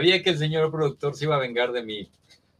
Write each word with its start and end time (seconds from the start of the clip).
Sabía 0.00 0.22
que 0.22 0.30
el 0.30 0.38
señor 0.38 0.70
productor 0.70 1.14
se 1.14 1.26
iba 1.26 1.36
a 1.36 1.38
vengar 1.38 1.72
de 1.72 1.82
mí. 1.82 2.10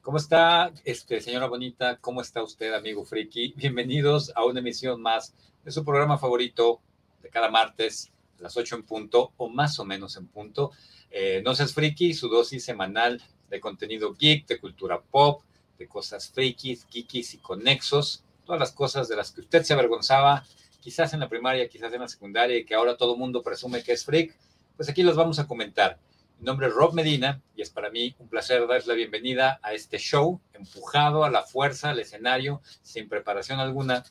¿Cómo 0.03 0.19
está, 0.19 0.75
este, 0.85 1.23
señora 1.23 1.47
bonita? 1.47 1.97
¿Cómo 1.97 2.21
está 2.21 2.43
usted, 2.43 2.75
amigo 2.75 3.03
friki? 3.07 3.55
Bienvenidos 3.57 4.31
a 4.37 4.45
una 4.45 4.61
emisión 4.61 5.01
más 5.01 5.33
de 5.65 5.71
su 5.71 5.83
programa 5.83 6.19
favorito 6.19 6.83
de 7.23 7.31
cada 7.31 7.51
martes 7.51 8.13
a 8.39 8.43
las 8.43 8.59
8 8.59 8.77
en 8.77 8.83
punto 8.83 9.33
o 9.39 9.49
más 9.49 9.79
o 9.79 9.87
menos 9.87 10.19
en 10.19 10.27
punto. 10.27 10.73
Eh, 11.11 11.41
no 11.43 11.55
seas 11.55 11.73
friki, 11.73 12.13
su 12.13 12.29
dosis 12.29 12.63
semanal 12.63 13.23
de 13.49 13.59
contenido 13.59 14.13
geek, 14.13 14.47
de 14.47 14.61
cultura 14.61 15.01
pop, 15.01 15.41
de 15.79 15.89
cosas 15.89 16.31
frikis, 16.31 16.87
geekis 16.91 17.33
y 17.33 17.39
conexos, 17.39 18.23
todas 18.45 18.61
las 18.61 18.73
cosas 18.73 19.09
de 19.09 19.17
las 19.17 19.33
que 19.33 19.41
usted 19.41 19.63
se 19.63 19.73
avergonzaba, 19.73 20.45
quizás 20.79 21.15
en 21.15 21.21
la 21.21 21.29
primaria, 21.31 21.71
quizás 21.71 21.91
en 21.95 22.03
la 22.03 22.09
secundaria 22.09 22.59
y 22.59 22.67
que 22.67 22.75
ahora 22.75 22.99
todo 22.99 23.17
mundo 23.17 23.43
presume 23.43 23.83
que 23.83 23.93
es 23.93 24.05
freak, 24.05 24.37
pues 24.77 24.91
aquí 24.91 25.03
los 25.03 25.17
vamos 25.17 25.39
a 25.39 25.47
comentar. 25.47 25.99
Mi 26.41 26.47
nombre 26.47 26.69
es 26.69 26.73
Rob 26.73 26.95
Medina 26.95 27.43
y 27.55 27.61
es 27.61 27.69
para 27.69 27.91
mí 27.91 28.17
un 28.19 28.27
placer 28.27 28.67
darles 28.67 28.87
la 28.87 28.95
bienvenida 28.95 29.61
a 29.63 29.75
este 29.75 29.99
show 29.99 30.41
empujado 30.55 31.23
a 31.23 31.29
la 31.29 31.43
fuerza, 31.43 31.91
al 31.91 31.99
escenario, 31.99 32.63
sin 32.81 33.11
preparación 33.11 33.61
alguna, 33.61 34.05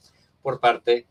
por 0.43 0.59
parte 0.59 1.07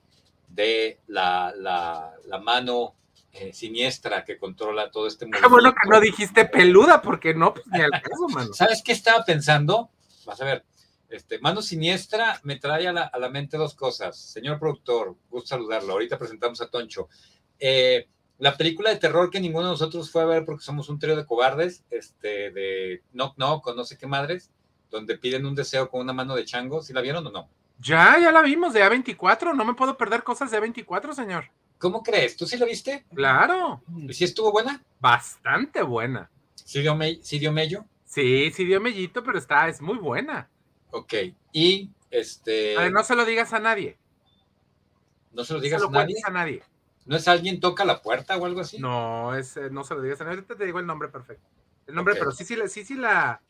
de 0.46 1.00
la, 1.08 1.52
la, 1.56 2.14
la 2.24 2.38
mano 2.38 2.94
eh, 3.32 3.52
siniestra 3.52 4.24
que 4.24 4.38
controla 4.38 4.92
todo 4.92 5.08
este 5.08 5.26
mundo. 5.26 5.50
Bueno 5.50 5.72
que 5.72 5.88
no 5.88 6.00
dijiste 6.00 6.44
peluda, 6.44 7.02
porque 7.02 7.34
no, 7.34 7.52
pues 7.52 7.66
ni 7.66 7.80
al 7.80 7.90
caso, 7.90 8.28
mano. 8.28 8.52
¿Sabes 8.54 8.80
qué 8.84 8.92
estaba 8.92 9.24
pensando? 9.24 9.90
Vas 10.24 10.40
a 10.40 10.44
ver, 10.44 10.64
este, 11.08 11.40
mano 11.40 11.62
siniestra 11.62 12.38
me 12.44 12.60
trae 12.60 12.86
a 12.86 12.92
la, 12.92 13.02
a 13.02 13.18
la 13.18 13.28
mente 13.28 13.56
dos 13.56 13.74
cosas. 13.74 14.16
Señor 14.16 14.60
productor, 14.60 15.16
gusto 15.28 15.48
saludarlo. 15.48 15.94
Ahorita 15.94 16.16
presentamos 16.16 16.60
a 16.60 16.70
Toncho. 16.70 17.08
Eh, 17.58 18.06
la 18.38 18.56
película 18.56 18.90
de 18.90 18.96
terror 18.96 19.30
que 19.30 19.40
ninguno 19.40 19.66
de 19.66 19.72
nosotros 19.72 20.10
fue 20.10 20.22
a 20.22 20.26
ver 20.26 20.44
porque 20.44 20.64
somos 20.64 20.88
un 20.88 20.98
trío 20.98 21.16
de 21.16 21.26
cobardes, 21.26 21.84
este, 21.90 22.50
de 22.50 23.02
Knock 23.12 23.36
Knock 23.36 23.66
o 23.66 23.74
no 23.74 23.84
sé 23.84 23.98
qué 23.98 24.06
madres, 24.06 24.50
donde 24.90 25.18
piden 25.18 25.44
un 25.44 25.54
deseo 25.54 25.90
con 25.90 26.00
una 26.00 26.12
mano 26.12 26.34
de 26.36 26.44
chango. 26.44 26.80
¿Sí 26.80 26.92
la 26.92 27.00
vieron 27.00 27.26
o 27.26 27.30
no? 27.30 27.48
Ya, 27.80 28.18
ya 28.20 28.32
la 28.32 28.42
vimos, 28.42 28.72
de 28.72 28.82
A24. 28.82 29.54
No 29.54 29.64
me 29.64 29.74
puedo 29.74 29.96
perder 29.96 30.22
cosas 30.22 30.50
de 30.50 30.60
A24, 30.60 31.12
señor. 31.12 31.50
¿Cómo 31.78 32.02
crees? 32.02 32.36
¿Tú 32.36 32.46
sí 32.46 32.56
la 32.56 32.66
viste? 32.66 33.04
Claro. 33.14 33.82
¿Y 33.96 34.12
si 34.12 34.24
estuvo 34.24 34.50
buena? 34.50 34.82
Bastante 35.00 35.82
buena. 35.82 36.30
¿Sí 36.54 36.80
dio, 36.80 36.94
me 36.94 37.18
¿Sí 37.22 37.38
dio 37.38 37.52
mello? 37.52 37.84
Sí, 38.04 38.50
sí 38.52 38.64
dio 38.64 38.80
mellito, 38.80 39.22
pero 39.22 39.38
está, 39.38 39.68
es 39.68 39.80
muy 39.80 39.98
buena. 39.98 40.48
Ok. 40.90 41.14
Y 41.52 41.90
este. 42.10 42.76
A 42.76 42.82
ver, 42.82 42.92
no 42.92 43.04
se 43.04 43.14
lo 43.14 43.24
digas 43.24 43.52
a 43.52 43.60
nadie. 43.60 43.96
No 45.32 45.44
se 45.44 45.54
lo 45.54 45.60
digas 45.60 45.82
a 45.82 45.90
nadie. 45.90 46.16
a 46.24 46.30
nadie. 46.30 46.62
¿No 47.08 47.16
es 47.16 47.26
alguien 47.26 47.58
toca 47.58 47.86
la 47.86 48.02
puerta 48.02 48.36
o 48.36 48.44
algo 48.44 48.60
así? 48.60 48.78
No, 48.78 49.34
es, 49.34 49.56
eh, 49.56 49.70
no 49.70 49.82
se 49.82 49.94
lo 49.94 50.02
digas. 50.02 50.20
Ahorita 50.20 50.54
te 50.54 50.66
digo 50.66 50.78
el 50.78 50.86
nombre 50.86 51.08
perfecto. 51.08 51.48
El 51.86 51.94
nombre, 51.94 52.14
pero 52.18 52.30
sí, 52.32 52.44
sí, 52.44 52.54
sí, 52.68 52.84
sí 52.84 52.96
la. 52.96 53.40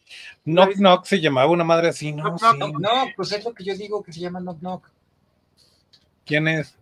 Knock 0.45 0.75
Knock 0.77 1.05
se 1.07 1.21
llamaba 1.21 1.51
una 1.51 1.65
madre 1.65 1.89
así, 1.89 2.13
¿no? 2.13 2.37
Knock, 2.39 2.55
knock, 2.55 2.79
no, 2.79 3.07
pues 3.17 3.33
es 3.33 3.45
lo 3.45 3.53
que 3.53 3.65
yo 3.65 3.75
digo 3.75 4.01
que 4.05 4.13
se 4.13 4.21
llama 4.21 4.39
Knock 4.39 4.61
Knock. 4.61 4.89
¿Quién 6.25 6.47
es? 6.47 6.79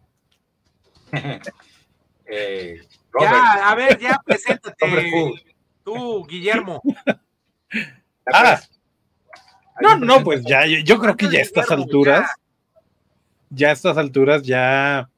eh, 2.26 2.86
ya, 3.22 3.70
a 3.70 3.74
ver, 3.74 3.98
ya, 3.98 4.20
preséntate. 4.22 5.32
Tú, 5.82 6.26
Guillermo. 6.26 6.82
ah. 8.30 8.60
No, 9.80 9.96
no, 9.96 10.22
pues 10.22 10.44
ya, 10.44 10.66
yo 10.66 10.98
creo 10.98 11.16
que 11.16 11.30
ya 11.30 11.38
a 11.38 11.42
estas 11.42 11.70
alturas, 11.70 12.30
ya 13.48 13.68
a 13.70 13.72
estas 13.72 13.96
alturas, 13.96 14.42
ya 14.42 15.08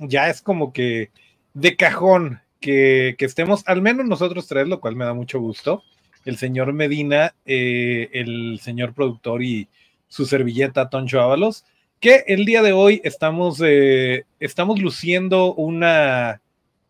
ya 0.00 0.28
es 0.28 0.42
como 0.42 0.72
que 0.72 1.10
de 1.54 1.76
cajón 1.76 2.40
que, 2.60 3.16
estemos, 3.18 3.62
al 3.66 3.82
menos 3.82 4.06
nosotros 4.06 4.46
tres, 4.46 4.68
lo 4.68 4.80
cual 4.80 4.96
me 4.96 5.04
da 5.04 5.14
mucho 5.14 5.40
gusto. 5.40 5.82
El 6.24 6.36
señor 6.36 6.72
Medina, 6.72 7.34
eh, 7.46 8.08
el 8.12 8.60
señor 8.62 8.92
productor 8.92 9.42
y 9.42 9.68
su 10.08 10.26
servilleta 10.26 10.90
Toncho 10.90 11.20
Ábalos, 11.20 11.64
que 11.98 12.24
el 12.26 12.44
día 12.44 12.62
de 12.62 12.72
hoy 12.72 13.00
estamos, 13.04 13.60
eh, 13.64 14.24
estamos 14.38 14.80
luciendo 14.80 15.54
una, 15.54 16.40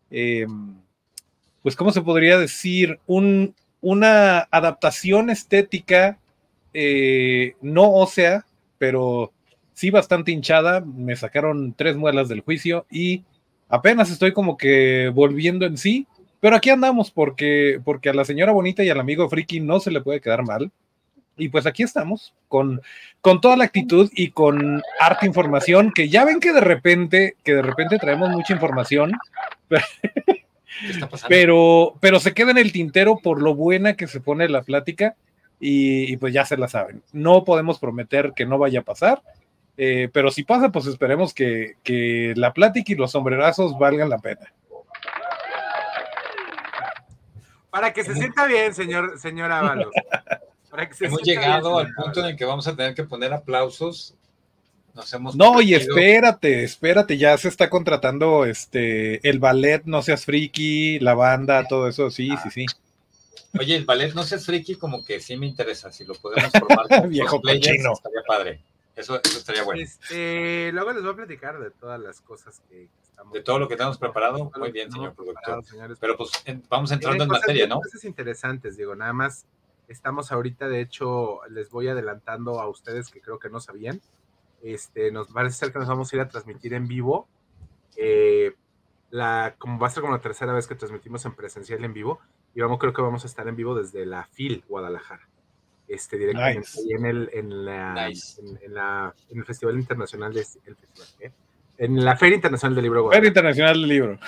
eh, 0.09 0.47
pues, 1.61 1.75
¿cómo 1.75 1.91
se 1.91 2.01
podría 2.01 2.37
decir? 2.37 2.99
Un, 3.07 3.55
una 3.81 4.47
adaptación 4.51 5.29
estética 5.29 6.17
no 7.61 7.91
ósea, 7.91 8.45
pero 8.77 9.33
sí 9.81 9.89
bastante 9.89 10.31
hinchada, 10.31 10.81
me 10.81 11.15
sacaron 11.15 11.73
tres 11.73 11.97
muelas 11.97 12.29
del 12.29 12.41
juicio 12.41 12.85
y 12.91 13.23
apenas 13.67 14.11
estoy 14.11 14.31
como 14.31 14.55
que 14.55 15.09
volviendo 15.11 15.65
en 15.65 15.75
sí, 15.75 16.05
pero 16.39 16.55
aquí 16.55 16.69
andamos 16.69 17.09
porque, 17.09 17.81
porque 17.83 18.09
a 18.09 18.13
la 18.13 18.23
señora 18.23 18.51
bonita 18.51 18.83
y 18.83 18.91
al 18.91 18.99
amigo 18.99 19.27
friki 19.27 19.59
no 19.59 19.79
se 19.79 19.89
le 19.89 20.01
puede 20.01 20.21
quedar 20.21 20.43
mal. 20.43 20.71
Y 21.35 21.49
pues 21.49 21.65
aquí 21.65 21.81
estamos, 21.81 22.35
con, 22.47 22.79
con 23.21 23.41
toda 23.41 23.57
la 23.57 23.63
actitud 23.63 24.11
y 24.13 24.29
con 24.29 24.83
harta 24.99 25.25
información, 25.25 25.91
que 25.91 26.09
ya 26.09 26.25
ven 26.25 26.39
que 26.39 26.53
de 26.53 26.61
repente, 26.61 27.35
que 27.43 27.55
de 27.55 27.63
repente 27.63 27.97
traemos 27.97 28.29
mucha 28.29 28.53
información, 28.53 29.13
pero, 31.27 31.95
pero 31.99 32.19
se 32.19 32.35
queda 32.35 32.51
en 32.51 32.59
el 32.59 32.71
tintero 32.71 33.17
por 33.17 33.41
lo 33.41 33.55
buena 33.55 33.95
que 33.95 34.05
se 34.05 34.19
pone 34.19 34.47
la 34.47 34.61
plática 34.61 35.15
y, 35.59 36.13
y 36.13 36.17
pues 36.17 36.35
ya 36.35 36.45
se 36.45 36.57
la 36.57 36.67
saben. 36.67 37.01
No 37.13 37.43
podemos 37.45 37.79
prometer 37.79 38.33
que 38.35 38.45
no 38.45 38.59
vaya 38.59 38.81
a 38.81 38.83
pasar, 38.83 39.23
eh, 39.77 40.09
pero 40.11 40.31
si 40.31 40.43
pasa, 40.43 40.71
pues 40.71 40.85
esperemos 40.85 41.33
que, 41.33 42.33
la 42.35 42.53
plática 42.53 42.91
y 42.91 42.95
los 42.95 43.11
sombrerazos 43.11 43.77
valgan 43.77 44.09
la 44.09 44.19
pena. 44.19 44.51
Para 47.69 47.93
que 47.93 48.03
se 48.03 48.13
sienta 48.15 48.45
bien, 48.47 48.73
señor, 48.73 49.17
señor 49.17 49.51
Ábalos. 49.51 49.93
Hemos 50.99 51.21
llegado 51.23 51.79
al 51.79 51.93
punto 51.93 52.21
en 52.21 52.27
el 52.27 52.35
que 52.35 52.45
vamos 52.45 52.67
a 52.67 52.75
tener 52.75 52.93
que 52.93 53.03
poner 53.03 53.33
aplausos. 53.33 54.13
no, 55.35 55.61
y 55.61 55.73
espérate, 55.73 56.63
espérate, 56.63 57.17
ya 57.17 57.37
se 57.37 57.47
está 57.47 57.69
contratando 57.69 58.45
este 58.45 59.25
el 59.27 59.39
ballet 59.39 59.83
No 59.85 60.01
Seas 60.01 60.25
Friki, 60.25 60.99
la 60.99 61.13
banda, 61.13 61.65
todo 61.67 61.87
eso, 61.87 62.11
sí, 62.11 62.29
sí, 62.43 62.49
sí. 62.51 62.65
Oye, 63.57 63.75
el 63.75 63.85
ballet 63.85 64.13
No 64.13 64.23
Seas 64.23 64.45
Friki 64.45 64.75
como 64.75 65.03
que 65.03 65.19
sí 65.19 65.37
me 65.37 65.47
interesa, 65.47 65.91
si 65.91 66.03
lo 66.03 66.13
podemos 66.15 66.51
formar. 66.51 66.87
Viejo 67.09 67.41
cochino. 67.41 67.93
Estaría 67.93 68.21
padre. 68.27 68.59
Eso, 69.01 69.19
estaría 69.23 69.63
bueno. 69.63 69.81
Este, 69.81 70.71
luego 70.71 70.93
les 70.93 71.01
voy 71.01 71.11
a 71.13 71.15
platicar 71.15 71.59
de 71.59 71.71
todas 71.71 71.99
las 71.99 72.21
cosas 72.21 72.61
que 72.69 72.87
estamos. 73.01 73.33
De 73.33 73.41
todo 73.41 73.59
lo 73.59 73.67
que 73.67 73.75
tenemos 73.75 73.97
preparado. 73.97 74.51
Muy 74.57 74.71
bien, 74.71 74.91
señor 74.91 75.13
productor. 75.15 75.63
Pero 75.99 76.17
pues 76.17 76.31
vamos 76.69 76.91
entrando 76.91 77.23
en 77.23 77.29
materia, 77.29 77.67
¿no? 77.67 77.75
Cosas 77.81 78.03
interesantes, 78.05 78.77
digo, 78.77 78.95
nada 78.95 79.13
más. 79.13 79.45
Estamos 79.87 80.31
ahorita, 80.31 80.69
de 80.69 80.79
hecho, 80.79 81.41
les 81.49 81.69
voy 81.69 81.89
adelantando 81.89 82.61
a 82.61 82.69
ustedes 82.69 83.09
que 83.09 83.19
creo 83.19 83.39
que 83.39 83.49
no 83.49 83.59
sabían. 83.59 83.99
Este, 84.61 85.11
nos 85.11 85.27
parece 85.27 85.57
ser 85.57 85.73
que 85.73 85.79
nos 85.79 85.87
vamos 85.87 86.13
a 86.13 86.15
ir 86.15 86.21
a 86.21 86.29
transmitir 86.29 86.73
en 86.73 86.87
vivo. 86.87 87.27
Eh, 87.97 88.53
la, 89.09 89.55
como 89.57 89.79
va 89.79 89.87
a 89.87 89.89
ser 89.89 90.01
como 90.01 90.13
la 90.13 90.21
tercera 90.21 90.53
vez 90.53 90.67
que 90.67 90.75
transmitimos 90.75 91.25
en 91.25 91.35
presencial 91.35 91.83
en 91.83 91.93
vivo, 91.93 92.21
y 92.55 92.61
vamos, 92.61 92.79
creo 92.79 92.93
que 92.93 93.01
vamos 93.01 93.23
a 93.25 93.27
estar 93.27 93.47
en 93.47 93.55
vivo 93.57 93.75
desde 93.75 94.05
la 94.05 94.23
FIL 94.25 94.63
Guadalajara 94.69 95.27
este, 95.91 96.17
directamente 96.17 96.67
en, 96.89 97.05
el, 97.05 97.29
en, 97.33 97.65
la, 97.65 98.07
en, 98.07 98.73
la, 98.73 99.13
en, 99.29 99.39
el 99.39 99.45
Festival 99.45 99.77
Internacional 99.77 100.33
de 100.33 100.39
el 100.65 100.75
festival, 100.75 101.33
en 101.81 102.05
la 102.05 102.15
Feria 102.15 102.35
Internacional 102.35 102.75
del 102.75 102.83
Libro. 102.83 103.09
Feria 103.09 103.27
Internacional 103.29 103.73
del 103.81 103.89
Libro. 103.89 104.19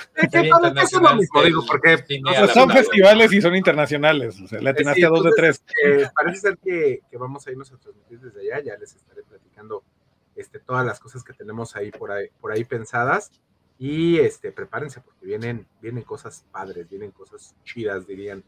porque 1.68 2.04
son 2.52 2.72
festivales 2.72 3.32
y 3.32 3.42
son 3.42 3.56
internacionales. 3.56 4.42
O 4.42 4.48
sea, 4.48 4.60
le 4.60 4.72
atinaste 4.72 5.06
a 5.06 5.10
dos 5.10 5.24
de 5.24 5.32
tres. 5.38 5.64
Eh, 5.86 6.08
parece 6.16 6.40
ser 6.40 6.58
que, 6.58 7.02
que, 7.12 7.18
vamos 7.18 7.46
a 7.46 7.52
irnos 7.52 7.72
a 7.72 7.78
transmitir 7.78 8.20
desde 8.22 8.42
allá. 8.42 8.64
Ya 8.66 8.78
les 8.80 8.96
estaré 8.96 9.22
platicando 9.22 9.84
este, 10.36 10.60
todas 10.60 10.84
las 10.84 11.00
cosas 11.00 11.24
que 11.24 11.34
tenemos 11.34 11.76
ahí 11.76 11.92
por 11.92 12.12
ahí, 12.12 12.28
por 12.42 12.52
ahí 12.52 12.64
pensadas. 12.64 13.32
Y 13.78 14.18
este, 14.18 14.52
prepárense 14.52 15.02
porque 15.02 15.24
vienen, 15.24 15.68
vienen 15.80 16.04
cosas 16.04 16.48
padres, 16.52 16.90
vienen 16.90 17.12
cosas 17.12 17.56
chidas, 17.64 18.08
dirían. 18.08 18.44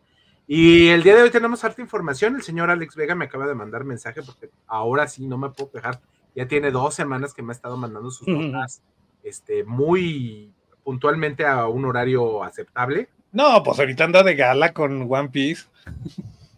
Y 0.47 0.89
el 0.89 1.03
día 1.03 1.15
de 1.15 1.23
hoy 1.23 1.31
tenemos 1.31 1.63
harta 1.63 1.81
información. 1.81 2.35
El 2.35 2.43
señor 2.43 2.69
Alex 2.69 2.95
Vega 2.95 3.15
me 3.15 3.25
acaba 3.25 3.47
de 3.47 3.55
mandar 3.55 3.83
mensaje 3.83 4.21
porque 4.21 4.49
ahora 4.67 5.07
sí 5.07 5.25
no 5.27 5.37
me 5.37 5.49
puedo 5.49 5.71
quejar. 5.71 5.99
Ya 6.35 6.47
tiene 6.47 6.71
dos 6.71 6.93
semanas 6.93 7.33
que 7.33 7.41
me 7.41 7.51
ha 7.51 7.55
estado 7.55 7.77
mandando 7.77 8.11
sus 8.11 8.27
notas 8.27 8.81
este, 9.25 9.63
muy 9.63 10.53
puntualmente 10.83 11.45
a 11.45 11.67
un 11.67 11.83
horario 11.83 12.43
aceptable. 12.43 13.09
No, 13.31 13.61
pues 13.63 13.79
ahorita 13.79 14.05
anda 14.05 14.23
de 14.23 14.35
gala 14.35 14.71
con 14.71 15.11
One 15.11 15.29
Piece. 15.29 15.65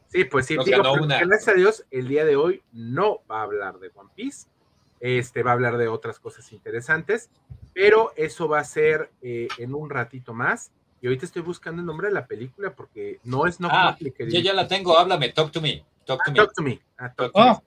Sí, 0.09 0.25
pues 0.25 0.45
sí, 0.45 0.55
gracias 0.55 1.47
a 1.47 1.53
Dios, 1.53 1.85
el 1.91 2.07
día 2.07 2.23
de 2.25 2.35
hoy 2.35 2.61
no 2.71 3.19
va 3.29 3.39
a 3.39 3.43
hablar 3.43 3.79
de 3.79 3.91
One 3.93 4.09
Piece, 4.15 4.47
este 4.99 5.43
va 5.43 5.51
a 5.51 5.53
hablar 5.53 5.77
de 5.77 5.87
otras 5.87 6.19
cosas 6.19 6.51
interesantes, 6.53 7.29
pero 7.73 8.13
eso 8.15 8.47
va 8.47 8.59
a 8.59 8.63
ser 8.63 9.11
eh, 9.21 9.47
en 9.57 9.73
un 9.73 9.89
ratito 9.89 10.33
más. 10.33 10.71
Y 11.01 11.07
ahorita 11.07 11.25
estoy 11.25 11.41
buscando 11.41 11.81
el 11.81 11.85
nombre 11.85 12.07
de 12.07 12.13
la 12.13 12.25
película 12.25 12.73
porque 12.73 13.19
no 13.23 13.45
es 13.45 13.59
no 13.59 13.69
ah, 13.71 13.95
Yo 13.99 14.39
ya 14.39 14.53
la 14.53 14.67
tengo, 14.67 14.97
háblame, 14.97 15.29
talk 15.29 15.51
to 15.51 15.61
me. 15.61 15.85
Talk 16.05 16.23
to 16.23 16.29
ah, 16.29 16.31
me. 16.31 16.37
Talk 16.37 16.53
to 16.53 16.61
me. 16.63 16.81
Ah, 16.97 17.13
talk 17.13 17.33
to 17.33 17.39
me. 17.39 17.57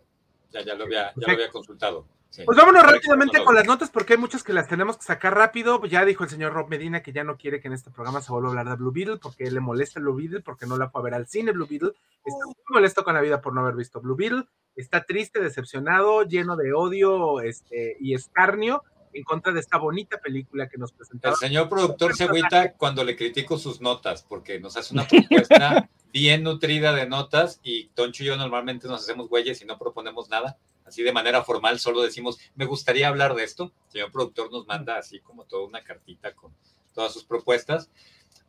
Ya, 0.52 0.62
ya 0.62 0.74
lo 0.74 0.84
había, 0.84 1.12
ya 1.14 1.26
lo 1.26 1.32
había 1.32 1.50
consultado. 1.50 2.06
Pues 2.44 2.56
vámonos 2.56 2.84
rápidamente 2.84 3.42
con 3.42 3.56
las 3.56 3.66
notas 3.66 3.90
porque 3.90 4.12
hay 4.12 4.18
muchas 4.18 4.44
que 4.44 4.52
las 4.52 4.68
tenemos 4.68 4.96
que 4.96 5.02
sacar 5.02 5.34
rápido. 5.34 5.84
Ya 5.86 6.04
dijo 6.04 6.22
el 6.22 6.30
señor 6.30 6.52
Rob 6.52 6.68
Medina 6.68 7.02
que 7.02 7.12
ya 7.12 7.24
no 7.24 7.36
quiere 7.36 7.60
que 7.60 7.66
en 7.66 7.74
este 7.74 7.90
programa 7.90 8.20
se 8.20 8.30
vuelva 8.30 8.48
a 8.48 8.50
hablar 8.52 8.68
de 8.68 8.76
Blue 8.76 8.92
Beetle 8.92 9.16
porque 9.16 9.50
le 9.50 9.58
molesta 9.58 9.98
Blue 9.98 10.14
Beetle 10.14 10.40
porque 10.40 10.66
no 10.66 10.76
la 10.76 10.90
fue 10.90 11.00
a 11.00 11.04
ver 11.04 11.14
al 11.14 11.26
cine 11.26 11.50
Blue 11.50 11.66
Beetle. 11.68 11.92
Está 12.24 12.46
muy 12.46 12.54
molesto 12.68 13.02
con 13.02 13.14
la 13.14 13.20
vida 13.20 13.40
por 13.40 13.52
no 13.52 13.62
haber 13.62 13.74
visto 13.74 14.00
Blue 14.00 14.14
Beetle. 14.14 14.44
Está 14.76 15.04
triste, 15.04 15.40
decepcionado, 15.40 16.22
lleno 16.22 16.56
de 16.56 16.72
odio 16.72 17.40
este, 17.40 17.96
y 17.98 18.14
escarnio 18.14 18.84
en 19.12 19.24
contra 19.24 19.52
de 19.52 19.60
esta 19.60 19.78
bonita 19.78 20.18
película 20.18 20.68
que 20.68 20.78
nos 20.78 20.92
presentó. 20.92 21.30
El 21.30 21.36
señor 21.36 21.68
productor 21.68 22.16
se 22.16 22.24
agüita 22.24 22.72
cuando 22.74 23.04
le 23.04 23.16
critico 23.16 23.58
sus 23.58 23.80
notas 23.80 24.22
porque 24.22 24.60
nos 24.60 24.76
hace 24.76 24.94
una 24.94 25.06
propuesta 25.06 25.88
bien 26.12 26.42
nutrida 26.42 26.92
de 26.94 27.06
notas 27.06 27.60
y 27.62 27.88
Toncho 27.88 28.22
y 28.22 28.26
yo 28.26 28.36
normalmente 28.36 28.88
nos 28.88 29.02
hacemos 29.02 29.28
güeyes 29.28 29.60
y 29.62 29.64
no 29.64 29.78
proponemos 29.78 30.28
nada 30.28 30.58
así 30.90 31.02
de 31.02 31.12
manera 31.12 31.42
formal, 31.42 31.78
solo 31.78 32.02
decimos, 32.02 32.38
me 32.56 32.66
gustaría 32.66 33.08
hablar 33.08 33.34
de 33.34 33.44
esto. 33.44 33.72
El 33.86 33.92
señor 33.92 34.12
productor 34.12 34.52
nos 34.52 34.66
manda 34.66 34.98
así 34.98 35.20
como 35.20 35.44
toda 35.44 35.66
una 35.66 35.82
cartita 35.82 36.34
con 36.34 36.52
todas 36.94 37.12
sus 37.12 37.24
propuestas, 37.24 37.90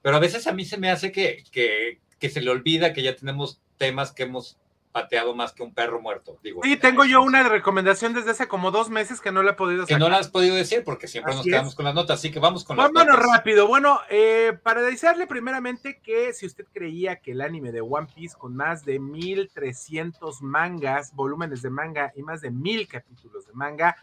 pero 0.02 0.18
a 0.18 0.20
veces 0.20 0.48
a 0.48 0.52
mí 0.52 0.66
se 0.66 0.78
me 0.78 0.90
hace 0.90 1.12
que, 1.12 1.44
que, 1.52 2.02
que 2.20 2.30
se 2.30 2.42
le 2.42 2.50
olvida 2.50 2.94
que 2.94 3.04
ya 3.04 3.16
tenemos 3.16 3.62
temas 3.78 4.12
que 4.12 4.24
hemos 4.24 4.58
pateado 4.92 5.36
más 5.36 5.54
que 5.54 5.64
un 5.64 5.74
perro 5.74 6.02
muerto. 6.02 6.38
Digo, 6.44 6.62
sí, 6.64 6.78
tengo 6.78 7.06
yo 7.06 7.22
una 7.22 7.44
recomendación 7.44 8.14
desde 8.14 8.32
hace 8.32 8.48
como 8.48 8.72
dos 8.72 8.90
meses 8.90 9.22
que 9.22 9.32
no 9.32 9.44
la 9.44 9.52
he 9.52 9.54
podido 9.54 9.84
sacar. 9.84 9.98
Que 9.98 10.00
no 10.00 10.10
la 10.10 10.18
has 10.18 10.30
podido 10.30 10.56
decir 10.56 10.84
porque 10.84 11.08
siempre 11.08 11.34
nos 11.34 11.46
quedamos 11.46 11.76
con 11.76 11.86
las 11.86 11.96
notas, 11.96 12.20
así 12.20 12.32
que 12.32 12.40
vamos 12.40 12.64
con 12.64 12.78
las 12.78 12.92
notas. 12.92 13.16
rápido. 13.18 13.68
Bueno, 13.68 14.00
eh, 14.10 14.58
para 14.64 14.82
decirle 14.82 15.28
primeramente 15.28 16.00
que 16.02 16.34
si 16.34 16.46
usted 16.46 16.66
creía 16.74 17.18
que 17.18 17.32
el 17.32 17.42
anime 17.42 17.72
de 17.72 17.82
One 17.82 18.08
Piece 18.14 18.36
con 18.38 18.56
más 18.56 18.86
de 18.86 19.00
1300 19.00 20.42
mangas, 20.42 21.16
volúmenes 21.16 21.62
de 21.62 21.70
manga 21.70 22.12
y 22.16 22.24
más 22.24 22.42
de 22.42 22.52
mil 22.52 22.88
capítulos 22.88 23.48
de 23.48 23.54
manga, 23.54 23.96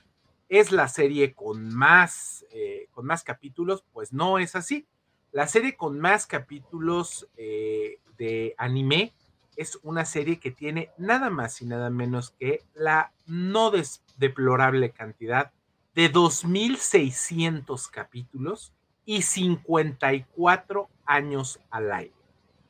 es 0.49 0.73
la 0.73 0.89
serie 0.89 1.35
con 1.35 1.75
más, 1.75 2.47
eh, 2.51 2.89
con 2.93 3.05
más 3.05 3.23
capítulos, 3.23 3.85
pues 3.93 4.13
no 4.13 4.39
es 4.39 4.57
así. 4.57 4.87
La 5.33 5.47
serie 5.47 5.77
con 5.77 6.01
más 6.01 6.27
capítulos 6.27 7.29
eh, 7.37 8.01
de 8.17 8.55
anime 8.57 9.13
es 9.59 9.81
una 9.83 10.05
serie 10.05 10.39
que 10.39 10.53
tiene 10.53 10.93
nada 10.99 11.31
más 11.31 11.61
y 11.61 11.67
nada 11.67 11.91
menos 11.91 12.31
que 12.39 12.63
la 12.75 13.13
no 13.27 13.73
deplorable 14.17 14.91
cantidad 14.93 15.51
de 15.97 16.13
2.600 16.13 17.91
capítulos 17.91 18.73
y 19.05 19.23
54 19.23 20.89
años 21.05 21.61
al 21.71 21.91
aire, 21.91 22.15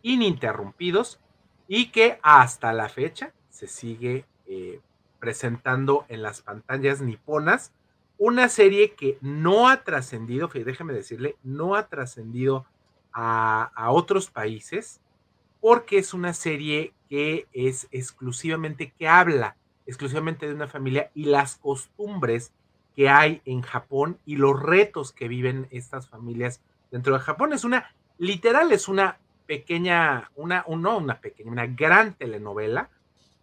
ininterrumpidos, 0.01 1.21
y 1.67 1.91
que 1.91 2.19
hasta 2.23 2.73
la 2.73 2.89
fecha 2.89 3.35
se 3.51 3.67
sigue 3.67 4.25
eh, 4.47 4.81
presentando 5.19 6.07
en 6.09 6.23
las 6.23 6.41
pantallas 6.41 7.03
niponas. 7.03 7.75
Una 8.17 8.49
serie 8.49 8.95
que 8.95 9.19
no 9.21 9.69
ha 9.69 9.85
trascendido, 9.85 10.49
déjeme 10.65 10.95
decirle, 10.95 11.37
no 11.43 11.75
ha 11.75 11.89
trascendido 11.89 12.65
a, 13.13 13.71
a 13.75 13.91
otros 13.91 14.31
países 14.31 15.03
porque 15.61 15.99
es 15.99 16.15
una 16.15 16.35
serie 16.35 16.93
que 17.09 17.47
es 17.53 17.89
exclusivamente, 17.91 18.93
que 18.99 19.09
habla 19.09 19.57
exclusivamente 19.87 20.47
de 20.47 20.55
una 20.55 20.67
familia 20.67 21.11
y 21.15 21.25
las 21.25 21.57
costumbres 21.57 22.53
que 22.95 23.09
hay 23.09 23.41
en 23.45 23.63
Japón 23.63 24.19
y 24.27 24.37
los 24.37 24.61
retos 24.61 25.13
que 25.13 25.29
viven 25.29 25.67
estas 25.71 26.09
familias 26.09 26.61
dentro 26.91 27.15
de 27.15 27.21
Japón. 27.21 27.53
Es 27.53 27.65
una, 27.65 27.95
literal, 28.19 28.73
es 28.73 28.89
una 28.89 29.19
pequeña, 29.47 30.31
una, 30.37 30.65
no 30.69 30.99
una 30.99 31.21
pequeña, 31.21 31.51
una 31.51 31.67
gran 31.67 32.15
telenovela 32.15 32.91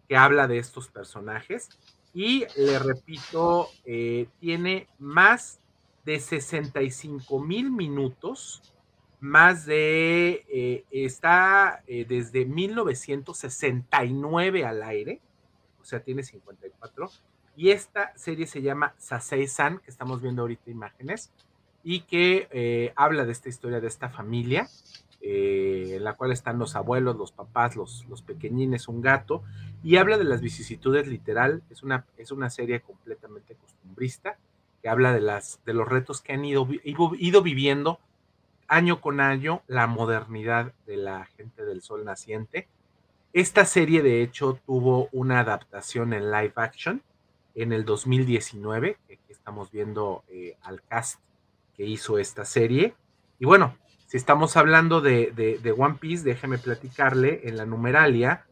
que 0.08 0.16
habla 0.16 0.46
de 0.46 0.58
estos 0.58 0.88
personajes. 0.88 1.68
Y 2.14 2.44
le 2.56 2.78
repito, 2.78 3.68
eh, 3.84 4.28
tiene 4.40 4.88
más 4.98 5.58
de 6.04 6.20
65 6.20 7.40
mil 7.40 7.70
minutos 7.70 8.62
más 9.26 9.66
de, 9.66 10.46
eh, 10.48 10.84
está 10.90 11.82
eh, 11.88 12.06
desde 12.08 12.46
1969 12.46 14.64
al 14.64 14.82
aire, 14.84 15.20
o 15.80 15.84
sea, 15.84 15.98
tiene 16.00 16.22
54, 16.22 17.10
y 17.56 17.70
esta 17.70 18.16
serie 18.16 18.46
se 18.46 18.62
llama 18.62 18.94
Sasei-san, 18.98 19.80
que 19.80 19.90
estamos 19.90 20.22
viendo 20.22 20.42
ahorita 20.42 20.70
imágenes, 20.70 21.32
y 21.82 22.02
que 22.02 22.46
eh, 22.52 22.92
habla 22.94 23.24
de 23.24 23.32
esta 23.32 23.48
historia 23.48 23.80
de 23.80 23.88
esta 23.88 24.10
familia, 24.10 24.68
en 25.28 26.04
la 26.04 26.12
cual 26.12 26.30
están 26.30 26.60
los 26.60 26.76
abuelos, 26.76 27.16
los 27.16 27.32
papás, 27.32 27.74
los, 27.74 28.06
los 28.08 28.22
pequeñines, 28.22 28.86
un 28.86 29.02
gato, 29.02 29.42
y 29.82 29.96
habla 29.96 30.18
de 30.18 30.24
las 30.24 30.40
vicisitudes 30.40 31.08
literal, 31.08 31.64
es 31.68 31.82
una, 31.82 32.06
es 32.16 32.30
una 32.30 32.48
serie 32.48 32.80
completamente 32.80 33.56
costumbrista, 33.56 34.38
que 34.80 34.88
habla 34.88 35.12
de, 35.12 35.20
las, 35.20 35.58
de 35.66 35.74
los 35.74 35.88
retos 35.88 36.20
que 36.20 36.32
han 36.32 36.44
ido, 36.44 36.68
ido 36.84 37.42
viviendo 37.42 37.98
año 38.68 39.00
con 39.00 39.20
año 39.20 39.62
la 39.66 39.86
modernidad 39.86 40.72
de 40.86 40.96
la 40.96 41.26
gente 41.36 41.64
del 41.64 41.82
sol 41.82 42.04
naciente. 42.04 42.68
Esta 43.32 43.64
serie 43.64 44.02
de 44.02 44.22
hecho 44.22 44.58
tuvo 44.66 45.08
una 45.12 45.40
adaptación 45.40 46.12
en 46.12 46.30
live 46.30 46.52
action 46.56 47.02
en 47.54 47.72
el 47.72 47.84
2019, 47.84 48.98
aquí 49.04 49.18
estamos 49.28 49.70
viendo 49.70 50.24
eh, 50.28 50.56
al 50.62 50.82
cast 50.82 51.20
que 51.74 51.84
hizo 51.84 52.18
esta 52.18 52.44
serie. 52.44 52.94
Y 53.38 53.46
bueno, 53.46 53.76
si 54.06 54.16
estamos 54.16 54.56
hablando 54.56 55.00
de, 55.00 55.74
One 55.76 55.96
Piece, 55.98 56.24
déjeme 56.24 56.58
platicarle 56.58 57.48
en 57.48 57.56
la 57.56 57.66
numeralia 57.66 58.46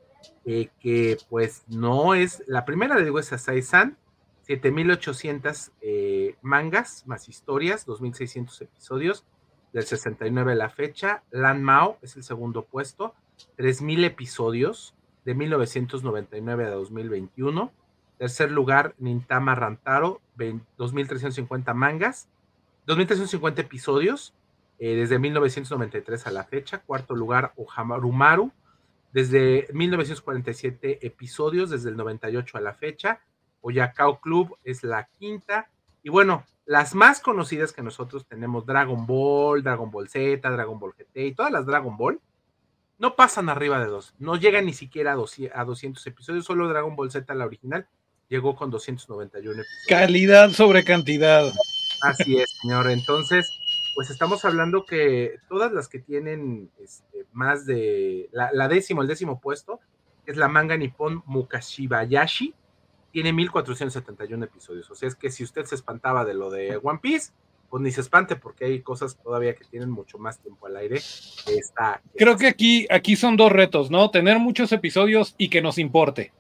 eh, 0.45 0.69
que 0.81 1.19
pues 1.29 1.65
no 1.69 2.15
es, 2.15 2.43
la 2.47 2.65
primera 2.65 2.97
le 2.97 3.05
digo 3.05 3.19
es 3.19 3.33
Asai-san, 3.33 3.97
7800 4.43 5.73
eh, 5.81 6.37
mangas 6.43 7.07
más 7.07 7.29
historias, 7.29 7.87
2600 7.87 8.63
episodios, 8.63 9.25
del 9.75 9.85
69 9.85 10.53
a 10.53 10.55
la 10.55 10.71
fecha. 10.71 11.23
Lan 11.31 11.63
Mao 11.63 11.99
es 12.01 12.17
el 12.17 12.23
segundo 12.23 12.65
puesto, 12.65 13.15
3.000 13.59 14.05
episodios 14.05 14.95
de 15.25 15.35
1999 15.35 16.65
a 16.65 16.71
2021. 16.71 17.73
Tercer 18.17 18.53
lugar, 18.53 18.95
Nintama 18.99 19.57
Rantaro, 19.57 20.23
2.350 20.39 21.75
mangas, 21.75 22.29
2.350 22.87 23.59
episodios 23.59 24.33
eh, 24.79 24.95
desde 24.95 25.19
1993 25.19 26.29
a 26.29 26.31
la 26.31 26.45
fecha. 26.45 26.79
Cuarto 26.79 27.17
lugar, 27.17 27.53
Ohamarumaru, 27.57 28.53
desde 29.13 29.67
1947 29.73 31.05
episodios, 31.05 31.71
desde 31.71 31.91
el 31.91 31.97
98 31.97 32.59
a 32.59 32.61
la 32.61 32.75
fecha. 32.75 33.21
Oyakao 33.61 34.21
Club 34.21 34.57
es 34.63 34.85
la 34.85 35.09
quinta. 35.19 35.69
Y 36.05 36.11
bueno, 36.11 36.45
las 36.67 36.95
más 36.95 37.21
conocidas 37.21 37.73
que 37.73 37.83
nosotros 37.83 38.27
tenemos, 38.27 38.67
Dragon 38.67 39.07
Ball, 39.07 39.63
Dragon 39.63 39.91
Ball 39.91 40.09
Z, 40.09 40.49
Dragon 40.49 40.79
Ball 40.79 40.93
GT 40.97 41.17
y 41.17 41.35
todas 41.35 41.51
las 41.51 41.65
Dragon 41.65 41.97
Ball, 41.97 42.21
no 42.99 43.17
pasan 43.17 43.49
arriba 43.49 43.81
de 43.81 43.87
dos, 43.87 44.15
no 44.19 44.37
llegan 44.37 44.67
ni 44.67 44.75
siquiera 44.75 45.15
a 45.15 45.65
200 45.65 46.07
episodios, 46.07 46.45
solo 46.45 46.69
Dragon 46.69 46.95
Ball 46.95 47.11
Z, 47.11 47.35
la 47.35 47.47
original, 47.47 47.89
llegó 48.29 48.55
con 48.55 48.71
291 48.71 49.63
episodios. 49.63 49.87
Calidad 49.89 50.51
sobre 50.51 50.85
cantidad. 50.85 51.51
Así 52.03 52.37
es, 52.37 52.51
señor. 52.61 52.91
Entonces, 52.91 53.49
pues 53.95 54.11
estamos 54.11 54.45
hablando 54.45 54.85
que 54.85 55.37
todas 55.49 55.73
las 55.73 55.89
que 55.89 56.01
tienen 56.01 56.71
este, 56.79 57.25
más 57.33 57.65
de 57.65 58.29
la, 58.31 58.51
la, 58.53 58.69
décimo, 58.69 59.01
el 59.01 59.09
décimo 59.09 59.41
puesto, 59.41 59.81
es 60.27 60.37
la 60.37 60.49
manga 60.49 60.77
Nippon 60.77 61.23
Mukashibayashi, 61.25 62.55
tiene 63.15 63.33
1471 63.33 64.45
episodios. 64.45 64.91
O 64.91 64.97
sea, 64.97 65.09
es 65.09 65.15
que 65.15 65.31
si 65.31 65.45
usted 65.45 65.65
se 65.67 65.77
espantaba 65.77 66.25
de 66.25 66.35
lo 66.35 66.51
de 66.51 66.81
One 66.83 66.99
Piece, 67.01 67.31
pues 67.71 67.81
ni 67.81 67.93
se 67.93 68.01
espante 68.01 68.35
porque 68.35 68.65
hay 68.65 68.83
cosas 68.83 69.17
todavía 69.23 69.55
que 69.55 69.65
tienen 69.65 69.89
mucho 69.89 70.19
más 70.19 70.41
tiempo 70.41 70.67
al 70.67 70.77
aire. 70.77 71.01
Creo 72.17 72.37
que 72.37 72.49
aquí, 72.49 72.89
aquí 72.91 73.15
son 73.15 73.37
dos 73.37 73.53
retos, 73.53 73.89
¿no? 73.89 74.11
Tener 74.11 74.41
muchos 74.41 74.73
episodios 74.73 75.37
y 75.39 75.49
que 75.49 75.63
nos 75.63 75.79
importe. 75.79 76.33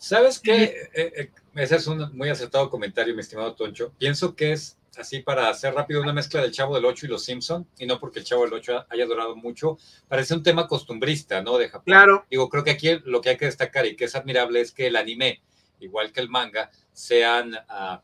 ¿Sabes 0.00 0.40
qué? 0.40 0.64
Eh, 0.64 1.12
eh, 1.16 1.30
ese 1.54 1.76
es 1.76 1.86
un 1.86 2.16
muy 2.16 2.28
acertado 2.28 2.68
comentario, 2.68 3.14
mi 3.14 3.20
estimado 3.20 3.54
Toncho. 3.54 3.92
Pienso 3.98 4.34
que 4.34 4.50
es 4.50 4.77
así 4.98 5.20
para 5.20 5.48
hacer 5.48 5.74
rápido 5.74 6.02
una 6.02 6.12
mezcla 6.12 6.42
del 6.42 6.52
Chavo 6.52 6.74
del 6.74 6.84
8 6.84 7.06
y 7.06 7.08
los 7.08 7.24
Simpson, 7.24 7.66
y 7.78 7.86
no 7.86 7.98
porque 7.98 8.18
el 8.18 8.24
Chavo 8.24 8.44
del 8.44 8.54
8 8.54 8.86
haya 8.88 9.06
durado 9.06 9.36
mucho, 9.36 9.78
parece 10.08 10.34
un 10.34 10.42
tema 10.42 10.66
costumbrista, 10.66 11.42
¿no? 11.42 11.58
De 11.58 11.68
Japón. 11.68 11.84
Claro. 11.84 12.26
Digo, 12.30 12.48
creo 12.48 12.64
que 12.64 12.72
aquí 12.72 12.98
lo 13.04 13.20
que 13.20 13.30
hay 13.30 13.36
que 13.36 13.46
destacar 13.46 13.86
y 13.86 13.96
que 13.96 14.04
es 14.04 14.14
admirable 14.14 14.60
es 14.60 14.72
que 14.72 14.88
el 14.88 14.96
anime, 14.96 15.42
igual 15.80 16.12
que 16.12 16.20
el 16.20 16.28
manga, 16.28 16.70
sean, 16.92 17.54
uh, 17.54 17.98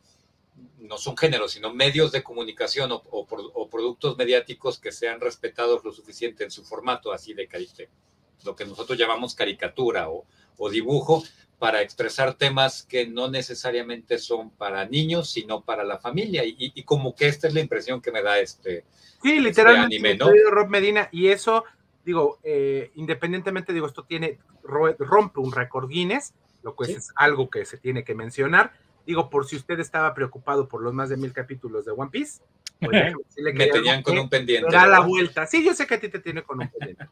no 0.79 0.99
son 0.99 1.17
géneros, 1.17 1.53
sino 1.53 1.73
medios 1.73 2.13
de 2.13 2.23
comunicación 2.23 2.91
o, 2.93 3.69
productos 3.71 4.17
mediáticos 4.17 4.79
que 4.79 4.93
sean 4.93 5.21
respetados 5.21 5.85
lo 5.85 5.93
suficiente 5.93 6.45
en 6.45 6.51
su 6.51 6.65
formato, 6.65 7.13
así 7.13 7.35
de, 7.35 7.49
lo 8.45 8.55
que 8.55 8.65
nosotros 8.65 8.99
llamamos 8.99 9.35
caricatura 9.35 10.09
o, 10.11 10.25
dibujo, 10.71 11.25
para 11.59 11.83
expresar 11.83 12.35
temas 12.35 12.83
que 12.83 13.07
no 13.07 13.29
necesariamente 13.29 14.19
son 14.19 14.51
para 14.51 14.87
niños, 14.87 15.31
sino 15.31 15.63
para 15.63 15.85
la 15.85 15.99
familia. 15.99 16.43
Y, 16.45 16.83
como 16.85 17.15
que 17.15 17.29
esta 17.29 17.49
es 17.49 17.55
la 17.55 17.61
impresión 17.61 18.01
que 18.01 18.13
me 18.13 18.23
da 18.23 18.39
este, 18.39 18.85
sí, 19.23 19.31
este 19.31 19.41
literalmente, 19.41 19.97
anime, 19.97 20.17
¿no? 20.17 20.31
Rob 20.51 20.69
Medina, 20.69 21.09
y 21.13 21.29
eso, 21.29 21.65
digo, 22.05 22.39
eh, 22.43 22.91
independientemente, 22.97 23.73
digo, 23.73 23.87
esto 23.87 24.05
tiene, 24.05 24.39
rompe 24.63 25.41
un 25.41 25.53
récord 25.53 25.89
Guinness, 25.89 26.35
lo 26.63 26.75
cual 26.75 26.91
es 26.91 27.11
algo 27.17 27.51
que 27.51 27.65
se 27.65 27.79
tiene 27.79 28.05
que 28.05 28.15
mencionar 28.15 28.73
Digo, 29.07 29.29
por 29.29 29.47
si 29.47 29.57
usted 29.57 29.81
estaba 29.81 30.15
preocupado 30.15 30.69
por 30.69 30.83
los 30.83 30.95
más 30.95 31.09
de 31.09 31.17
mil 31.17 31.33
capítulos 31.33 31.85
de 31.85 31.93
One 31.93 32.11
Piece. 32.11 32.43
Pues 32.85 33.15
me 33.55 33.67
tenían 33.67 34.03
con 34.03 34.19
un 34.19 34.29
pendiente. 34.29 34.71
Da 34.71 34.87
la 34.87 35.01
vuelta. 35.01 35.47
Sí, 35.47 35.65
yo 35.65 35.75
sé 35.75 35.87
que 35.87 35.95
a 35.95 36.01
ti 36.01 36.09
te 36.09 36.19
tiene 36.19 36.43
con 36.43 36.61
un 36.61 36.69
pendiente. 36.69 37.07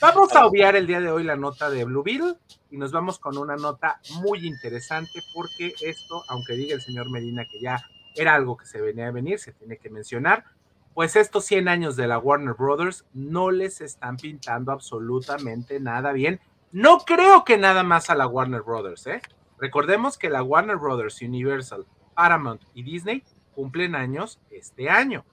Vamos 0.00 0.34
a 0.34 0.46
obviar 0.46 0.76
el 0.76 0.86
día 0.86 1.00
de 1.00 1.10
hoy 1.10 1.24
la 1.24 1.36
nota 1.36 1.70
de 1.70 1.84
Blue 1.84 2.02
Beetle 2.02 2.34
y 2.70 2.76
nos 2.76 2.92
vamos 2.92 3.18
con 3.18 3.36
una 3.36 3.56
nota 3.56 4.00
muy 4.22 4.46
interesante 4.46 5.20
porque 5.34 5.74
esto, 5.80 6.22
aunque 6.28 6.54
diga 6.54 6.74
el 6.74 6.82
señor 6.82 7.10
Medina 7.10 7.44
que 7.50 7.60
ya 7.60 7.82
era 8.14 8.34
algo 8.34 8.56
que 8.56 8.66
se 8.66 8.80
venía 8.80 9.08
a 9.08 9.12
venir, 9.12 9.38
se 9.38 9.52
tiene 9.52 9.76
que 9.78 9.90
mencionar, 9.90 10.44
pues 10.94 11.16
estos 11.16 11.44
100 11.44 11.68
años 11.68 11.96
de 11.96 12.06
la 12.06 12.18
Warner 12.18 12.54
Brothers 12.54 13.04
no 13.12 13.50
les 13.50 13.80
están 13.80 14.16
pintando 14.16 14.72
absolutamente 14.72 15.80
nada 15.80 16.12
bien. 16.12 16.40
No 16.70 16.98
creo 17.00 17.44
que 17.44 17.56
nada 17.58 17.82
más 17.82 18.10
a 18.10 18.14
la 18.14 18.26
Warner 18.26 18.62
Brothers, 18.62 19.06
¿eh? 19.08 19.22
Recordemos 19.58 20.18
que 20.18 20.30
la 20.30 20.42
Warner 20.42 20.76
Brothers, 20.76 21.20
Universal, 21.22 21.86
Paramount 22.14 22.62
y 22.74 22.82
Disney 22.82 23.22
cumplen 23.54 23.94
años 23.94 24.40
este 24.50 24.90
año. 24.90 25.24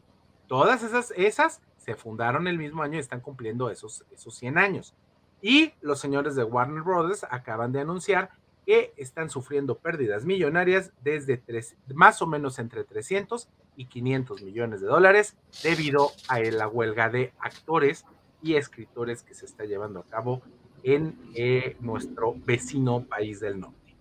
Todas 0.47 0.83
esas, 0.83 1.11
esas 1.15 1.61
se 1.77 1.95
fundaron 1.95 2.47
el 2.47 2.57
mismo 2.57 2.83
año 2.83 2.97
y 2.97 2.99
están 2.99 3.21
cumpliendo 3.21 3.69
esos, 3.69 4.05
esos 4.11 4.35
100 4.35 4.57
años. 4.57 4.93
Y 5.41 5.73
los 5.81 5.99
señores 5.99 6.35
de 6.35 6.43
Warner 6.43 6.83
Brothers 6.83 7.25
acaban 7.29 7.71
de 7.71 7.81
anunciar 7.81 8.29
que 8.65 8.93
están 8.95 9.29
sufriendo 9.29 9.79
pérdidas 9.79 10.23
millonarias 10.23 10.91
desde 11.03 11.37
tres, 11.37 11.75
más 11.93 12.21
o 12.21 12.27
menos 12.27 12.59
entre 12.59 12.83
300 12.83 13.49
y 13.75 13.85
500 13.85 14.43
millones 14.43 14.81
de 14.81 14.87
dólares 14.87 15.35
debido 15.63 16.11
a 16.27 16.39
la 16.39 16.67
huelga 16.67 17.09
de 17.09 17.33
actores 17.39 18.05
y 18.43 18.55
escritores 18.55 19.23
que 19.23 19.33
se 19.33 19.45
está 19.45 19.65
llevando 19.65 19.99
a 19.99 20.05
cabo 20.05 20.41
en 20.83 21.17
eh, 21.35 21.77
nuestro 21.79 22.35
vecino 22.45 23.03
país 23.03 23.39
del 23.39 23.59
norte. 23.59 23.95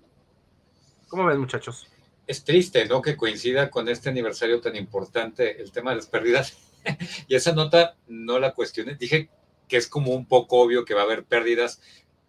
¿Cómo 1.08 1.24
ven, 1.24 1.40
muchachos? 1.40 1.90
Es 2.30 2.44
triste, 2.44 2.84
¿no? 2.84 3.02
Que 3.02 3.16
coincida 3.16 3.70
con 3.70 3.88
este 3.88 4.08
aniversario 4.08 4.60
tan 4.60 4.76
importante 4.76 5.60
el 5.60 5.72
tema 5.72 5.90
de 5.90 5.96
las 5.96 6.06
pérdidas. 6.06 6.56
y 7.26 7.34
esa 7.34 7.50
nota 7.50 7.96
no 8.06 8.38
la 8.38 8.54
cuestioné. 8.54 8.94
Dije 8.94 9.28
que 9.66 9.76
es 9.76 9.88
como 9.88 10.12
un 10.12 10.26
poco 10.26 10.60
obvio 10.60 10.84
que 10.84 10.94
va 10.94 11.00
a 11.00 11.06
haber 11.06 11.24
pérdidas, 11.24 11.82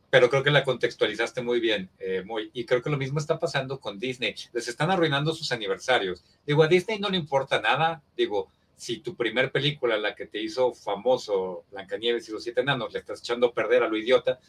pero 0.09 0.31
creo 0.31 0.41
que 0.41 0.49
la 0.49 0.63
contextualizaste 0.63 1.43
muy 1.43 1.59
bien, 1.59 1.91
eh, 1.99 2.23
y 2.51 2.65
creo 2.65 2.81
que 2.81 2.89
lo 2.89 2.97
mismo 2.97 3.19
está 3.19 3.37
pasando 3.37 3.79
con 3.79 3.99
Disney. 3.99 4.33
Les 4.53 4.67
están 4.67 4.89
arruinando 4.89 5.35
sus 5.35 5.51
aniversarios. 5.51 6.23
Digo, 6.47 6.63
a 6.63 6.67
Disney 6.67 6.97
no 6.97 7.09
le 7.09 7.17
importa 7.17 7.61
nada. 7.61 8.01
Digo, 8.17 8.49
si 8.75 9.01
tu 9.01 9.15
primer 9.15 9.51
película, 9.51 9.99
la 9.99 10.15
que 10.15 10.25
te 10.25 10.41
hizo 10.41 10.73
famoso, 10.73 11.65
Blancanieves 11.69 12.27
y 12.27 12.31
los 12.31 12.43
siete 12.43 12.61
enanos, 12.61 12.91
le 12.91 12.97
estás 12.97 13.19
echando 13.19 13.45
a 13.45 13.53
perder 13.53 13.83
a 13.83 13.87
lo 13.87 13.95
idiota, 13.95 14.39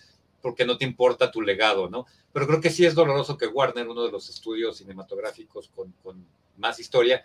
porque 0.42 0.66
no 0.66 0.76
te 0.76 0.84
importa 0.84 1.30
tu 1.30 1.40
legado, 1.40 1.88
¿no? 1.88 2.06
Pero 2.32 2.46
creo 2.46 2.60
que 2.60 2.70
sí 2.70 2.84
es 2.84 2.94
doloroso 2.94 3.38
que 3.38 3.46
Warner, 3.46 3.88
uno 3.88 4.04
de 4.04 4.12
los 4.12 4.28
estudios 4.28 4.76
cinematográficos 4.78 5.70
con, 5.74 6.26
más 6.58 6.78
historia, 6.78 7.22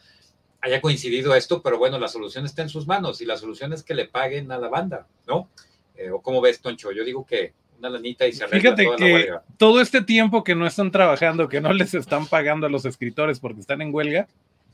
haya 0.62 0.80
coincidido 0.80 1.36
esto, 1.36 1.62
pero 1.62 1.78
bueno, 1.78 2.00
la 2.00 2.08
solución 2.08 2.46
está 2.46 2.62
en 2.62 2.70
sus 2.70 2.88
manos 2.88 3.20
y 3.22 3.26
la 3.26 3.38
solución 3.38 3.74
es 3.74 3.84
que 3.84 3.94
le 3.94 4.08
paguen 4.08 4.52
a 4.52 4.58
la 4.58 4.70
banda, 4.70 5.08
¿no? 5.28 5.50
Eh, 5.96 6.12
¿O 6.12 6.22
cómo 6.22 6.40
ves, 6.40 6.62
Toncho? 6.62 6.92
Yo 6.92 7.04
digo 7.04 7.26
que 7.26 7.54
una 7.78 7.90
lanita 7.90 8.26
y 8.28 8.34
se 8.34 8.44
arregla 8.44 8.76
Fíjate 8.76 8.88
que 8.98 9.34
todo 9.58 9.82
este 9.82 10.02
tiempo 10.02 10.44
que 10.44 10.56
no 10.56 10.66
están 10.66 10.92
trabajando, 10.92 11.50
que 11.50 11.62
no 11.62 11.74
les 11.74 11.94
están 11.94 12.28
pagando 12.28 12.68
a 12.68 12.70
los 12.70 12.86
escritores 12.86 13.40
porque 13.40 13.60
están 13.60 13.82
en 13.82 13.94
huelga, 13.94 14.28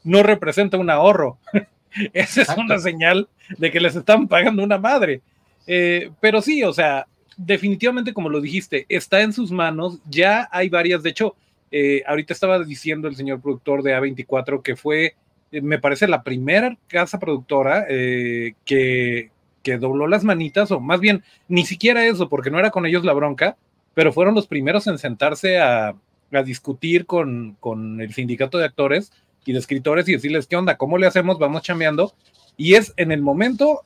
no 0.04 0.24
representa 0.24 0.78
un 0.78 0.90
ahorro. 0.90 1.38
Esa 2.14 2.42
es 2.42 2.50
una 2.58 2.80
señal 2.80 3.28
de 3.58 3.72
que 3.72 3.80
les 3.80 3.96
están 3.96 4.28
pagando 4.28 4.64
una 4.64 4.78
madre. 4.78 5.22
Eh, 5.68 6.12
pero 6.20 6.42
sí, 6.42 6.64
o 6.64 6.74
sea, 6.74 7.08
definitivamente, 7.38 8.14
como 8.14 8.30
lo 8.30 8.42
dijiste, 8.42 8.86
está 8.90 9.22
en 9.22 9.34
sus 9.34 9.52
manos. 9.52 10.00
Ya 10.10 10.48
hay 10.52 10.70
varias, 10.70 11.04
de 11.04 11.10
hecho, 11.10 11.36
eh, 11.72 12.04
ahorita 12.06 12.34
estaba 12.34 12.64
diciendo 12.64 13.08
el 13.08 13.16
señor 13.16 13.42
productor 13.42 13.82
de 13.82 13.98
A24 13.98 14.62
que 14.62 14.76
fue, 14.76 15.16
eh, 15.52 15.62
me 15.62 15.80
parece, 15.80 16.08
la 16.08 16.24
primera 16.24 16.78
casa 16.88 17.20
productora 17.20 17.86
eh, 17.90 18.54
que, 18.66 19.32
que 19.64 19.78
dobló 19.78 20.08
las 20.08 20.24
manitas, 20.24 20.72
o 20.72 20.80
más 20.80 21.00
bien, 21.00 21.24
ni 21.48 21.66
siquiera 21.66 22.06
eso, 22.06 22.30
porque 22.30 22.52
no 22.52 22.60
era 22.60 22.70
con 22.70 22.86
ellos 22.86 23.04
la 23.04 23.14
bronca, 23.14 23.58
pero 23.94 24.14
fueron 24.14 24.36
los 24.36 24.48
primeros 24.48 24.86
en 24.88 24.98
sentarse 24.98 25.60
a, 25.60 25.96
a 26.32 26.44
discutir 26.44 27.06
con, 27.06 27.58
con, 27.60 28.02
el 28.02 28.14
sindicato 28.14 28.58
de 28.58 28.66
actores 28.66 29.12
y 29.46 29.54
de 29.54 29.60
escritores 29.60 30.08
y 30.08 30.14
decirles, 30.14 30.48
¿qué 30.48 30.56
onda? 30.56 30.78
¿Cómo 30.78 30.98
le 30.98 31.08
hacemos? 31.08 31.40
Vamos 31.40 31.64
chambeando. 31.64 32.14
Y 32.56 32.76
es 32.76 32.94
en 32.98 33.12
el 33.12 33.22
momento, 33.22 33.82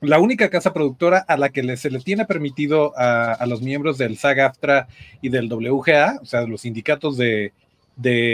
la 0.00 0.18
única 0.20 0.48
casa 0.50 0.72
productora 0.72 1.18
a 1.18 1.36
la 1.36 1.50
que 1.50 1.76
se 1.76 1.90
le 1.90 2.00
tiene 2.00 2.24
permitido 2.24 2.92
a, 2.96 3.44
los 3.46 3.62
miembros 3.62 3.98
del 3.98 4.16
SAG-AFTRA 4.16 4.86
y 5.20 5.28
del 5.28 5.52
WGA, 5.52 6.20
o 6.22 6.24
sea, 6.24 6.42
los 6.42 6.62
sindicatos 6.62 7.16
de, 7.16 7.52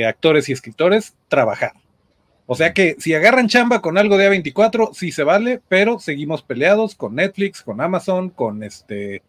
actores 0.06 0.49
y 0.49 0.52
escritores, 0.52 1.14
trabajar. 1.28 1.73
O 2.47 2.54
sea 2.54 2.75
que 2.75 2.97
si 2.99 3.14
agarran 3.14 3.49
chamba 3.49 3.80
con 3.80 3.97
algo 3.97 4.18
de 4.18 4.30
A24, 4.30 4.92
sí 4.92 5.11
se 5.12 5.25
vale, 5.25 5.62
pero 5.68 5.99
seguimos 5.99 6.42
peleados 6.42 6.94
con 6.94 7.14
Netflix, 7.14 7.62
con 7.62 7.80
Amazon, 7.80 8.28
con 8.28 8.62
este, 8.62 9.23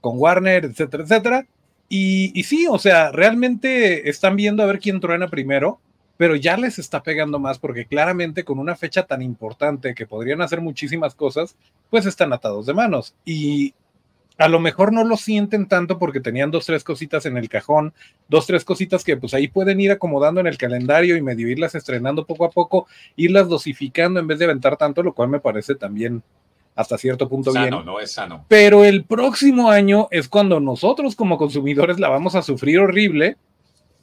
con 0.00 0.16
Warner, 0.18 0.66
etcétera, 0.66 1.02
etcétera. 1.02 1.46
Y, 1.88 2.30
y 2.38 2.44
sí, 2.44 2.68
o 2.70 2.78
sea, 2.78 3.10
realmente 3.10 4.08
están 4.08 4.36
viendo 4.36 4.62
a 4.62 4.66
ver 4.66 4.78
quién 4.78 5.00
truena 5.00 5.26
primero 5.26 5.80
pero 6.20 6.36
ya 6.36 6.58
les 6.58 6.78
está 6.78 7.02
pegando 7.02 7.38
más 7.38 7.58
porque 7.58 7.86
claramente 7.86 8.44
con 8.44 8.58
una 8.58 8.76
fecha 8.76 9.04
tan 9.04 9.22
importante 9.22 9.94
que 9.94 10.06
podrían 10.06 10.42
hacer 10.42 10.60
muchísimas 10.60 11.14
cosas, 11.14 11.56
pues 11.88 12.04
están 12.04 12.34
atados 12.34 12.66
de 12.66 12.74
manos. 12.74 13.14
Y 13.24 13.72
a 14.36 14.46
lo 14.46 14.60
mejor 14.60 14.92
no 14.92 15.02
lo 15.02 15.16
sienten 15.16 15.66
tanto 15.66 15.98
porque 15.98 16.20
tenían 16.20 16.50
dos, 16.50 16.66
tres 16.66 16.84
cositas 16.84 17.24
en 17.24 17.38
el 17.38 17.48
cajón, 17.48 17.94
dos, 18.28 18.46
tres 18.46 18.66
cositas 18.66 19.02
que 19.02 19.16
pues 19.16 19.32
ahí 19.32 19.48
pueden 19.48 19.80
ir 19.80 19.92
acomodando 19.92 20.42
en 20.42 20.46
el 20.46 20.58
calendario 20.58 21.16
y 21.16 21.22
medio 21.22 21.48
irlas 21.48 21.74
estrenando 21.74 22.26
poco 22.26 22.44
a 22.44 22.50
poco, 22.50 22.86
irlas 23.16 23.48
dosificando 23.48 24.20
en 24.20 24.26
vez 24.26 24.38
de 24.38 24.44
aventar 24.44 24.76
tanto, 24.76 25.02
lo 25.02 25.14
cual 25.14 25.30
me 25.30 25.40
parece 25.40 25.74
también 25.74 26.22
hasta 26.76 26.98
cierto 26.98 27.30
punto 27.30 27.50
bien. 27.50 27.70
No 27.70 27.98
es 27.98 28.12
sano. 28.12 28.44
Pero 28.46 28.84
el 28.84 29.04
próximo 29.04 29.70
año 29.70 30.06
es 30.10 30.28
cuando 30.28 30.60
nosotros 30.60 31.16
como 31.16 31.38
consumidores 31.38 31.98
la 31.98 32.10
vamos 32.10 32.34
a 32.34 32.42
sufrir 32.42 32.78
horrible 32.78 33.38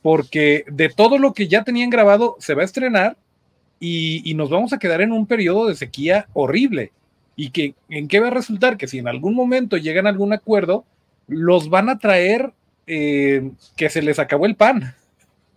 porque 0.08 0.64
de 0.72 0.88
todo 0.88 1.18
lo 1.18 1.34
que 1.34 1.50
ya 1.50 1.66
tenían 1.66 1.90
grabado 1.90 2.38
se 2.40 2.54
va 2.54 2.62
a 2.62 2.66
estrenar 2.66 3.18
y, 3.78 4.34
nos 4.36 4.50
vamos 4.50 4.72
a 4.72 4.80
quedar 4.80 5.02
en 5.02 5.12
un 5.12 5.28
periodo 5.28 5.68
de 5.68 5.76
sequía 5.76 6.30
horrible. 6.32 6.94
¿Y 7.36 7.50
que, 7.50 7.76
en 7.90 8.08
qué 8.08 8.22
va 8.22 8.28
a 8.28 8.30
resultar? 8.30 8.78
Que 8.78 8.88
si 8.88 9.00
en 9.00 9.10
algún 9.10 9.36
momento 9.36 9.76
llegan 9.76 10.08
a 10.08 10.10
algún 10.10 10.32
acuerdo, 10.32 10.86
los 11.28 11.68
van 11.68 11.90
a 11.90 12.00
traer 12.00 12.54
eh, 12.86 13.52
que 13.76 13.90
se 13.90 14.02
les 14.02 14.18
acabó 14.18 14.46
el 14.46 14.56
pan. 14.56 14.96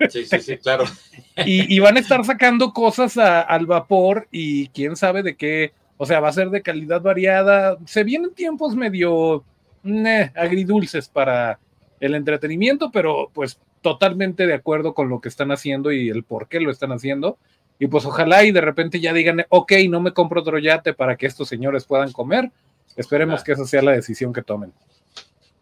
Sí, 0.08 0.24
sí, 0.24 0.40
sí, 0.40 0.56
claro. 0.56 0.82
y, 1.46 1.78
van 1.78 1.96
a 1.96 2.00
estar 2.00 2.24
sacando 2.24 2.72
cosas 2.72 3.18
al 3.18 3.66
vapor 3.66 4.26
y 4.32 4.66
quién 4.70 4.96
sabe 4.96 5.22
de 5.22 5.36
qué, 5.36 5.74
o 5.96 6.06
sea, 6.06 6.18
va 6.18 6.28
a 6.28 6.32
ser 6.32 6.50
de 6.50 6.62
calidad 6.62 7.02
variada. 7.02 7.78
Se 7.86 8.02
vienen 8.02 8.34
tiempos 8.34 8.74
medio 8.74 9.44
agridulces 10.34 11.08
para 11.08 11.60
el 12.00 12.16
entretenimiento, 12.16 12.90
pero 12.90 13.30
pues 13.32 13.60
totalmente 13.82 14.46
de 14.46 14.54
acuerdo 14.54 14.94
con 14.94 15.08
lo 15.08 15.20
que 15.20 15.28
están 15.28 15.52
haciendo 15.52 15.92
y 15.92 16.08
el 16.10 16.24
por 16.24 16.48
qué 16.48 16.60
lo 16.60 16.70
están 16.70 16.92
haciendo. 16.92 17.38
Y 17.78 17.86
pues 17.86 18.04
ojalá 18.04 18.44
y 18.44 18.52
de 18.52 18.60
repente 18.60 19.00
ya 19.00 19.12
digan, 19.12 19.46
ok, 19.48 19.72
no 19.88 20.00
me 20.00 20.12
compro 20.12 20.40
otro 20.40 20.58
yate 20.58 20.92
para 20.92 21.16
que 21.16 21.26
estos 21.26 21.48
señores 21.48 21.86
puedan 21.86 22.12
comer. 22.12 22.50
Esperemos 22.96 23.42
que 23.42 23.52
esa 23.52 23.64
sea 23.64 23.82
la 23.82 23.92
decisión 23.92 24.32
que 24.32 24.42
tomen. 24.42 24.72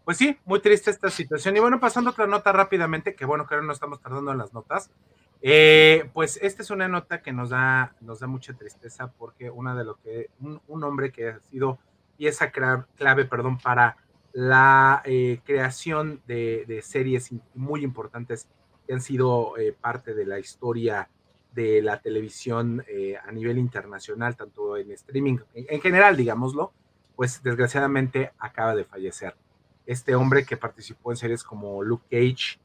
Pues 0.03 0.17
sí, 0.17 0.37
muy 0.45 0.59
triste 0.59 0.91
esta 0.91 1.09
situación. 1.09 1.55
Y 1.55 1.59
bueno, 1.59 1.79
pasando 1.79 2.09
otra 2.09 2.27
nota 2.27 2.51
rápidamente, 2.51 3.15
que 3.15 3.25
bueno, 3.25 3.47
que 3.47 3.55
no 3.61 3.71
estamos 3.71 4.01
tardando 4.01 4.31
en 4.31 4.39
las 4.39 4.53
notas. 4.53 4.89
Eh, 5.41 6.09
pues 6.13 6.37
esta 6.41 6.63
es 6.63 6.69
una 6.69 6.87
nota 6.87 7.21
que 7.21 7.31
nos 7.31 7.51
da, 7.51 7.95
nos 8.01 8.19
da 8.19 8.27
mucha 8.27 8.53
tristeza 8.53 9.11
porque 9.17 9.49
una 9.49 9.73
de 9.75 9.85
lo 9.85 9.95
que, 9.95 10.29
un, 10.41 10.83
hombre 10.83 11.11
que 11.11 11.29
ha 11.29 11.39
sido 11.39 11.79
pieza 12.17 12.51
clave, 12.51 13.25
perdón, 13.25 13.57
para 13.59 13.95
la 14.39 15.01
eh, 15.03 15.41
creación 15.43 16.21
de, 16.25 16.79
series 16.81 17.29
muy 17.55 17.83
importantes 17.83 18.47
que 18.87 18.93
han 18.93 19.01
sido 19.01 19.57
eh, 19.57 19.73
parte 19.73 20.13
de 20.13 20.25
la 20.25 20.39
historia 20.39 21.09
de 21.51 21.81
la 21.81 21.99
televisión 21.99 22.85
eh, 22.87 23.17
a 23.17 23.33
nivel 23.33 23.57
internacional, 23.57 24.37
tanto 24.37 24.77
en 24.77 24.91
streaming, 24.91 25.39
en, 25.53 25.81
general, 25.81 26.15
digámoslo, 26.15 26.71
pues 27.17 27.43
desgraciadamente 27.43 28.31
acaba 28.39 28.75
de 28.75 28.85
fallecer. 28.85 29.35
Este 29.85 30.15
hombre 30.15 30.45
que 30.45 30.55
participó 30.55 31.11
en 31.11 31.17
series 31.17 31.43
como 31.43 31.83
Luke 31.83 32.05
Cage, 32.09 32.61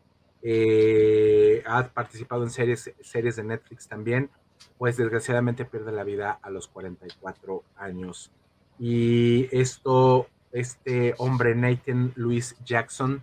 ha 1.66 1.88
participado 1.88 2.44
en 2.44 2.50
series, 2.50 2.94
series 3.00 3.34
de 3.34 3.42
Netflix 3.42 3.88
también, 3.88 4.30
pues 4.78 4.96
desgraciadamente 4.96 5.64
pierde 5.64 5.90
la 5.90 6.04
vida 6.04 6.38
a 6.40 6.50
los 6.50 6.68
44 6.68 7.64
años. 7.76 8.30
Y 8.78 9.48
esto, 9.50 10.28
este 10.54 11.14
hombre, 11.18 11.54
Nathan 11.54 12.12
Louis 12.14 12.56
Jackson, 12.64 13.22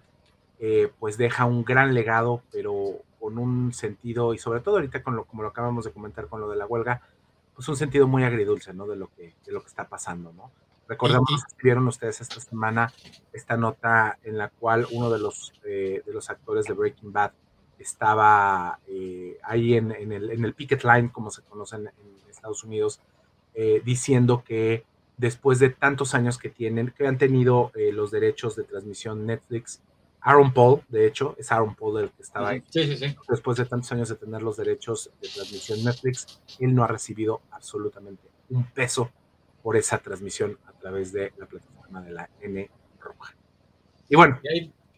eh, 0.59 0.91
pues 0.99 1.17
deja 1.17 1.45
un 1.45 1.63
gran 1.63 1.93
legado, 1.93 2.43
pero 2.51 2.97
con 3.19 3.37
un 3.37 3.73
sentido, 3.73 4.33
y 4.33 4.37
sobre 4.37 4.59
todo 4.59 4.75
ahorita 4.75 5.01
con 5.01 5.15
lo, 5.15 5.25
como 5.25 5.41
lo 5.41 5.49
acabamos 5.49 5.85
de 5.85 5.91
comentar 5.91 6.27
con 6.27 6.41
lo 6.41 6.49
de 6.49 6.57
la 6.57 6.67
huelga, 6.67 7.01
pues 7.55 7.67
un 7.69 7.77
sentido 7.77 8.07
muy 8.07 8.23
agridulce, 8.23 8.73
¿no? 8.73 8.85
De 8.85 8.95
lo 8.95 9.07
que, 9.15 9.33
de 9.45 9.51
lo 9.51 9.61
que 9.61 9.67
está 9.67 9.87
pasando, 9.87 10.33
¿no? 10.33 10.51
Recordemos 10.87 11.45
que 11.45 11.63
vieron 11.63 11.87
ustedes 11.87 12.19
esta 12.19 12.41
semana 12.41 12.91
esta 13.31 13.55
nota 13.55 14.19
en 14.23 14.37
la 14.37 14.49
cual 14.49 14.85
uno 14.91 15.09
de 15.09 15.19
los, 15.19 15.53
eh, 15.63 16.03
de 16.05 16.13
los 16.13 16.29
actores 16.29 16.65
de 16.65 16.73
Breaking 16.73 17.13
Bad 17.13 17.31
estaba 17.79 18.77
eh, 18.87 19.37
ahí 19.43 19.75
en, 19.75 19.91
el, 19.91 20.31
en, 20.31 20.43
el, 20.43 20.53
picket 20.53 20.83
line, 20.83 21.09
como 21.09 21.31
se 21.31 21.43
conoce 21.43 21.77
en, 21.77 21.89
Estados 22.29 22.63
Unidos, 22.63 22.99
eh, 23.53 23.81
diciendo 23.85 24.43
que 24.43 24.83
después 25.21 25.59
de 25.59 25.69
tantos 25.69 26.15
años 26.15 26.39
que 26.39 26.49
tienen, 26.49 26.91
que 26.97 27.05
han 27.05 27.19
tenido 27.19 27.71
los 27.75 28.09
derechos 28.09 28.55
de 28.55 28.63
transmisión 28.63 29.27
Netflix, 29.27 29.79
Aaron 30.19 30.51
Paul, 30.51 30.81
de 30.89 31.05
hecho, 31.05 31.35
es 31.37 31.51
Aaron 31.51 31.75
Paul 31.75 32.01
el 32.01 32.09
que 32.09 32.23
estaba 32.23 32.49
ahí. 32.49 32.63
Sí, 32.69 32.83
sí, 32.87 32.97
sí. 32.97 33.15
Después 33.29 33.57
de 33.57 33.65
tantos 33.65 33.91
años 33.91 34.09
de 34.09 34.15
tener 34.15 34.41
los 34.41 34.57
derechos 34.57 35.11
de 35.21 35.29
transmisión 35.29 35.83
Netflix, 35.83 36.41
él 36.59 36.73
no 36.73 36.83
ha 36.83 36.87
recibido 36.87 37.41
absolutamente 37.51 38.23
un 38.49 38.65
peso 38.71 39.11
por 39.61 39.77
esa 39.77 39.99
transmisión 39.99 40.57
a 40.65 40.73
través 40.73 41.13
de 41.13 41.33
la 41.37 41.45
plataforma 41.45 42.01
de 42.01 42.11
la 42.11 42.29
N 42.41 42.69
roja. 42.99 43.35
Y 44.09 44.15
bueno. 44.15 44.39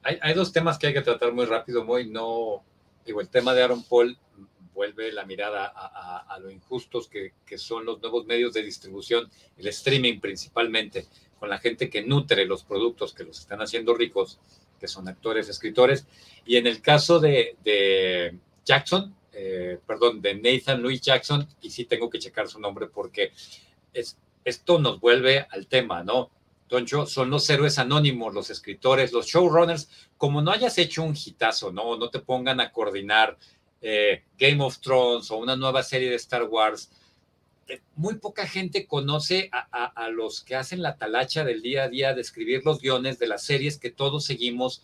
hay, 0.04 0.34
dos 0.34 0.54
temas 0.54 0.80
que 0.80 0.88
hay 0.88 0.94
que 0.94 1.02
tratar 1.02 1.34
muy 1.34 1.46
rápido, 1.46 1.84
muy 1.84 2.10
no, 2.10 2.64
digo, 3.06 3.20
el 3.20 3.28
tema 3.28 3.54
de 3.54 3.64
Aaron 3.64 3.84
Paul 3.84 4.18
vuelve 4.74 5.12
la 5.12 5.26
mirada 5.26 5.72
a, 5.76 6.40
lo 6.40 6.50
injustos 6.50 7.08
que, 7.08 7.34
que, 7.46 7.58
son 7.58 7.86
los 7.86 8.02
nuevos 8.02 8.26
medios 8.26 8.54
de 8.54 8.64
distribución, 8.64 9.30
el 9.58 9.68
streaming 9.68 10.20
principalmente, 10.20 11.06
con 11.40 11.50
la 11.50 11.60
gente 11.60 11.90
que 11.90 12.02
nutre 12.02 12.46
los 12.46 12.64
productos 12.64 13.14
que 13.14 13.24
los 13.24 13.40
están 13.40 13.62
haciendo 13.62 13.94
ricos, 13.94 14.40
que 14.80 14.88
son 14.88 15.08
actores, 15.08 15.50
escritores. 15.50 16.08
Y 16.46 16.58
en 16.58 16.68
el 16.68 16.82
caso 16.82 17.20
de, 17.20 17.56
de 17.64 18.38
Jackson, 18.66 19.16
eh, 19.34 19.80
perdón, 19.86 20.22
de 20.22 20.36
Nathan 20.36 20.82
Louis 20.82 21.02
Jackson, 21.02 21.48
y 21.62 21.70
sí 21.72 21.86
tengo 21.86 22.10
que 22.10 22.20
checar 22.20 22.48
su 22.48 22.60
nombre 22.60 22.88
porque 22.88 23.32
es, 23.94 24.18
esto 24.46 24.80
nos 24.80 25.00
vuelve 25.00 25.48
al 25.50 25.68
tema, 25.68 26.04
¿no? 26.04 26.30
Toncho, 26.68 27.06
son 27.06 27.30
los 27.30 27.50
héroes 27.50 27.78
anónimos, 27.78 28.34
los 28.34 28.50
escritores, 28.50 29.12
los 29.12 29.28
showrunners. 29.28 29.90
Como 30.18 30.42
no 30.42 30.52
hayas 30.52 30.78
hecho 30.78 31.04
un 31.04 31.16
hitazo, 31.16 31.72
¿no? 31.72 31.98
No 31.98 32.10
te 32.10 32.20
pongan 32.20 32.60
a 32.60 32.72
coordinar 32.72 33.38
eh, 33.84 34.24
Game 34.38 34.64
of 34.64 34.80
Thrones 34.80 35.30
o 35.30 35.38
una 35.38 35.58
nueva 35.58 35.84
serie 35.84 36.10
de 36.10 36.16
Star 36.16 36.44
Wars. 36.44 36.90
Eh, 37.68 37.82
muy 37.96 38.16
poca 38.16 38.48
gente 38.48 38.88
conoce 38.88 39.50
a, 39.52 40.10
los 40.10 40.42
que 40.42 40.56
hacen 40.56 40.82
la 40.82 40.98
talacha 40.98 41.44
del 41.44 41.62
día 41.62 41.84
a 41.84 41.90
día 41.90 42.14
de 42.14 42.22
escribir 42.22 42.66
los 42.66 42.80
guiones 42.80 43.20
de 43.20 43.28
las 43.28 43.44
series 43.44 43.78
que 43.78 43.92
todos 43.92 44.26
seguimos. 44.26 44.84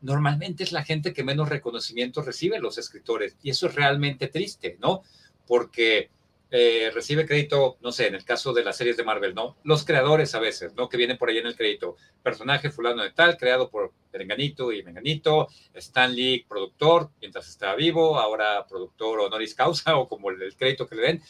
Normalmente 0.00 0.64
es 0.64 0.72
la 0.72 0.82
gente 0.82 1.12
que 1.12 1.24
menos 1.24 1.48
reconocimiento 1.50 2.22
recibe 2.22 2.58
los 2.58 2.78
escritores. 2.78 3.36
Y 3.42 3.50
eso 3.50 3.66
es 3.66 3.74
realmente 3.74 4.28
triste, 4.28 4.78
¿no? 4.80 5.02
Porque 5.46 6.10
eh, 6.50 6.90
recibe 6.94 7.26
crédito, 7.26 7.76
no 7.82 7.92
sé, 7.92 8.06
en 8.06 8.14
el 8.14 8.24
caso 8.24 8.52
de 8.52 8.64
las 8.64 8.76
series 8.76 8.96
de 8.96 9.04
Marvel, 9.04 9.34
¿no? 9.34 9.56
Los 9.62 9.84
creadores 9.84 10.34
a 10.34 10.40
veces, 10.40 10.74
¿no? 10.74 10.88
Que 10.88 10.96
vienen 10.96 11.18
por 11.18 11.28
ahí 11.28 11.38
en 11.38 11.46
el 11.46 11.56
crédito. 11.56 11.96
Personaje 12.22 12.70
fulano 12.70 13.02
de 13.02 13.10
tal, 13.10 13.36
creado 13.36 13.68
por 13.68 13.92
Perenganito 14.16 14.72
y 14.72 14.82
Menganito, 14.82 15.48
Stan 15.74 16.14
Lee, 16.14 16.46
productor, 16.48 17.10
mientras 17.20 17.48
estaba 17.48 17.74
vivo, 17.74 18.18
ahora 18.18 18.66
productor 18.66 19.20
honoris 19.20 19.54
causa 19.54 19.96
o 19.98 20.08
como 20.08 20.30
el, 20.30 20.56
crédito 20.56 20.86
que 20.86 20.94
le 20.94 21.02
den. 21.02 21.22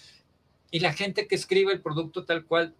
Y 0.71 0.79
la 0.79 0.93
gente 0.93 1.27
que 1.27 1.35
escribe 1.35 1.73
el 1.73 1.81
producto 1.81 2.25
tal 2.25 2.45
cual, 2.45 2.75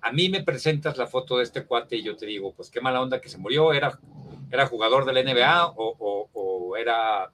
a 0.00 0.10
mí 0.10 0.28
me 0.28 0.42
presentas 0.42 0.98
la 0.98 1.06
foto 1.06 1.38
de 1.38 1.44
este 1.44 1.64
cuate 1.64 1.96
y 1.96 2.02
yo 2.02 2.16
te 2.16 2.26
digo, 2.26 2.52
pues 2.54 2.70
qué 2.70 2.80
mala 2.80 3.00
onda 3.00 3.20
que 3.20 3.28
se 3.28 3.38
murió, 3.38 3.72
era, 3.72 4.00
era 4.50 4.66
jugador 4.66 5.04
de 5.04 5.12
la 5.12 5.22
NBA 5.22 5.66
o, 5.76 6.28
o, 6.32 6.76
era 6.76 7.30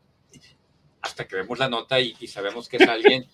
hasta 1.01 1.27
que 1.27 1.37
vemos 1.37 1.59
la 1.59 1.71
nota 1.71 1.99
y, 1.99 2.15
y 2.21 2.27
sabemos 2.27 2.69
que 2.69 2.77
es 2.77 2.87
alguien 2.87 3.27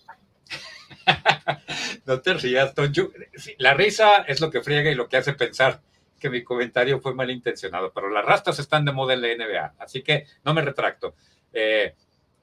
no 2.05 2.21
te 2.21 2.33
rías, 2.33 2.73
Tonchu. 2.73 3.11
La 3.57 3.73
risa 3.73 4.23
es 4.27 4.39
lo 4.39 4.49
que 4.49 4.61
friega 4.61 4.89
y 4.89 4.95
lo 4.95 5.09
que 5.09 5.17
hace 5.17 5.33
pensar 5.33 5.81
que 6.19 6.29
mi 6.29 6.43
comentario 6.43 6.99
fue 6.99 7.13
malintencionado, 7.13 7.91
pero 7.93 8.09
las 8.09 8.25
rastas 8.25 8.59
están 8.59 8.85
de 8.85 8.91
moda 8.91 9.13
en 9.13 9.21
la 9.21 9.27
NBA, 9.27 9.75
así 9.79 10.01
que 10.01 10.25
no 10.43 10.53
me 10.53 10.61
retracto. 10.61 11.15
Eh, 11.53 11.93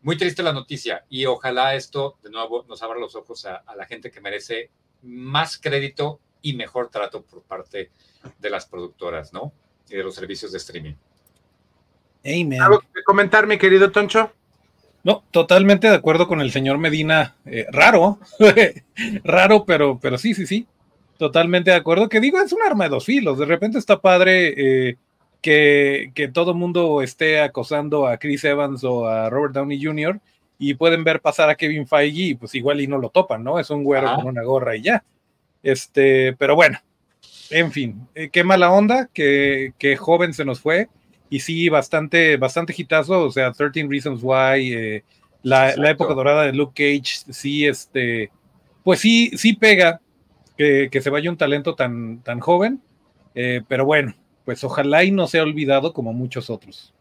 muy 0.02 0.18
triste 0.18 0.42
la 0.42 0.52
noticia 0.52 1.04
y 1.08 1.24
ojalá 1.24 1.74
esto 1.74 2.18
de 2.22 2.30
nuevo 2.30 2.64
nos 2.68 2.82
abra 2.82 2.98
los 2.98 3.16
ojos 3.16 3.46
a, 3.46 3.64
la 3.74 3.86
gente 3.86 4.10
que 4.10 4.20
merece 4.20 4.70
más 5.02 5.58
crédito 5.58 6.20
y 6.42 6.54
mejor 6.54 6.90
trato 6.90 7.22
por 7.22 7.42
parte 7.42 7.90
de 8.38 8.50
las 8.50 8.66
productoras, 8.66 9.32
¿no? 9.32 9.52
Y 9.88 9.96
de 9.96 10.02
los 10.02 10.14
servicios 10.14 10.52
de 10.52 10.58
streaming. 10.58 10.94
Amen. 12.24 12.60
¿Algo 12.60 12.80
que 12.80 13.02
comentar, 13.02 13.46
mi 13.46 13.56
querido 13.56 13.90
Toncho? 13.92 14.30
No, 15.04 15.22
totalmente 15.30 15.88
de 15.88 15.96
acuerdo 15.96 16.28
con 16.28 16.40
el 16.40 16.50
señor 16.50 16.78
Medina. 16.78 17.36
Eh, 17.46 17.66
raro, 17.70 18.18
raro, 19.24 19.64
pero, 19.64 19.98
pero 20.00 20.18
sí, 20.18 20.34
sí, 20.34 20.46
sí. 20.46 20.66
Totalmente 21.18 21.70
de 21.70 21.76
acuerdo. 21.76 22.08
Que 22.08 22.20
digo, 22.20 22.40
es 22.40 22.52
un 22.52 22.62
arma 22.66 22.84
de 22.84 22.90
dos 22.90 23.04
filos. 23.04 23.38
De 23.38 23.46
repente 23.46 23.78
está 23.78 24.00
padre 24.00 24.54
eh, 24.88 24.96
que, 25.40 26.10
que 26.14 26.28
todo 26.28 26.54
mundo 26.54 27.02
esté 27.02 27.40
acosando 27.40 28.06
a 28.06 28.18
Chris 28.18 28.44
Evans 28.44 28.82
o 28.84 29.06
a 29.06 29.30
Robert 29.30 29.54
Downey 29.54 29.82
Jr. 29.82 30.20
y 30.58 30.74
pueden 30.74 31.04
ver 31.04 31.20
pasar 31.20 31.50
a 31.50 31.54
Kevin 31.54 31.86
Feige 31.86 32.22
y 32.22 32.34
pues 32.34 32.54
igual 32.54 32.80
y 32.80 32.86
no 32.86 32.98
lo 32.98 33.10
topan, 33.10 33.44
¿no? 33.44 33.58
Es 33.58 33.70
un 33.70 33.84
güero 33.84 34.14
con 34.16 34.26
una 34.26 34.42
gorra 34.42 34.76
y 34.76 34.82
ya. 34.82 35.04
Este, 35.62 36.34
pero 36.34 36.54
bueno, 36.54 36.78
en 37.50 37.72
fin, 37.72 38.06
eh, 38.14 38.28
qué 38.30 38.44
mala 38.44 38.70
onda, 38.70 39.08
que, 39.12 39.72
que 39.78 39.96
joven 39.96 40.34
se 40.34 40.44
nos 40.44 40.60
fue 40.60 40.88
y 41.30 41.40
sí, 41.40 41.68
bastante, 41.68 42.36
bastante 42.36 42.74
hitazo, 42.76 43.24
o 43.24 43.30
sea, 43.32 43.50
13 43.50 43.86
Reasons 43.88 44.20
Why, 44.22 44.72
eh, 44.72 45.04
la, 45.42 45.72
época 45.90 46.14
dorada 46.14 46.44
de 46.44 46.52
Luke 46.52 46.74
Cage, 46.74 47.32
sí, 47.32 47.66
este, 47.66 48.30
pues 48.82 49.00
sí, 49.00 49.30
sí 49.36 49.54
pega 49.54 50.00
que, 50.56 51.00
se 51.00 51.10
vaya 51.10 51.30
un 51.30 51.36
talento 51.36 51.74
tan, 51.74 52.22
tan 52.22 52.40
joven, 52.40 52.82
eh, 53.34 53.62
pero 53.68 53.84
bueno, 53.84 54.14
pues 54.44 54.62
ojalá 54.64 55.04
y 55.04 55.10
no 55.10 55.26
sea 55.26 55.42
olvidado 55.42 55.92
como 55.92 56.12
muchos 56.12 56.50
otros. 56.50 56.94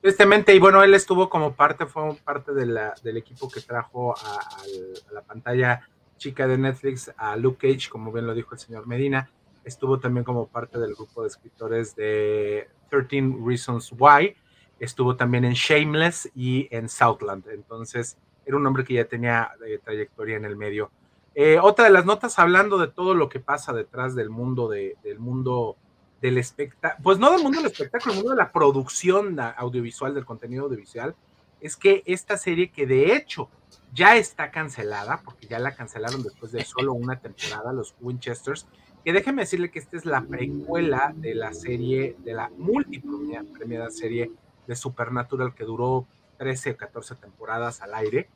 Tristemente, 0.00 0.54
y 0.54 0.58
bueno, 0.58 0.82
él 0.82 0.94
estuvo 0.94 1.28
como 1.28 1.54
parte, 1.54 1.86
fue 1.86 2.14
parte 2.24 2.52
del 2.52 3.16
equipo 3.16 3.48
que 3.48 3.60
trajo 3.60 4.16
a, 4.16 4.36
a, 4.36 5.12
la 5.12 5.22
pantalla 5.22 5.88
chica 6.16 6.46
de 6.46 6.58
Netflix 6.58 7.12
a 7.16 7.36
Luke 7.36 7.68
Cage, 7.68 7.88
como 7.90 8.12
bien 8.12 8.26
lo 8.26 8.34
dijo 8.34 8.54
el 8.54 8.60
señor 8.60 8.86
Medina, 8.86 9.30
estuvo 9.64 9.98
también 9.98 10.24
como 10.24 10.46
parte 10.46 10.78
del 10.78 10.94
grupo 10.94 11.22
de 11.22 11.28
escritores 11.28 11.96
de 11.96 12.68
13 12.90 13.36
Reasons 13.44 13.92
Why, 13.98 14.36
estuvo 14.78 15.16
también 15.16 15.44
en 15.44 15.54
Shameless 15.54 16.30
y 16.34 16.68
en 16.70 16.88
Southland. 16.88 17.48
Entonces, 17.48 18.16
era 18.44 18.56
un 18.56 18.66
hombre 18.66 18.84
que 18.84 18.94
ya 18.94 19.04
tenía 19.06 19.50
eh, 19.66 19.80
trayectoria 19.82 20.36
en 20.36 20.44
el 20.44 20.56
medio. 20.56 20.90
Eh, 21.38 21.58
otra 21.60 21.84
de 21.84 21.90
las 21.90 22.06
notas 22.06 22.38
hablando 22.38 22.78
de 22.78 22.88
todo 22.88 23.14
lo 23.14 23.28
que 23.28 23.40
pasa 23.40 23.74
detrás 23.74 24.14
del 24.14 24.30
mundo 24.30 24.68
de, 24.68 24.96
del 25.04 25.18
mundo 25.18 25.76
del 26.22 26.38
espectáculo, 26.38 27.02
pues 27.02 27.18
no 27.18 27.30
del 27.30 27.42
mundo 27.42 27.58
del 27.58 27.70
espectáculo, 27.70 28.14
el 28.14 28.18
mundo 28.20 28.30
de 28.30 28.38
la 28.38 28.50
producción 28.50 29.38
audiovisual, 29.38 30.14
del 30.14 30.24
contenido 30.24 30.64
audiovisual, 30.64 31.14
es 31.60 31.76
que 31.76 32.02
esta 32.06 32.38
serie 32.38 32.70
que 32.70 32.86
de 32.86 33.14
hecho 33.14 33.50
ya 33.92 34.16
está 34.16 34.50
cancelada, 34.50 35.20
porque 35.22 35.46
ya 35.46 35.58
la 35.58 35.74
cancelaron 35.74 36.22
después 36.22 36.52
de 36.52 36.64
solo 36.64 36.94
una 36.94 37.20
temporada, 37.20 37.70
los 37.74 37.94
Winchesters, 38.00 38.66
que 39.04 39.12
déjeme 39.12 39.42
decirle 39.42 39.70
que 39.70 39.78
esta 39.78 39.98
es 39.98 40.06
la 40.06 40.22
precuela 40.22 41.12
de 41.14 41.34
la 41.34 41.52
serie, 41.52 42.16
de 42.24 42.32
la 42.32 42.50
multipremiada 42.56 43.90
serie 43.90 44.32
de 44.66 44.74
Supernatural 44.74 45.54
que 45.54 45.64
duró 45.64 46.06
13 46.38 46.70
o 46.70 46.76
14 46.78 47.14
temporadas 47.16 47.82
al 47.82 47.94
aire. 47.94 48.30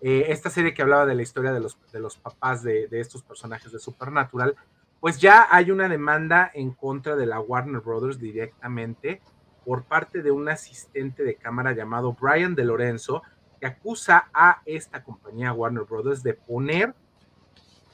Eh, 0.00 0.26
esta 0.28 0.50
serie 0.50 0.74
que 0.74 0.82
hablaba 0.82 1.06
de 1.06 1.14
la 1.14 1.22
historia 1.22 1.52
de 1.52 1.60
los, 1.60 1.78
de 1.92 2.00
los 2.00 2.16
papás 2.16 2.62
de, 2.62 2.88
de, 2.88 3.00
estos 3.00 3.22
personajes 3.22 3.72
de 3.72 3.78
Supernatural, 3.78 4.56
pues 5.00 5.18
ya 5.18 5.46
hay 5.50 5.70
una 5.70 5.88
demanda 5.88 6.50
en 6.54 6.72
contra 6.72 7.16
de 7.16 7.26
la 7.26 7.40
Warner 7.40 7.80
Brothers 7.80 8.18
directamente 8.18 9.20
por 9.64 9.84
parte 9.84 10.22
de 10.22 10.30
un 10.30 10.48
asistente 10.48 11.24
de 11.24 11.36
cámara 11.36 11.72
llamado 11.72 12.16
Brian 12.20 12.54
De 12.54 12.64
Lorenzo, 12.64 13.22
que 13.60 13.66
acusa 13.66 14.28
a 14.34 14.62
esta 14.66 15.02
compañía 15.02 15.52
Warner 15.52 15.84
Brothers 15.84 16.22
de 16.22 16.34
poner 16.34 16.94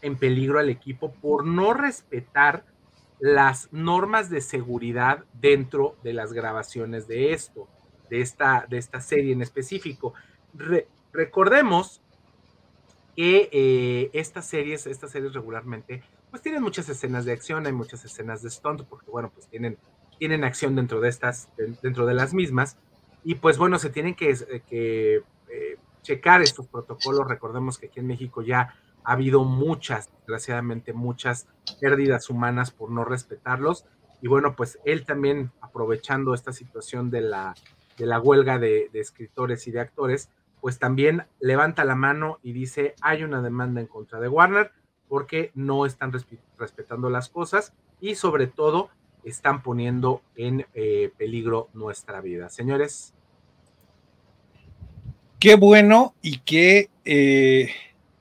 en 0.03 0.17
peligro 0.17 0.59
al 0.59 0.71
equipo 0.71 1.13
por 1.13 1.47
no 1.47 1.75
respetar 1.75 2.65
las 3.19 3.73
normas 3.73 4.31
de 4.31 4.41
seguridad 4.41 5.25
dentro 5.35 5.97
de 6.03 6.15
las 6.15 6.33
grabaciones 6.33 7.07
de 7.07 7.33
esto, 7.33 7.69
de 8.09 8.23
esta, 8.23 8.67
de 8.69 8.79
esta 8.79 9.01
serie 9.01 9.33
en 9.33 9.43
específico. 9.43 10.15
Recordemos 11.13 12.01
que 13.17 13.49
eh, 13.53 14.11
estas 14.13 14.47
series, 14.47 14.87
estas 14.87 15.11
series 15.11 15.33
regularmente, 15.35 16.03
pues 16.31 16.43
tienen 16.43 16.63
muchas 16.63 16.89
escenas 16.89 17.25
de 17.25 17.33
acción, 17.33 17.67
hay 17.67 17.73
muchas 17.73 18.05
escenas 18.05 18.43
de 18.43 18.51
stunt, 18.51 18.83
porque 18.85 19.11
bueno, 19.11 19.31
pues 19.35 19.49
tienen, 19.49 19.79
tienen 20.19 20.45
acción 20.45 20.77
dentro 20.77 21.01
de 21.01 21.09
estas, 21.09 21.49
dentro 21.83 22.07
de 22.07 22.15
las 22.15 22.35
mismas, 22.35 22.77
Y 23.25 23.35
pues 23.35 23.59
bueno, 23.59 23.79
se 23.79 23.91
tienen 23.91 24.15
que, 24.15 24.35
que 24.67 25.23
eh, 25.49 25.77
checar 26.03 26.41
estos 26.41 26.67
protocolos. 26.69 27.29
Recordemos 27.29 27.79
que 27.79 27.87
aquí 27.87 28.01
en 28.01 28.07
México 28.07 28.43
ya 28.43 28.75
ha 29.05 29.13
habido 29.13 29.45
muchas, 29.45 30.11
desgraciadamente 30.21 30.93
muchas 30.93 31.47
pérdidas 31.81 32.31
humanas 32.31 32.71
por 32.71 32.91
no 32.91 33.05
respetarlos. 33.05 33.85
Y 34.23 34.29
bueno, 34.29 34.55
pues 34.57 34.79
él 34.85 35.05
también 35.05 35.51
aprovechando 35.61 36.35
esta 36.35 36.53
situación 36.53 37.11
de 37.11 37.23
la, 37.23 37.55
de 37.97 38.07
la 38.07 38.21
huelga 38.21 38.59
de, 38.59 38.91
escritores 38.95 39.67
y 39.67 39.71
de 39.71 39.81
actores, 39.81 40.31
pues 40.61 40.79
también 40.79 41.25
levanta 41.41 41.85
la 41.85 41.95
mano 41.95 42.39
y 42.43 42.53
dice, 42.53 42.95
hay 43.01 43.23
una 43.23 43.43
demanda 43.43 43.81
en 43.81 43.87
contra 43.87 44.21
de 44.21 44.29
Warner 44.29 44.73
porque 45.09 45.51
no 45.55 45.87
están 45.87 46.13
respetando 46.57 47.11
las 47.11 47.29
cosas 47.29 47.73
y 48.01 48.15
sobre 48.15 48.47
todo 48.47 48.91
están 49.25 49.63
poniendo 49.63 50.23
en 50.37 50.67
eh, 50.75 51.11
peligro 51.17 51.69
nuestra 51.75 52.21
vida. 52.21 52.49
Señores. 52.49 53.15
Qué 55.39 55.57
bueno 55.57 56.15
y 56.23 56.39
qué, 56.41 56.91
eh, 57.05 57.71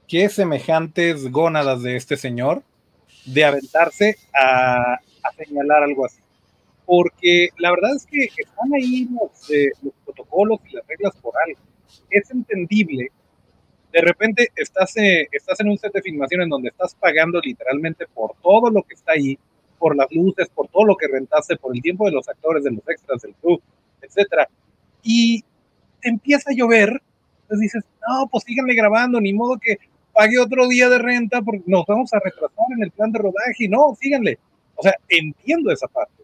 qué 0.08 0.30
semejantes 0.30 1.32
gónadas 1.32 1.84
de 1.84 1.96
este 1.96 2.18
señor 2.18 2.64
de 3.26 3.46
aventarse 3.46 4.18
a, 4.34 5.00
señalar 5.38 5.84
algo 5.84 6.06
así. 6.06 6.22
Porque 6.86 7.50
la 7.58 7.72
verdad 7.72 7.96
es 7.96 8.06
que 8.06 8.24
están 8.24 8.74
ahí 8.74 9.08
los, 9.12 9.50
eh, 9.52 9.70
los 9.84 9.94
protocolos 10.06 10.60
y 10.70 10.76
las 10.76 10.88
reglas 10.88 11.16
por 11.18 11.34
algo. 11.46 11.60
Es 12.10 12.32
entendible 12.32 13.12
de 13.92 14.02
repente 14.02 14.50
estás, 14.56 14.96
eh, 14.98 15.28
estás 15.32 15.60
en 15.60 15.70
un 15.70 15.78
set 15.78 15.94
de 15.94 16.02
filmación 16.02 16.42
en 16.42 16.50
donde 16.50 16.70
estás 16.70 16.96
pagando 16.96 17.40
literalmente 17.40 18.06
por 18.08 18.34
todo 18.42 18.70
lo 18.70 18.84
que 18.84 18.94
está 18.94 19.14
ahí, 19.14 19.38
por 19.78 19.96
las 19.96 20.12
luces, 20.12 20.48
por 20.50 20.68
todo 20.68 20.86
lo 20.86 20.96
que 20.96 21.08
rentaste, 21.08 21.58
por 21.58 21.76
el 21.76 21.82
tiempo 21.82 22.06
de 22.06 22.12
los 22.12 22.28
actores, 22.30 22.64
de 22.64 22.72
los 22.72 22.88
extras, 22.88 23.22
del 23.22 23.34
club, 23.36 23.62
etcétera. 24.02 24.48
Y 25.02 25.44
empieza 26.02 26.52
a 26.52 26.54
llover, 26.54 27.02
entonces 27.42 27.60
dices, 27.60 27.84
no, 28.08 28.28
pues 28.28 28.44
síganle 28.44 28.76
grabando, 28.76 29.20
ni 29.20 29.34
modo 29.34 29.58
que 29.60 29.78
pague 30.14 30.38
otro 30.38 30.68
día 30.68 30.90
de 30.90 31.00
renta 31.00 31.42
porque 31.42 31.64
nos 31.66 31.86
vamos 31.88 32.14
a 32.14 32.20
retrasar 32.20 32.66
en 32.76 32.84
el 32.84 32.92
plan 32.92 33.12
de 33.12 33.20
rodaje, 33.20 33.68
no, 33.68 33.96
síganle. 34.00 34.38
O 34.76 34.84
sea, 34.84 34.94
entiendo 35.08 35.72
esa 35.72 35.88
parte. 35.88 36.24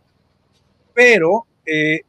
Pero, 0.94 1.46
eh, 1.66 2.02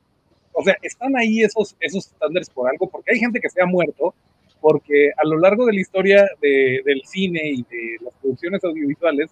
o 0.58 0.64
sea, 0.64 0.76
están 0.82 1.16
ahí 1.16 1.42
esos, 1.42 1.76
esos 1.80 2.06
estándares 2.06 2.48
por 2.50 2.68
algo, 2.68 2.88
porque 2.88 3.12
hay 3.12 3.18
gente 3.18 3.40
que 3.40 3.50
se 3.50 3.62
ha 3.62 3.66
muerto 3.66 4.14
porque 4.60 5.10
a 5.16 5.24
lo 5.24 5.38
largo 5.38 5.66
de 5.66 5.74
la 5.74 5.80
historia 5.80 6.28
del 6.40 7.02
cine 7.04 7.40
y 7.44 7.62
de 7.62 7.96
las 8.02 8.14
producciones 8.14 8.64
audiovisuales, 8.64 9.30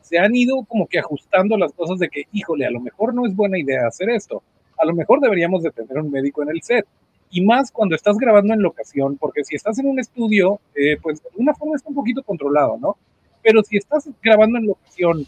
se 0.00 0.18
han 0.18 0.36
ido 0.36 0.64
como 0.68 0.86
que 0.86 1.00
ajustando 1.00 1.56
las 1.56 1.72
cosas 1.72 1.98
de 1.98 2.08
que, 2.08 2.24
híjole, 2.30 2.66
a 2.66 2.70
lo 2.70 2.80
mejor 2.80 3.12
no 3.12 3.26
es 3.26 3.34
buena 3.34 3.58
idea 3.58 3.88
hacer 3.88 4.10
esto, 4.10 4.42
a 4.78 4.84
lo 4.84 4.94
mejor 4.94 5.20
deberíamos 5.20 5.62
de 5.62 5.72
tener 5.72 5.98
un 5.98 6.10
médico 6.10 6.42
en 6.42 6.50
el 6.50 6.62
set. 6.62 6.86
Y 7.30 7.40
más 7.40 7.72
cuando 7.72 7.96
estás 7.96 8.16
grabando 8.16 8.54
en 8.54 8.62
locación, 8.62 9.16
porque 9.16 9.42
si 9.42 9.56
estás 9.56 9.78
en 9.80 9.86
un 9.86 9.98
estudio, 9.98 10.60
eh, 10.76 10.96
pues 11.02 11.20
de 11.20 11.30
una 11.34 11.54
forma 11.54 11.74
está 11.74 11.88
un 11.88 11.96
poquito 11.96 12.22
controlado, 12.22 12.78
¿no? 12.78 12.96
Pero 13.42 13.64
si 13.64 13.78
estás 13.78 14.08
grabando 14.22 14.58
en 14.58 14.66
locación 14.66 15.26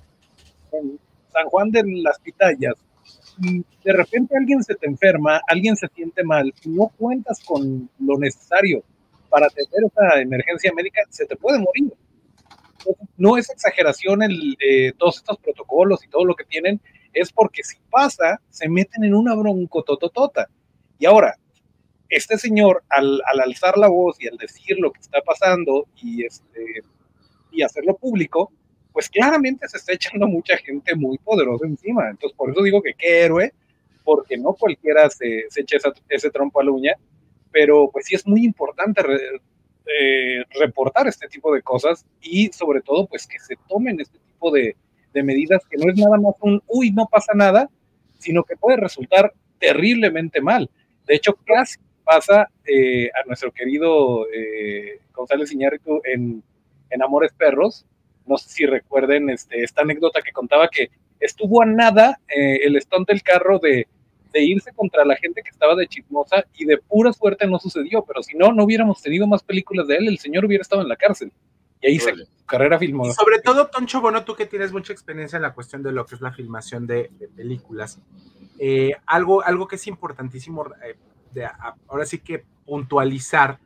en 0.72 1.00
San 1.32 1.46
Juan 1.46 1.72
de 1.72 1.82
las 1.84 2.20
Pitayas, 2.20 2.74
de 3.38 3.92
repente 3.92 4.36
alguien 4.36 4.62
se 4.62 4.74
te 4.74 4.86
enferma, 4.86 5.40
alguien 5.48 5.76
se 5.76 5.88
siente 5.88 6.24
mal, 6.24 6.52
no 6.64 6.88
cuentas 6.98 7.40
con 7.44 7.88
lo 7.98 8.18
necesario 8.18 8.82
para 9.28 9.46
atender 9.46 9.84
esa 9.86 10.20
emergencia 10.20 10.72
médica, 10.74 11.02
se 11.10 11.26
te 11.26 11.36
puede 11.36 11.58
morir. 11.58 11.92
no 13.16 13.36
es 13.36 13.50
exageración 13.50 14.22
el, 14.22 14.56
todos 14.98 15.18
estos 15.18 15.38
protocolos 15.38 16.04
y 16.04 16.08
todo 16.08 16.24
lo 16.24 16.34
que 16.34 16.44
tienen, 16.44 16.80
es 17.12 17.32
porque 17.32 17.62
si 17.62 17.76
pasa, 17.90 18.40
se 18.48 18.68
meten 18.68 19.04
en 19.04 19.14
una 19.14 19.34
broncotototota. 19.34 20.48
Y 20.98 21.06
ahora, 21.06 21.36
este 22.08 22.38
señor, 22.38 22.82
al, 22.88 23.20
al, 23.30 23.40
alzar 23.40 23.76
la 23.76 23.88
voz 23.88 24.16
y 24.20 24.28
al 24.28 24.36
decir 24.36 24.78
lo 24.78 24.92
que 24.92 25.00
está 25.00 25.20
pasando 25.20 25.86
y, 25.96 26.24
este, 26.24 26.82
y 27.52 27.62
hacerlo 27.62 27.96
público, 27.96 28.52
pues 28.98 29.08
claramente 29.08 29.68
se 29.68 29.76
está 29.76 29.92
echando 29.92 30.26
mucha 30.26 30.56
gente 30.56 30.96
muy 30.96 31.18
poderosa 31.18 31.64
encima. 31.64 32.10
Entonces, 32.10 32.36
por 32.36 32.50
eso 32.50 32.64
digo 32.64 32.82
que 32.82 32.94
qué 32.94 33.20
héroe, 33.20 33.54
porque 34.02 34.36
no 34.36 34.54
cualquiera 34.54 35.08
se, 35.08 35.44
se 35.50 35.60
echa 35.60 35.76
ese 36.08 36.30
trompo 36.30 36.60
a 36.60 36.64
la 36.64 36.72
uña 36.72 36.96
pero 37.52 37.90
pues 37.92 38.06
sí 38.06 38.16
es 38.16 38.26
muy 38.26 38.44
importante 38.44 39.02
eh, 39.86 40.44
reportar 40.58 41.06
este 41.06 41.28
tipo 41.28 41.54
de 41.54 41.62
cosas 41.62 42.04
y 42.20 42.48
sobre 42.48 42.80
todo 42.80 43.06
pues 43.06 43.24
que 43.26 43.38
se 43.38 43.54
tomen 43.68 44.00
este 44.00 44.18
tipo 44.18 44.50
de, 44.50 44.76
medidas 45.14 45.64
que 45.68 45.76
no 45.76 45.90
es 45.90 45.96
nada 45.96 46.16
más 46.16 46.34
un, 46.40 46.60
uy, 46.66 46.90
no 46.92 47.06
pasa 47.06 47.32
nada, 47.34 47.68
sino 48.18 48.44
que 48.44 48.56
puede 48.56 48.76
resultar 48.76 49.32
terriblemente 49.58 50.40
mal. 50.40 50.68
De 51.06 51.14
hecho, 51.14 51.36
casi 51.44 51.78
pasa 52.04 52.48
eh, 52.64 53.10
a 53.14 53.26
nuestro 53.26 53.52
querido 53.52 54.28
eh, 54.32 55.00
González 55.12 55.52
Iñárritu 55.52 56.00
en 56.04 56.42
Amores 57.02 57.32
Perros, 57.32 57.84
no 58.28 58.38
sé 58.38 58.50
si 58.50 58.66
recuerden 58.66 59.30
este, 59.30 59.62
esta 59.62 59.82
anécdota 59.82 60.20
que 60.22 60.32
contaba 60.32 60.68
que 60.68 60.90
estuvo 61.20 61.62
a 61.62 61.66
nada 61.66 62.20
el 62.28 62.80
stunt 62.80 63.08
del 63.08 63.22
carro 63.22 63.58
de 63.58 63.88
de 64.32 64.42
irse 64.42 64.72
contra 64.72 65.04
la 65.04 65.16
gente 65.16 65.42
que 65.42 65.50
estaba 65.50 65.74
de 65.74 65.86
chismosa 65.86 66.44
y 66.54 66.64
de 66.64 66.78
pura 66.78 67.12
suerte 67.12 67.46
no 67.46 67.58
sucedió, 67.58 68.04
pero 68.04 68.22
si 68.22 68.36
no, 68.36 68.52
no 68.52 68.64
hubiéramos 68.64 69.02
tenido 69.02 69.26
más 69.26 69.42
películas 69.42 69.86
de 69.86 69.96
él, 69.96 70.08
el 70.08 70.18
señor 70.18 70.44
hubiera 70.44 70.62
estado 70.62 70.82
en 70.82 70.88
la 70.88 70.96
cárcel. 70.96 71.32
Y 71.80 71.86
ahí 71.88 71.98
se 71.98 72.14
su 72.14 72.26
carrera 72.44 72.78
filmó. 72.78 73.04
sobre 73.12 73.40
todo, 73.40 73.68
Toncho, 73.68 74.00
bueno, 74.00 74.24
tú 74.24 74.34
que 74.34 74.46
tienes 74.46 74.72
mucha 74.72 74.92
experiencia 74.92 75.36
en 75.36 75.42
la 75.42 75.54
cuestión 75.54 75.82
de 75.82 75.92
lo 75.92 76.06
que 76.06 76.16
es 76.16 76.20
la 76.20 76.32
filmación 76.32 76.86
de, 76.86 77.10
películas, 77.36 78.00
eh, 78.58 78.92
algo, 79.06 79.42
algo 79.42 79.68
que 79.68 79.76
es 79.76 79.86
importantísimo, 79.86 80.66
eh, 80.84 80.96
de, 81.32 81.48
ahora 81.86 82.04
sí 82.04 82.18
que 82.18 82.44
puntualizar, 82.66 83.58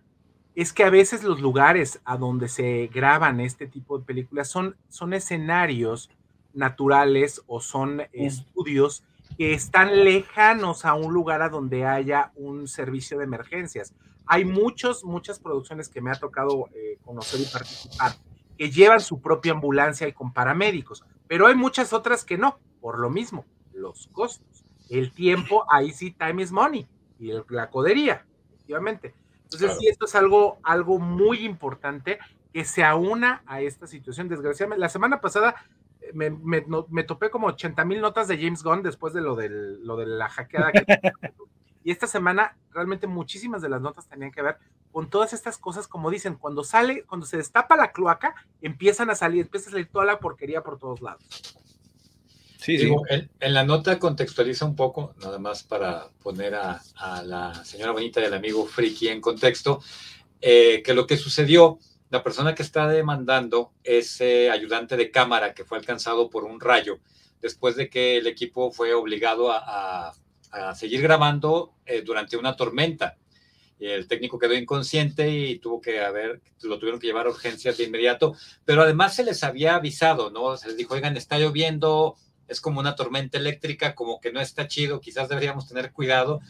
es 0.55 0.73
que 0.73 0.85
a 0.85 0.91
veces 0.91 1.25
los 1.25 1.41
lugares 1.41 2.01
a 2.05 2.17
donde 2.17 2.49
se 2.49 2.91
graban 2.93 3.41
este 3.41 3.67
tipo 3.67 3.99
de 3.99 4.05
películas 4.05 4.49
son, 4.49 4.77
son 4.89 5.15
escenarios 5.15 6.11
naturales 6.53 7.43
o 7.47 7.61
son 7.61 8.03
estudios 8.13 9.05
que 9.39 9.55
están 9.55 10.05
lejanos 10.05 10.85
a 10.85 10.95
un 10.95 11.13
lugar 11.13 11.41
a 11.41 11.49
donde 11.49 11.87
haya 11.87 12.33
un 12.37 12.69
servicio 12.69 13.19
de 13.19 13.25
emergencias. 13.25 13.95
Hay 14.27 14.45
muchos, 14.45 15.05
muchas 15.05 15.39
producciones 15.39 15.89
que 15.89 16.01
me 16.01 16.11
ha 16.11 16.15
tocado 16.15 16.69
eh, 16.75 16.99
conocer 17.05 17.41
y 17.41 17.45
participar 17.45 18.13
que 18.59 18.71
llevan 18.71 19.01
su 19.01 19.21
propia 19.21 19.53
ambulancia 19.53 20.07
y 20.07 20.13
con 20.13 20.33
paramédicos, 20.33 21.05
pero 21.27 21.47
hay 21.47 21.55
muchas 21.55 21.93
otras 21.93 22.25
que 22.25 22.37
no, 22.37 22.59
por 22.81 22.99
lo 22.99 23.09
mismo, 23.09 23.45
los 23.73 24.09
costos, 24.09 24.65
el 24.91 25.13
tiempo, 25.13 25.65
ahí 25.71 25.91
sí, 25.93 26.11
time 26.11 26.43
is 26.43 26.53
money, 26.53 26.87
y 27.19 27.33
la 27.49 27.71
codería, 27.71 28.27
efectivamente. 28.49 29.15
Entonces, 29.53 29.79
sí, 29.79 29.89
esto 29.89 30.07
es 30.07 30.15
algo, 30.15 30.59
algo 30.63 30.99
muy 30.99 31.45
importante 31.45 32.19
que 32.53 32.65
se 32.65 32.85
aúna 32.85 33.43
a 33.47 33.61
esta 33.61 33.87
situación. 33.87 34.29
Desgraciadamente, 34.29 34.81
la 34.81 34.89
semana 34.89 35.21
pasada 35.21 35.55
me, 36.13 36.31
me, 36.31 37.05
topé 37.05 37.31
como 37.31 37.47
80 37.49 37.85
mil 37.85 38.01
notas 38.01 38.29
de 38.29 38.37
James 38.39 38.63
Gunn 38.63 38.83
después 38.83 39.15
de 39.15 39.21
lo, 39.21 39.37
del, 39.37 39.85
lo 39.85 39.97
de 39.97 40.07
la 40.07 40.29
hackeada. 40.29 40.73
y 41.85 41.91
esta 41.91 42.07
semana 42.07 42.57
realmente 42.71 43.07
muchísimas 43.07 43.63
de 43.63 43.69
las 43.69 43.81
notas 43.81 44.09
tenían 44.09 44.31
que 44.31 44.43
ver 44.43 44.59
con 44.91 45.09
todas 45.09 45.33
estas 45.33 45.57
cosas, 45.57 45.89
como 45.89 46.11
dicen, 46.11 46.35
cuando 46.35 46.65
sale, 46.65 47.05
cuando 47.05 47.27
se 47.27 47.39
destapa 47.39 47.77
la 47.77 47.93
cloaca, 47.93 48.35
empiezan 48.61 49.09
a 49.09 49.15
salir, 49.15 49.47
empieza 49.47 49.71
a 49.71 49.73
salir 49.73 49.89
toda 49.89 50.05
la 50.05 50.21
porquería 50.21 50.63
por 50.63 50.79
todos 50.79 51.01
lados. 51.01 51.25
Sí, 52.63 52.79
sí. 52.79 52.95
En, 53.09 53.55
la 53.55 53.65
nota 53.65 53.99
contextualiza 53.99 54.65
un 54.65 54.77
poco, 54.77 55.15
nada 55.21 55.39
más 55.39 55.63
para 55.63 56.09
poner 56.23 56.55
a, 56.55 56.81
la 57.25 57.65
señora 57.65 57.93
bonita 57.93 58.21
y 58.21 58.25
al 58.25 58.35
amigo 58.35 58.67
Friki 58.67 59.09
en 59.09 59.21
contexto, 59.21 59.81
eh, 60.41 60.83
que 60.85 60.95
lo 60.95 61.07
que 61.07 61.17
sucedió 61.17 61.79
la 62.11 62.23
persona 62.23 62.55
que 62.55 62.63
está 62.63 62.89
demandando 62.89 63.73
es 63.83 64.21
ayudante 64.21 64.97
de 64.97 65.11
cámara 65.11 65.55
que 65.55 65.65
fue 65.65 65.79
alcanzado 65.79 66.29
por 66.29 66.45
un 66.45 66.61
rayo 66.61 67.01
después 67.43 67.75
de 67.77 67.91
que 67.91 68.17
el 68.17 68.27
equipo 68.27 68.71
fue 68.71 68.95
obligado 68.95 69.51
a, 69.51 70.15
seguir 70.75 71.01
grabando 71.01 71.73
eh, 71.87 72.03
durante 72.03 72.37
una 72.37 72.55
tormenta. 72.55 73.17
El 73.79 74.07
técnico 74.07 74.39
quedó 74.39 74.55
inconsciente 74.55 75.29
y 75.31 75.59
tuvo 75.59 75.81
que 75.81 76.01
haber, 76.01 76.43
lo 76.61 76.79
tuvieron 76.79 77.01
que 77.01 77.07
llevar 77.07 77.27
a 77.27 77.31
urgencias 77.31 77.79
de 77.79 77.85
inmediato, 77.85 78.37
pero 78.67 78.83
además 78.83 79.17
se 79.17 79.25
les 79.25 79.43
había 79.43 79.75
avisado, 79.75 80.31
¿no? 80.31 80.59
Se 80.59 80.69
les 80.69 80.77
dijo, 80.77 80.93
oigan, 80.93 81.17
está 81.17 81.39
lloviendo, 81.39 82.17
es 82.49 82.61
como 82.61 82.81
una 82.81 82.95
tormenta 82.95 83.39
eléctrica, 83.39 83.95
como 83.95 84.21
que 84.21 84.33
no 84.33 84.41
está 84.41 84.69
chido, 84.69 85.01
quizás 85.01 85.29
deberíamos 85.29 85.69
tener 85.69 85.93
cuidado. 85.93 86.41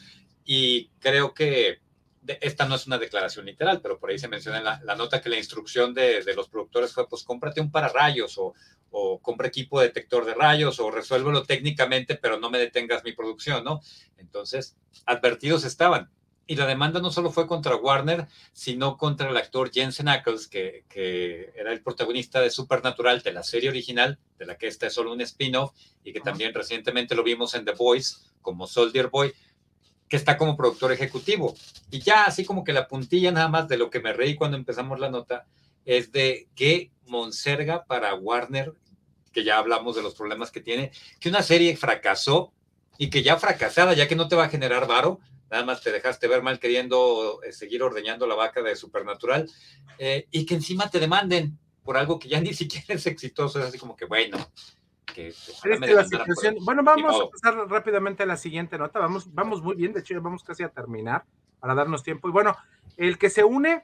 Y 0.44 0.88
creo 0.98 1.34
que 1.34 1.80
esta 2.40 2.66
no 2.66 2.76
es 2.76 2.86
una 2.86 2.98
declaración 2.98 3.46
literal, 3.46 3.80
pero 3.80 3.98
por 3.98 4.10
ahí 4.10 4.18
se 4.18 4.28
menciona 4.28 4.58
en 4.58 4.64
la, 4.64 4.96
nota 4.96 5.20
que 5.20 5.28
la 5.28 5.38
instrucción 5.38 5.92
de, 5.94 6.22
los 6.34 6.48
productores 6.48 6.92
fue, 6.92 7.08
pues 7.08 7.24
cómprate 7.24 7.60
un 7.60 7.70
pararrayos 7.70 8.38
o, 8.38 8.54
o 8.90 9.20
compra 9.20 9.48
equipo 9.48 9.80
detector 9.80 10.24
de 10.24 10.34
rayos 10.34 10.78
o 10.78 10.90
resuélvelo 10.90 11.42
técnicamente, 11.42 12.16
pero 12.16 12.38
no 12.38 12.50
me 12.50 12.58
detengas 12.58 13.02
mi 13.04 13.12
producción, 13.12 13.64
¿no? 13.64 13.80
Entonces, 14.18 14.76
advertidos 15.06 15.64
estaban. 15.64 16.10
Y 16.46 16.56
la 16.56 16.66
demanda 16.66 17.00
no 17.00 17.10
solo 17.10 17.30
fue 17.30 17.46
contra 17.46 17.76
Warner, 17.76 18.26
sino 18.52 18.96
contra 18.96 19.30
el 19.30 19.36
actor 19.36 19.70
Jensen 19.72 20.08
Ackles, 20.08 20.48
que, 20.48 20.84
que 20.88 21.52
era 21.56 21.72
el 21.72 21.82
protagonista 21.82 22.40
de 22.40 22.50
Supernatural, 22.50 23.22
de 23.22 23.32
la 23.32 23.42
serie 23.42 23.70
original, 23.70 24.18
de 24.38 24.46
la 24.46 24.58
que 24.58 24.66
esta 24.66 24.88
es 24.88 24.94
solo 24.94 25.12
un 25.12 25.20
spin-off, 25.20 25.72
y 26.02 26.12
que 26.12 26.20
también 26.20 26.52
recientemente 26.52 27.14
lo 27.14 27.22
vimos 27.22 27.54
en 27.54 27.64
The 27.64 27.72
Voice 27.72 28.16
como 28.40 28.66
Soldier 28.66 29.08
Boy 29.08 29.32
que 30.12 30.16
está 30.16 30.36
como 30.36 30.58
productor 30.58 30.92
ejecutivo. 30.92 31.54
Y 31.90 32.00
ya 32.00 32.24
así 32.24 32.44
como 32.44 32.64
que 32.64 32.74
la 32.74 32.86
puntilla 32.86 33.32
nada 33.32 33.48
más 33.48 33.66
de 33.66 33.78
lo 33.78 33.88
que 33.88 33.98
me 33.98 34.12
reí 34.12 34.34
cuando 34.34 34.58
empezamos 34.58 35.00
la 35.00 35.08
nota 35.08 35.46
es 35.86 36.12
de 36.12 36.48
que 36.54 36.90
Monserga 37.06 37.86
para 37.86 38.14
Warner, 38.14 38.74
que 39.32 39.42
ya 39.42 39.56
hablamos 39.56 39.96
de 39.96 40.02
los 40.02 40.14
problemas 40.14 40.50
que 40.50 40.60
tiene, 40.60 40.92
que 41.18 41.30
una 41.30 41.42
serie 41.42 41.74
fracasó 41.78 42.52
y 42.98 43.08
que 43.08 43.22
ya 43.22 43.38
fracasada, 43.38 43.94
ya 43.94 44.06
que 44.06 44.14
no 44.14 44.28
te 44.28 44.36
va 44.36 44.44
a 44.44 44.48
generar 44.50 44.86
varo, 44.86 45.18
nada 45.52 45.66
más 45.66 45.82
te 45.82 45.92
dejaste 45.92 46.26
ver 46.28 46.42
mal 46.42 46.58
queriendo 46.58 47.42
eh, 47.42 47.52
seguir 47.52 47.82
ordeñando 47.82 48.26
la 48.26 48.34
vaca 48.34 48.62
de 48.62 48.74
Supernatural, 48.74 49.48
eh, 49.98 50.26
y 50.30 50.46
que 50.46 50.54
encima 50.54 50.90
te 50.90 50.98
demanden 50.98 51.58
por 51.84 51.98
algo 51.98 52.18
que 52.18 52.28
ya 52.28 52.40
ni 52.40 52.54
siquiera 52.54 52.94
es 52.94 53.06
exitoso, 53.06 53.60
es 53.60 53.66
así 53.66 53.78
como 53.78 53.94
que 53.94 54.06
bueno. 54.06 54.38
Que, 55.14 55.34
bueno, 56.62 56.82
vamos 56.82 57.20
a 57.20 57.28
pasar 57.28 57.68
rápidamente 57.68 58.22
a 58.22 58.26
la 58.26 58.38
siguiente 58.38 58.78
nota. 58.78 58.98
Vamos, 58.98 59.32
vamos 59.34 59.62
muy 59.62 59.76
bien, 59.76 59.92
de 59.92 60.00
hecho, 60.00 60.14
ya 60.14 60.20
vamos 60.20 60.42
casi 60.42 60.62
a 60.62 60.70
terminar 60.70 61.26
para 61.60 61.74
darnos 61.74 62.02
tiempo. 62.02 62.30
Y 62.30 62.32
bueno, 62.32 62.56
el 62.96 63.18
que 63.18 63.28
se 63.28 63.44
une 63.44 63.82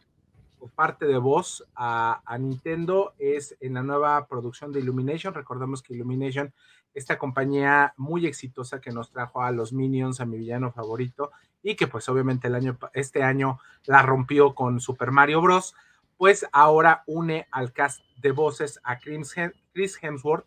por 0.58 0.70
parte 0.70 1.04
de 1.04 1.18
voz 1.18 1.66
a, 1.74 2.22
a, 2.24 2.38
Nintendo 2.38 3.12
es 3.18 3.54
en 3.60 3.74
la 3.74 3.82
nueva 3.82 4.26
producción 4.26 4.72
de 4.72 4.80
Illumination. 4.80 5.34
Recordemos 5.34 5.82
que 5.82 5.92
Illumination, 5.92 6.54
esta 6.94 7.18
compañía 7.18 7.92
muy 7.98 8.26
exitosa 8.26 8.80
que 8.80 8.90
nos 8.90 9.10
trajo 9.10 9.42
a 9.42 9.50
los 9.50 9.74
Minions, 9.74 10.20
a 10.20 10.24
mi 10.24 10.38
villano 10.38 10.72
favorito, 10.72 11.30
y 11.62 11.76
que 11.76 11.86
pues 11.86 12.08
obviamente 12.08 12.48
el 12.48 12.54
año, 12.54 12.78
este 12.92 13.22
año 13.22 13.58
la 13.84 14.02
rompió 14.02 14.54
con 14.54 14.80
Super 14.80 15.10
Mario 15.10 15.40
Bros. 15.40 15.74
Pues 16.16 16.46
ahora 16.52 17.04
une 17.06 17.46
al 17.50 17.72
cast 17.72 18.00
de 18.16 18.32
voces 18.32 18.80
a 18.82 18.98
Chris 18.98 19.98
Hemsworth 20.02 20.46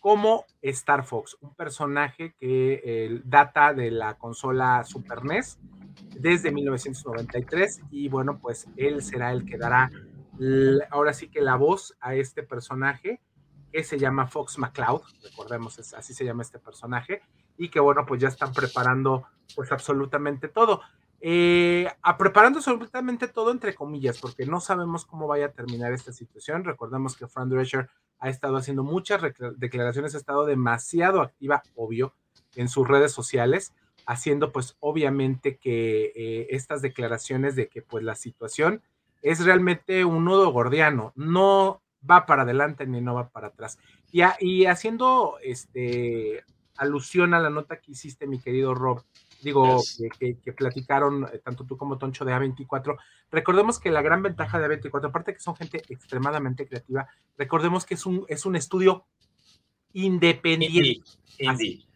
como 0.00 0.46
Star 0.62 1.04
Fox, 1.04 1.36
un 1.40 1.54
personaje 1.54 2.34
que 2.40 2.82
eh, 2.84 3.20
data 3.24 3.72
de 3.72 3.92
la 3.92 4.14
consola 4.14 4.82
Super 4.84 5.24
NES 5.24 5.60
desde 6.18 6.50
1993 6.50 7.82
y 7.92 8.08
bueno, 8.08 8.40
pues 8.40 8.66
él 8.76 9.00
será 9.02 9.30
el 9.30 9.44
que 9.44 9.58
dará 9.58 9.90
ahora 10.90 11.12
sí 11.12 11.28
que 11.28 11.40
la 11.40 11.54
voz 11.54 11.96
a 12.00 12.14
este 12.14 12.42
personaje 12.42 13.20
que 13.70 13.84
se 13.84 13.98
llama 13.98 14.26
Fox 14.26 14.58
McCloud, 14.58 15.02
recordemos, 15.22 15.78
así 15.94 16.14
se 16.14 16.24
llama 16.24 16.42
este 16.42 16.58
personaje, 16.58 17.22
y 17.56 17.68
que 17.68 17.80
bueno, 17.80 18.04
pues 18.06 18.20
ya 18.20 18.28
están 18.28 18.52
preparando 18.52 19.26
pues 19.54 19.70
absolutamente 19.72 20.48
todo 20.48 20.80
eh, 21.24 21.86
a 22.02 22.18
preparando 22.18 22.58
absolutamente 22.58 23.28
todo 23.28 23.52
entre 23.52 23.76
comillas, 23.76 24.18
porque 24.18 24.44
no 24.44 24.58
sabemos 24.58 25.06
cómo 25.06 25.28
vaya 25.28 25.46
a 25.46 25.52
terminar 25.52 25.92
esta 25.92 26.12
situación. 26.12 26.64
Recordemos 26.64 27.16
que 27.16 27.28
Fran 27.28 27.48
Drescher 27.48 27.88
ha 28.18 28.28
estado 28.28 28.56
haciendo 28.56 28.82
muchas 28.82 29.22
declaraciones, 29.56 30.16
ha 30.16 30.18
estado 30.18 30.46
demasiado 30.46 31.20
activa, 31.20 31.62
obvio, 31.76 32.12
en 32.56 32.68
sus 32.68 32.88
redes 32.88 33.12
sociales, 33.12 33.72
haciendo 34.04 34.50
pues 34.50 34.76
obviamente 34.80 35.58
que 35.58 36.12
eh, 36.16 36.48
estas 36.50 36.82
declaraciones 36.82 37.54
de 37.54 37.68
que 37.68 37.82
pues 37.82 38.02
la 38.02 38.16
situación 38.16 38.82
es 39.22 39.44
realmente 39.44 40.04
un 40.04 40.24
nudo 40.24 40.50
gordiano, 40.50 41.12
no 41.14 41.82
va 42.08 42.26
para 42.26 42.42
adelante 42.42 42.84
ni 42.84 43.00
no 43.00 43.14
va 43.14 43.28
para 43.28 43.46
atrás. 43.46 43.78
Y, 44.10 44.22
y 44.40 44.66
haciendo 44.66 45.36
este 45.40 46.44
alusión 46.76 47.34
a 47.34 47.40
la 47.40 47.50
nota 47.50 47.80
que 47.80 47.92
hiciste, 47.92 48.26
mi 48.26 48.40
querido 48.40 48.74
Rob, 48.74 49.04
digo, 49.42 49.80
que, 50.18 50.36
platicaron 50.52 51.28
eh, 51.32 51.38
tanto 51.38 51.64
tú 51.64 51.76
como 51.76 51.98
Toncho 51.98 52.24
de 52.24 52.32
A24. 52.32 52.96
Recordemos 53.30 53.78
que 53.78 53.90
la 53.90 54.02
gran 54.02 54.22
ventaja 54.22 54.58
de 54.58 54.68
A24, 54.68 55.08
aparte 55.08 55.34
que 55.34 55.40
son 55.40 55.56
gente 55.56 55.82
extremadamente 55.88 56.66
creativa, 56.66 57.08
recordemos 57.36 57.84
que 57.84 57.94
es 57.94 58.06
un, 58.06 58.24
es 58.28 58.46
un 58.46 58.56
estudio 58.56 59.06
independiente. 59.92 61.02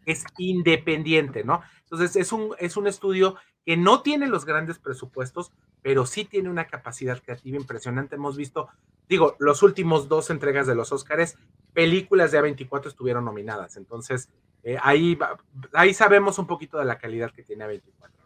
Es 0.05 0.25
independiente, 0.39 1.43
¿no? 1.43 1.63
Entonces, 1.83 2.17
es 2.17 2.33
un, 2.33 2.55
es 2.59 2.77
un 2.77 2.87
estudio 2.87 3.37
que 3.65 3.77
no 3.77 4.03
tiene 4.03 4.29
los 4.29 4.45
grandes 4.45 4.79
presupuestos, 4.79 5.53
pero 5.83 6.07
sí 6.07 6.25
tiene 6.25 6.49
una 6.49 6.67
capacidad 6.67 7.21
creativa 7.21 7.57
impresionante. 7.57 8.15
Hemos 8.15 8.37
visto, 8.37 8.69
digo, 9.09 9.37
los 9.41 9.63
últimos 9.65 10.09
dos 10.09 10.31
entregas 10.31 10.69
de 10.69 10.77
los 10.77 10.93
Óscares, 10.93 11.37
películas 11.73 12.31
de 12.31 12.41
A24 12.41 12.87
estuvieron 12.87 13.25
nominadas. 13.25 13.77
Entonces, 13.77 14.31
eh, 14.67 14.77
ahí, 14.83 15.17
ahí 15.75 15.95
sabemos 15.95 16.41
un 16.41 16.49
poquito 16.49 16.77
de 16.77 16.85
la 16.85 16.99
calidad 16.99 17.31
que 17.31 17.45
tiene 17.45 17.65
A24, 17.65 17.83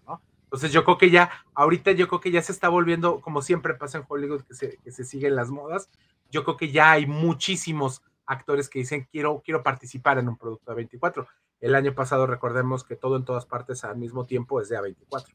¿no? 0.07 0.22
Entonces 0.44 0.72
yo 0.72 0.85
creo 0.85 0.96
que 0.96 1.11
ya, 1.11 1.31
ahorita 1.53 1.92
yo 1.92 2.09
creo 2.09 2.20
que 2.22 2.31
ya 2.31 2.40
se 2.40 2.53
está 2.53 2.70
volviendo, 2.70 3.20
como 3.20 3.42
siempre 3.42 3.74
pasa 3.74 3.98
en 3.98 4.07
Hollywood, 4.09 4.44
que 4.44 4.55
se, 4.55 4.79
que 4.79 4.90
se 4.90 5.05
siguen 5.05 5.37
las 5.37 5.50
modas, 5.50 5.90
yo 6.31 6.42
creo 6.44 6.57
que 6.57 6.72
ya 6.72 6.92
hay 6.92 7.05
muchísimos 7.05 8.03
actores 8.24 8.70
que 8.70 8.79
dicen, 8.79 9.07
quiero, 9.12 9.42
quiero 9.44 9.62
participar 9.62 10.16
en 10.16 10.31
un 10.31 10.38
producto 10.38 10.74
de 10.74 10.88
A24. 10.88 11.26
El 11.61 11.74
año 11.74 11.94
pasado 11.94 12.26
recordemos 12.26 12.85
que 12.85 12.96
todo 12.96 13.16
en 13.16 13.26
todas 13.26 13.44
partes 13.44 13.85
al 13.85 13.98
mismo 13.98 14.24
tiempo 14.24 14.62
es 14.62 14.70
de 14.70 14.79
A24. 14.79 15.35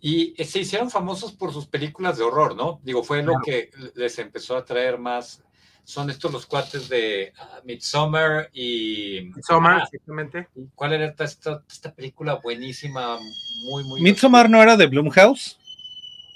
Y 0.00 0.34
se 0.42 0.58
hicieron 0.58 0.90
famosos 0.90 1.30
por 1.34 1.52
sus 1.52 1.68
películas 1.68 2.18
de 2.18 2.24
horror, 2.24 2.56
¿no? 2.56 2.80
Digo, 2.82 3.04
fue 3.04 3.22
lo 3.22 3.34
que 3.44 3.70
les 3.94 4.18
empezó 4.18 4.56
a 4.56 4.64
traer 4.64 4.98
más 4.98 5.44
son 5.84 6.10
estos 6.10 6.32
los 6.32 6.46
cuates 6.46 6.88
de 6.88 7.32
uh, 7.38 7.66
Midsommar 7.66 8.50
y... 8.52 9.30
Midsommar, 9.34 9.82
exactamente. 9.82 10.48
¿Cuál 10.74 10.94
era 10.94 11.06
esta, 11.06 11.62
esta, 11.68 11.94
película 11.94 12.34
buenísima, 12.34 13.18
muy, 13.64 13.84
muy... 13.84 14.00
¿Midsommar 14.00 14.48
no 14.48 14.62
era 14.62 14.76
de 14.76 14.86
Blumhouse? 14.86 15.58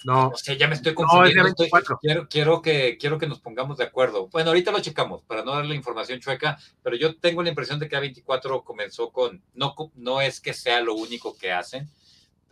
No. 0.05 0.29
O 0.29 0.37
sea, 0.37 0.55
ya 0.55 0.69
me 0.69 0.75
estoy 0.75 0.93
confundiendo. 0.93 1.55
quiero, 2.01 2.29
quiero, 2.29 2.61
que, 2.61 2.99
quiero 2.99 3.19
que 3.19 3.27
nos 3.27 3.41
pongamos 3.41 3.79
de 3.79 3.85
acuerdo. 3.85 4.29
Bueno, 4.29 4.51
ahorita 4.51 4.71
lo 4.71 4.81
checamos 4.81 5.23
para 5.23 5.43
no 5.43 5.53
darle 5.53 5.75
información 5.75 6.21
chueca, 6.21 6.59
pero 6.83 6.95
yo 6.95 7.17
tengo 7.17 7.43
la 7.43 7.49
impresión 7.49 7.79
de 7.79 7.89
que 7.89 7.97
A24 7.97 8.65
comenzó 8.65 9.11
con, 9.11 9.43
no, 9.55 9.75
no 9.95 10.21
es 10.21 10.41
que 10.41 10.53
sea 10.53 10.81
lo 10.83 10.95
único 10.95 11.37
que 11.39 11.53
hacen, 11.53 11.89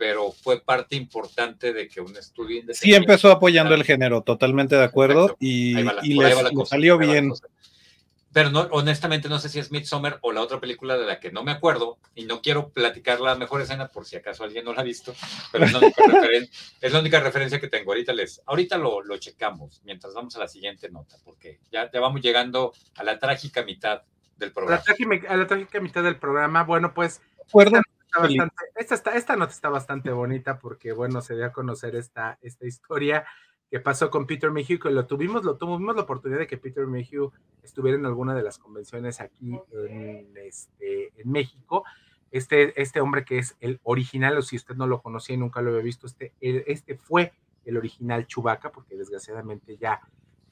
pero 0.03 0.33
fue 0.33 0.59
parte 0.59 0.97
importante 0.97 1.71
de 1.71 1.87
que 1.87 2.01
un 2.01 2.13
estudio 2.17 2.61
Sí, 2.73 2.93
empezó 2.93 3.31
apoyando 3.31 3.73
el 3.73 3.85
género, 3.85 4.21
totalmente 4.21 4.75
de 4.75 4.83
acuerdo, 4.83 5.37
y, 5.39 5.75
les, 5.75 6.35
salió 6.65 6.97
bien. 6.97 7.31
Pero 8.33 8.49
no, 8.49 8.67
honestamente 8.71 9.29
no 9.29 9.39
sé 9.39 9.47
si 9.47 9.59
es 9.59 9.71
Midsommar 9.71 10.19
o 10.21 10.33
la 10.33 10.41
otra 10.41 10.59
película 10.59 10.97
de 10.97 11.05
la 11.05 11.21
que 11.21 11.31
no 11.31 11.41
me 11.41 11.53
acuerdo 11.53 11.99
y 12.15 12.25
no 12.25 12.41
quiero 12.41 12.67
platicar 12.67 13.21
la 13.21 13.35
mejor 13.35 13.61
escena 13.61 13.87
por 13.87 14.05
si 14.05 14.17
acaso 14.17 14.43
alguien 14.43 14.65
no 14.65 14.73
la 14.73 14.81
ha 14.81 14.83
visto, 14.83 15.15
pero 15.53 15.63
es 15.63 15.71
la 15.71 15.79
única, 15.79 16.03
es 16.81 16.91
la 16.91 16.99
única 16.99 17.21
referencia 17.21 17.61
que 17.61 17.69
tengo. 17.69 17.91
Ahorita, 17.91 18.11
les, 18.11 18.41
ahorita 18.45 18.77
lo, 18.77 19.01
lo, 19.01 19.17
checamos 19.19 19.81
mientras 19.85 20.13
vamos 20.13 20.35
a 20.35 20.39
la 20.39 20.49
siguiente 20.49 20.89
nota, 20.89 21.15
porque 21.23 21.61
ya, 21.71 21.89
ya 21.89 22.01
vamos 22.01 22.19
llegando 22.19 22.73
a 22.95 23.05
la 23.05 23.19
trágica 23.19 23.63
mitad 23.63 24.01
del 24.35 24.51
programa. 24.51 24.83
A 25.29 25.37
la, 25.37 25.47
trágica, 25.47 25.79
mitad 25.79 26.03
del 26.03 26.17
programa, 26.17 26.65
bueno, 26.65 26.93
pues 26.93 27.21
esta, 28.75 29.11
esta, 29.11 29.35
nota 29.35 29.51
está 29.51 29.69
bastante 29.69 30.11
bonita 30.11 30.59
porque, 30.59 30.91
bueno, 30.91 31.21
se 31.21 31.35
dio 31.35 31.45
a 31.45 31.51
conocer 31.51 31.95
esta, 31.95 32.37
esta 32.41 32.65
historia 32.65 33.25
que 33.69 33.79
pasó 33.79 34.11
con 34.11 34.27
Peter 34.27 34.51
Mayhew, 34.51 34.79
que 34.79 34.91
lo 34.91 35.05
tuvimos, 35.07 35.43
lo 35.43 35.57
tuvimos 35.57 35.95
la 35.95 36.03
oportunidad 36.03 36.39
de 36.39 36.47
que 36.47 36.57
Peter 36.57 36.85
Mayhew 36.85 37.31
estuviera 37.63 37.97
en 37.97 38.05
alguna 38.05 38.35
de 38.35 38.43
las 38.43 38.57
convenciones 38.59 39.19
aquí 39.19 39.59
en, 39.89 40.31
este, 40.37 41.11
en 41.19 41.31
México. 41.31 41.83
Este, 42.29 42.79
este 42.81 43.01
hombre 43.01 43.25
que 43.25 43.39
es 43.39 43.55
el 43.59 43.79
original, 43.83 44.37
o 44.37 44.41
si 44.41 44.55
usted 44.55 44.75
no 44.75 44.87
lo 44.87 45.01
conocía 45.01 45.35
y 45.35 45.39
nunca 45.39 45.61
lo 45.61 45.71
había 45.71 45.83
visto, 45.83 46.07
este, 46.07 46.33
este 46.39 46.97
fue 46.97 47.33
el 47.65 47.77
original 47.77 48.27
Chubaca, 48.27 48.71
porque 48.71 48.95
desgraciadamente 48.95 49.77
ya, 49.77 50.01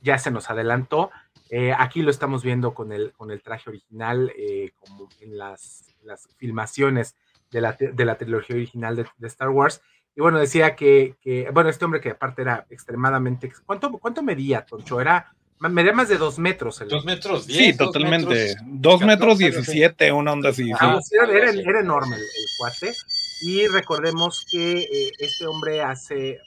ya 0.01 0.17
se 0.17 0.31
nos 0.31 0.49
adelantó. 0.49 1.11
Eh, 1.49 1.73
aquí 1.77 2.01
lo 2.01 2.09
estamos 2.09 2.43
viendo 2.43 2.73
con 2.73 2.91
el, 2.91 3.13
con 3.13 3.29
el 3.29 3.41
traje 3.41 3.69
original, 3.69 4.31
eh, 4.35 4.71
como 4.79 5.09
en 5.19 5.37
las 5.37 5.91
las 6.03 6.27
filmaciones 6.37 7.15
de 7.51 7.61
la, 7.61 7.77
de 7.79 8.05
la 8.05 8.17
trilogía 8.17 8.55
original 8.55 8.95
de, 8.95 9.27
Star 9.27 9.49
Wars. 9.49 9.81
Y 10.15 10.21
bueno, 10.21 10.39
decía 10.39 10.75
que, 10.75 11.15
que, 11.21 11.49
bueno, 11.53 11.69
este 11.69 11.85
hombre 11.85 12.01
que 12.01 12.11
aparte 12.11 12.41
era 12.41 12.65
extremadamente... 12.69 13.51
¿Cuánto, 13.65 13.91
cuánto 13.93 14.23
medía, 14.23 14.65
Toncho? 14.65 14.99
Era, 14.99 15.33
medía 15.69 15.93
más 15.93 16.09
de 16.09 16.17
dos 16.17 16.39
metros. 16.39 16.81
El, 16.81 16.89
dos 16.89 17.05
metros 17.05 17.47
diez. 17.47 17.65
Sí, 17.67 17.77
totalmente. 17.77 18.55
Dos 18.65 19.01
metros 19.01 19.37
diecisiete, 19.37 20.11
una 20.11 20.33
onda 20.33 20.49
así. 20.49 20.71
Ah, 20.79 20.99
era, 21.11 21.51
era, 21.51 21.79
enorme 21.79 22.15
el, 22.15 22.23
cuate. 22.57 22.93
Y 23.41 23.67
recordemos 23.67 24.45
que 24.49 24.79
eh, 24.79 25.11
este 25.19 25.45
hombre 25.45 25.81
hace, 25.81 26.39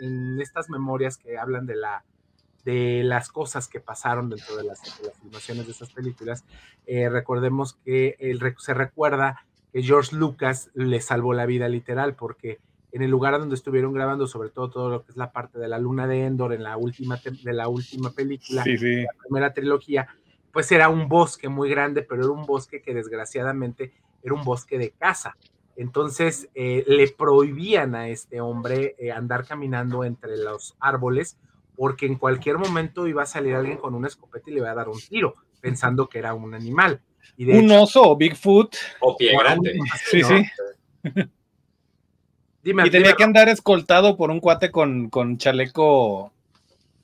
en, 0.00 0.40
estas 0.40 0.68
memorias 0.68 1.16
que 1.16 1.38
hablan 1.38 1.66
de 1.66 1.76
la 1.76 2.04
de 2.64 3.02
las 3.02 3.30
cosas 3.30 3.66
que 3.66 3.80
pasaron 3.80 4.28
dentro 4.28 4.56
de 4.56 4.64
las, 4.64 4.82
filmaciones 5.22 5.64
de 5.64 5.72
esas 5.72 5.90
películas, 5.90 6.44
eh, 6.86 7.08
recordemos 7.08 7.78
que 7.82 8.16
él, 8.18 8.40
se 8.58 8.74
recuerda 8.74 9.46
George 9.82 10.16
Lucas 10.16 10.70
le 10.74 11.00
salvó 11.00 11.34
la 11.34 11.46
vida 11.46 11.68
literal 11.68 12.14
porque 12.14 12.58
en 12.92 13.02
el 13.02 13.10
lugar 13.10 13.38
donde 13.38 13.54
estuvieron 13.54 13.92
grabando, 13.92 14.26
sobre 14.26 14.48
todo 14.48 14.70
todo 14.70 14.90
lo 14.90 15.04
que 15.04 15.12
es 15.12 15.16
la 15.16 15.32
parte 15.32 15.58
de 15.58 15.68
la 15.68 15.78
luna 15.78 16.06
de 16.06 16.24
Endor 16.24 16.52
en 16.52 16.62
la 16.62 16.76
última, 16.76 17.20
de 17.44 17.52
la 17.52 17.68
última 17.68 18.10
película, 18.10 18.64
la 18.64 19.12
primera 19.22 19.52
trilogía, 19.52 20.08
pues 20.52 20.72
era 20.72 20.88
un 20.88 21.08
bosque 21.08 21.48
muy 21.48 21.68
grande, 21.68 22.02
pero 22.02 22.22
era 22.22 22.32
un 22.32 22.46
bosque 22.46 22.80
que 22.80 22.94
desgraciadamente 22.94 23.92
era 24.22 24.34
un 24.34 24.44
bosque 24.44 24.78
de 24.78 24.90
caza. 24.90 25.36
Entonces 25.76 26.48
eh, 26.54 26.84
le 26.88 27.08
prohibían 27.08 27.94
a 27.94 28.08
este 28.08 28.40
hombre 28.40 28.96
eh, 28.98 29.12
andar 29.12 29.46
caminando 29.46 30.02
entre 30.02 30.36
los 30.36 30.76
árboles 30.80 31.38
porque 31.76 32.06
en 32.06 32.16
cualquier 32.16 32.58
momento 32.58 33.06
iba 33.06 33.22
a 33.22 33.26
salir 33.26 33.54
alguien 33.54 33.78
con 33.78 33.94
una 33.94 34.08
escopeta 34.08 34.50
y 34.50 34.54
le 34.54 34.58
iba 34.60 34.70
a 34.70 34.74
dar 34.74 34.88
un 34.88 34.98
tiro, 34.98 35.34
pensando 35.60 36.08
que 36.08 36.18
era 36.18 36.34
un 36.34 36.52
animal. 36.52 37.00
Un 37.38 37.70
oso 37.70 38.02
o 38.02 38.16
Bigfoot. 38.16 38.76
O 39.00 39.16
pie 39.16 39.36
grande. 39.38 39.78
Sí, 40.10 40.22
sí. 40.22 40.44
y 42.62 42.90
tenía 42.90 43.14
que 43.14 43.24
andar 43.24 43.48
escoltado 43.48 44.16
por 44.16 44.30
un 44.30 44.40
cuate 44.40 44.70
con, 44.70 45.08
con 45.10 45.38
chaleco 45.38 46.32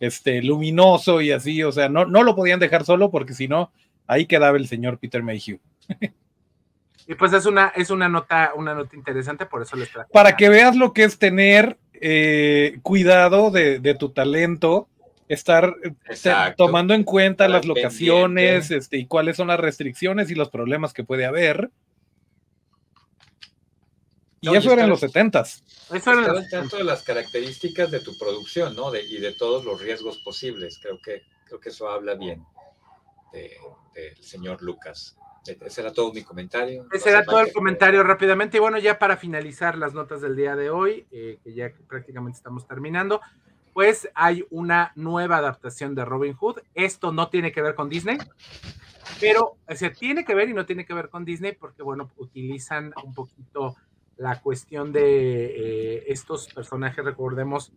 este, 0.00 0.42
luminoso 0.42 1.20
y 1.20 1.30
así, 1.32 1.62
o 1.62 1.72
sea, 1.72 1.88
no, 1.88 2.04
no 2.04 2.22
lo 2.22 2.34
podían 2.34 2.60
dejar 2.60 2.84
solo 2.84 3.10
porque 3.10 3.34
si 3.34 3.48
no, 3.48 3.72
ahí 4.06 4.26
quedaba 4.26 4.56
el 4.56 4.66
señor 4.66 4.98
Peter 4.98 5.22
Mayhew. 5.22 5.58
Y 7.06 7.14
pues 7.14 7.32
es 7.32 7.46
una, 7.46 7.68
es 7.76 7.90
una 7.90 8.08
nota, 8.08 8.52
una 8.56 8.74
nota 8.74 8.96
interesante, 8.96 9.46
por 9.46 9.62
eso 9.62 9.76
les 9.76 9.90
traje. 9.90 10.08
Para 10.12 10.36
que 10.36 10.48
veas 10.48 10.74
lo 10.74 10.92
que 10.92 11.04
es 11.04 11.18
tener 11.18 11.76
eh, 11.94 12.78
cuidado 12.82 13.50
de, 13.50 13.96
tu 13.98 14.10
talento, 14.10 14.88
estar 15.28 15.74
eh, 15.82 16.54
tomando 16.56 16.94
en 16.94 17.04
cuenta 17.04 17.48
las 17.48 17.64
locaciones 17.64 18.70
este, 18.70 18.98
y 18.98 19.06
cuáles 19.06 19.36
son 19.36 19.48
las 19.48 19.60
restricciones 19.60 20.30
y 20.30 20.34
los 20.34 20.50
problemas 20.50 20.92
que 20.92 21.04
puede 21.04 21.24
haber. 21.24 21.70
Y 24.40 24.54
eso 24.54 24.72
era 24.72 24.84
en 24.84 24.90
los 24.90 25.00
setentas. 25.00 25.64
Eso 25.90 26.12
era 26.12 26.38
en 26.38 26.48
tanto 26.50 26.76
de 26.76 26.84
las 26.84 27.02
características 27.02 27.90
de 27.90 28.00
tu 28.00 28.16
producción, 28.18 28.76
¿no? 28.76 28.94
y 28.94 29.18
de 29.18 29.32
todos 29.32 29.64
los 29.64 29.80
riesgos 29.80 30.18
posibles. 30.18 30.78
Creo 30.82 30.98
que, 31.02 31.22
creo 31.46 31.58
que 31.58 31.70
eso 31.70 31.88
habla 31.88 32.14
bien 32.14 32.44
del 33.94 34.24
señor 34.24 34.62
Lucas. 34.62 35.16
Ese 35.46 35.82
era 35.82 35.92
todo 35.92 36.12
mi 36.12 36.22
comentario. 36.22 36.86
Ese 36.90 37.10
era 37.10 37.22
todo 37.22 37.40
el 37.40 37.52
comentario 37.52 38.02
rápidamente. 38.02 38.56
Y 38.56 38.60
bueno, 38.60 38.78
ya 38.78 38.98
para 38.98 39.16
finalizar 39.16 39.76
las 39.76 39.92
notas 39.92 40.22
del 40.22 40.36
día 40.36 40.56
de 40.56 40.70
hoy, 40.70 41.06
eh, 41.10 41.38
que 41.44 41.52
ya 41.52 41.70
prácticamente 41.86 42.38
estamos 42.38 42.66
terminando, 42.66 43.20
pues 43.74 44.08
hay 44.14 44.46
una 44.50 44.92
nueva 44.94 45.38
adaptación 45.38 45.96
de 45.96 46.04
Robin 46.04 46.34
Hood. 46.34 46.60
Esto 46.74 47.12
no 47.12 47.28
tiene 47.28 47.50
que 47.50 47.60
ver 47.60 47.74
con 47.74 47.88
Disney, 47.88 48.16
pero 49.20 49.56
se 49.74 49.90
tiene 49.90 50.24
que 50.24 50.34
ver 50.34 50.48
y 50.48 50.54
no 50.54 50.64
tiene 50.64 50.86
que 50.86 50.94
ver 50.94 51.10
con 51.10 51.24
Disney 51.24 51.52
porque, 51.52 51.82
bueno, 51.82 52.10
utilizan 52.16 52.94
un 53.04 53.12
poquito 53.12 53.74
la 54.16 54.40
cuestión 54.40 54.92
de 54.92 55.46
eh, 55.46 56.04
estos 56.06 56.46
personajes, 56.54 57.04
recordemos, 57.04 57.72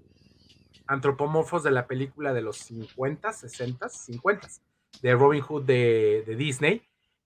antropomorfos 0.85 1.63
de 1.63 1.71
la 1.71 1.87
película 1.87 2.31
de 2.31 2.41
los 2.41 2.57
50, 2.57 3.33
60, 3.33 3.89
50 3.89 4.47
de 5.01 5.15
Robin 5.15 5.41
Hood 5.41 5.63
de, 5.63 6.35
Disney, 6.37 6.83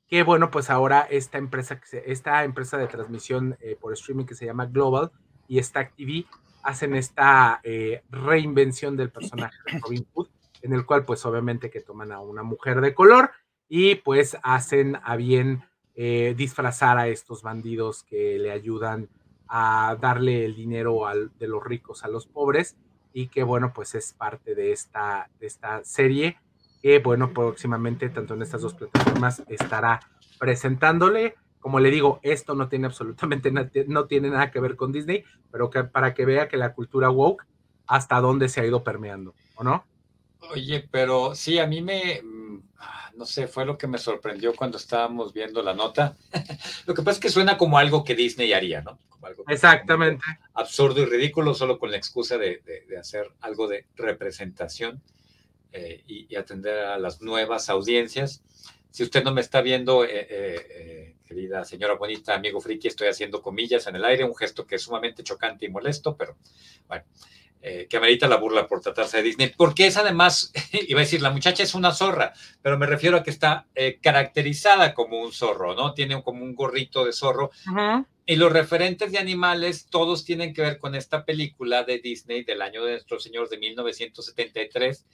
que 0.07 0.23
bueno, 0.23 0.49
pues 0.49 0.69
ahora 0.69 1.01
esta 1.01 1.38
empresa, 1.38 1.81
esta 2.05 2.45
empresa 2.45 2.77
de 2.77 2.88
transmisión 2.88 3.57
eh, 3.60 3.77
por 3.79 3.91
streaming 3.91 4.25
que 4.25 4.36
se 4.36 4.45
llama 4.45 4.65
Global 4.65 5.12
y 5.49 5.62
Stack 5.62 5.93
TV 5.97 6.25
hacen 6.63 6.95
esta 6.95 7.60
eh, 7.63 8.04
reinvención 8.10 8.95
del 8.97 9.10
personaje 9.10 9.58
de 9.65 9.80
Robin 9.80 10.08
Hood, 10.13 10.28
en 10.62 10.74
el 10.74 10.86
cual 10.86 11.06
pues 11.06 11.26
obviamente 11.26 11.69
que 11.69 11.82
toman 11.82 12.12
a 12.12 12.19
una 12.19 12.43
mujer 12.43 12.82
de 12.82 12.93
color 12.93 13.32
y 13.67 13.95
pues 13.95 14.38
hacen 14.43 14.97
a 15.04 15.15
bien 15.15 15.63
eh, 15.95 16.34
disfrazar 16.38 16.97
a 16.97 17.08
estos 17.08 17.41
bandidos 17.41 18.04
que 18.04 18.38
le 18.39 18.52
ayudan 18.52 19.10
a 19.47 19.97
darle 20.00 20.45
el 20.45 20.56
dinero 20.56 21.02
de 21.38 21.47
los 21.47 21.63
ricos 21.63 22.04
a 22.04 22.08
los 22.08 22.26
pobres 22.26 22.78
y 23.13 23.28
que 23.28 23.43
bueno, 23.43 23.74
pues 23.74 23.95
es 23.95 24.13
parte 24.13 24.56
de 24.56 24.71
esta, 24.71 25.30
de 25.39 25.47
esta 25.47 25.84
serie 25.84 26.38
que 26.82 27.00
bueno, 27.00 27.34
próximamente 27.34 28.10
tanto 28.10 28.34
en 28.34 28.41
estas 28.41 28.62
dos 28.62 28.74
plataformas 28.74 29.43
estará 29.47 30.00
presentándole. 30.39 31.36
Como 31.62 31.80
le 31.80 31.89
digo, 31.89 32.19
esto 32.24 32.54
no 32.56 32.67
tiene 32.67 32.88
absolutamente 32.88 33.54
no 33.88 34.06
tiene 34.08 34.30
nada 34.30 34.52
que 34.52 34.60
ver 34.60 34.76
con 34.76 34.91
Disney, 34.91 35.24
pero 35.50 35.69
que 35.69 35.86
para 35.86 36.13
que 36.13 36.26
vea 36.26 36.50
que 36.50 36.58
la 36.58 36.74
cultura 36.74 37.10
woke 37.10 37.45
hasta 37.88 38.19
dónde 38.19 38.50
se 38.50 38.60
ha 38.60 38.65
ido 38.65 38.84
permeando, 38.84 39.34
¿o 39.56 39.63
no? 39.63 39.86
Oye, 40.52 40.88
pero 40.91 41.36
sí, 41.36 41.60
a 41.60 41.67
mí 41.67 41.82
me, 41.82 42.21
no 43.15 43.26
sé, 43.26 43.47
fue 43.47 43.65
lo 43.65 43.78
que 43.78 43.88
me 43.88 43.97
sorprendió 43.97 44.56
cuando 44.56 44.78
estábamos 44.78 45.34
viendo 45.34 45.62
la 45.62 45.74
nota. 45.74 46.17
lo 46.86 46.93
que 46.93 47.02
pasa 47.02 47.17
es 47.17 47.19
que 47.19 47.30
suena 47.30 47.58
como 47.58 47.78
algo 47.78 48.04
que 48.04 48.15
Disney 48.15 48.54
haría, 48.54 48.82
¿no? 48.82 49.00
Exactamente. 49.47 50.24
absurdo 50.54 51.02
y 51.02 51.06
ridículo, 51.06 51.54
solo 51.54 51.78
con 51.78 51.91
la 51.91 51.97
excusa 51.97 52.38
de, 52.38 52.62
hacer 53.00 53.32
algo 53.41 53.67
de 53.67 53.86
representación 53.95 55.02
eh, 55.71 56.04
y, 56.08 56.36
atender 56.36 56.86
a 56.86 56.97
las 56.97 57.21
nuevas 57.21 57.69
audiencias. 57.69 58.43
Si 58.91 59.04
usted 59.04 59.23
no 59.23 59.34
me 59.34 59.41
está 59.41 59.62
viendo, 59.62 60.04
eh, 60.06 60.27
eh, 60.30 61.15
querida 61.25 61.63
señora 61.65 61.95
bonita, 61.95 62.36
amigo 62.36 62.62
friki, 62.62 62.88
estoy 62.88 63.08
haciendo 63.08 63.41
comillas 63.41 63.88
en 63.88 63.95
el 63.95 64.06
aire, 64.06 64.23
un 64.23 64.36
gesto 64.36 64.67
que 64.67 64.75
es 64.75 64.84
sumamente 64.84 65.23
chocante 65.23 65.65
y 65.65 65.69
molesto, 65.69 66.15
pero 66.15 66.38
bueno. 66.88 67.04
Eh, 67.63 67.86
que 67.88 67.97
amerita 67.97 68.27
la 68.27 68.38
burla 68.38 68.67
por 68.67 68.82
tratarse 68.82 69.17
de 69.17 69.23
Disney, 69.23 69.54
porque 69.56 69.86
es 69.86 69.95
además, 69.95 70.51
iba 70.88 70.99
a 70.99 71.04
decir, 71.04 71.21
la 71.21 71.30
muchacha 71.30 71.62
es 71.62 71.75
una 71.75 71.93
zorra, 71.93 72.34
pero 72.63 72.80
me 72.80 72.88
refiero 72.88 73.17
a 73.17 73.23
que 73.23 73.30
está 73.30 73.67
eh, 73.75 73.99
caracterizada 74.01 74.95
como 74.95 75.21
un 75.21 75.32
zorro, 75.32 75.75
¿no? 75.75 75.93
Tiene 75.93 76.23
como 76.23 76.43
un 76.43 76.56
gorrito 76.56 77.06
de 77.06 77.13
zorro. 77.13 77.51
Y 78.25 78.36
los 78.38 78.51
referentes 78.51 79.12
de 79.12 79.19
animales, 79.19 79.86
todos 79.91 80.25
tienen 80.25 80.56
que 80.56 80.63
ver 80.63 80.80
con 80.80 80.95
esta 80.95 81.23
película 81.23 81.84
de 81.84 81.99
Disney 81.99 82.43
del 82.43 82.63
año 82.63 82.84
de 82.84 82.93
nuestro 82.93 83.19
señor 83.19 83.47
de 83.49 83.60
1973, 83.60 85.06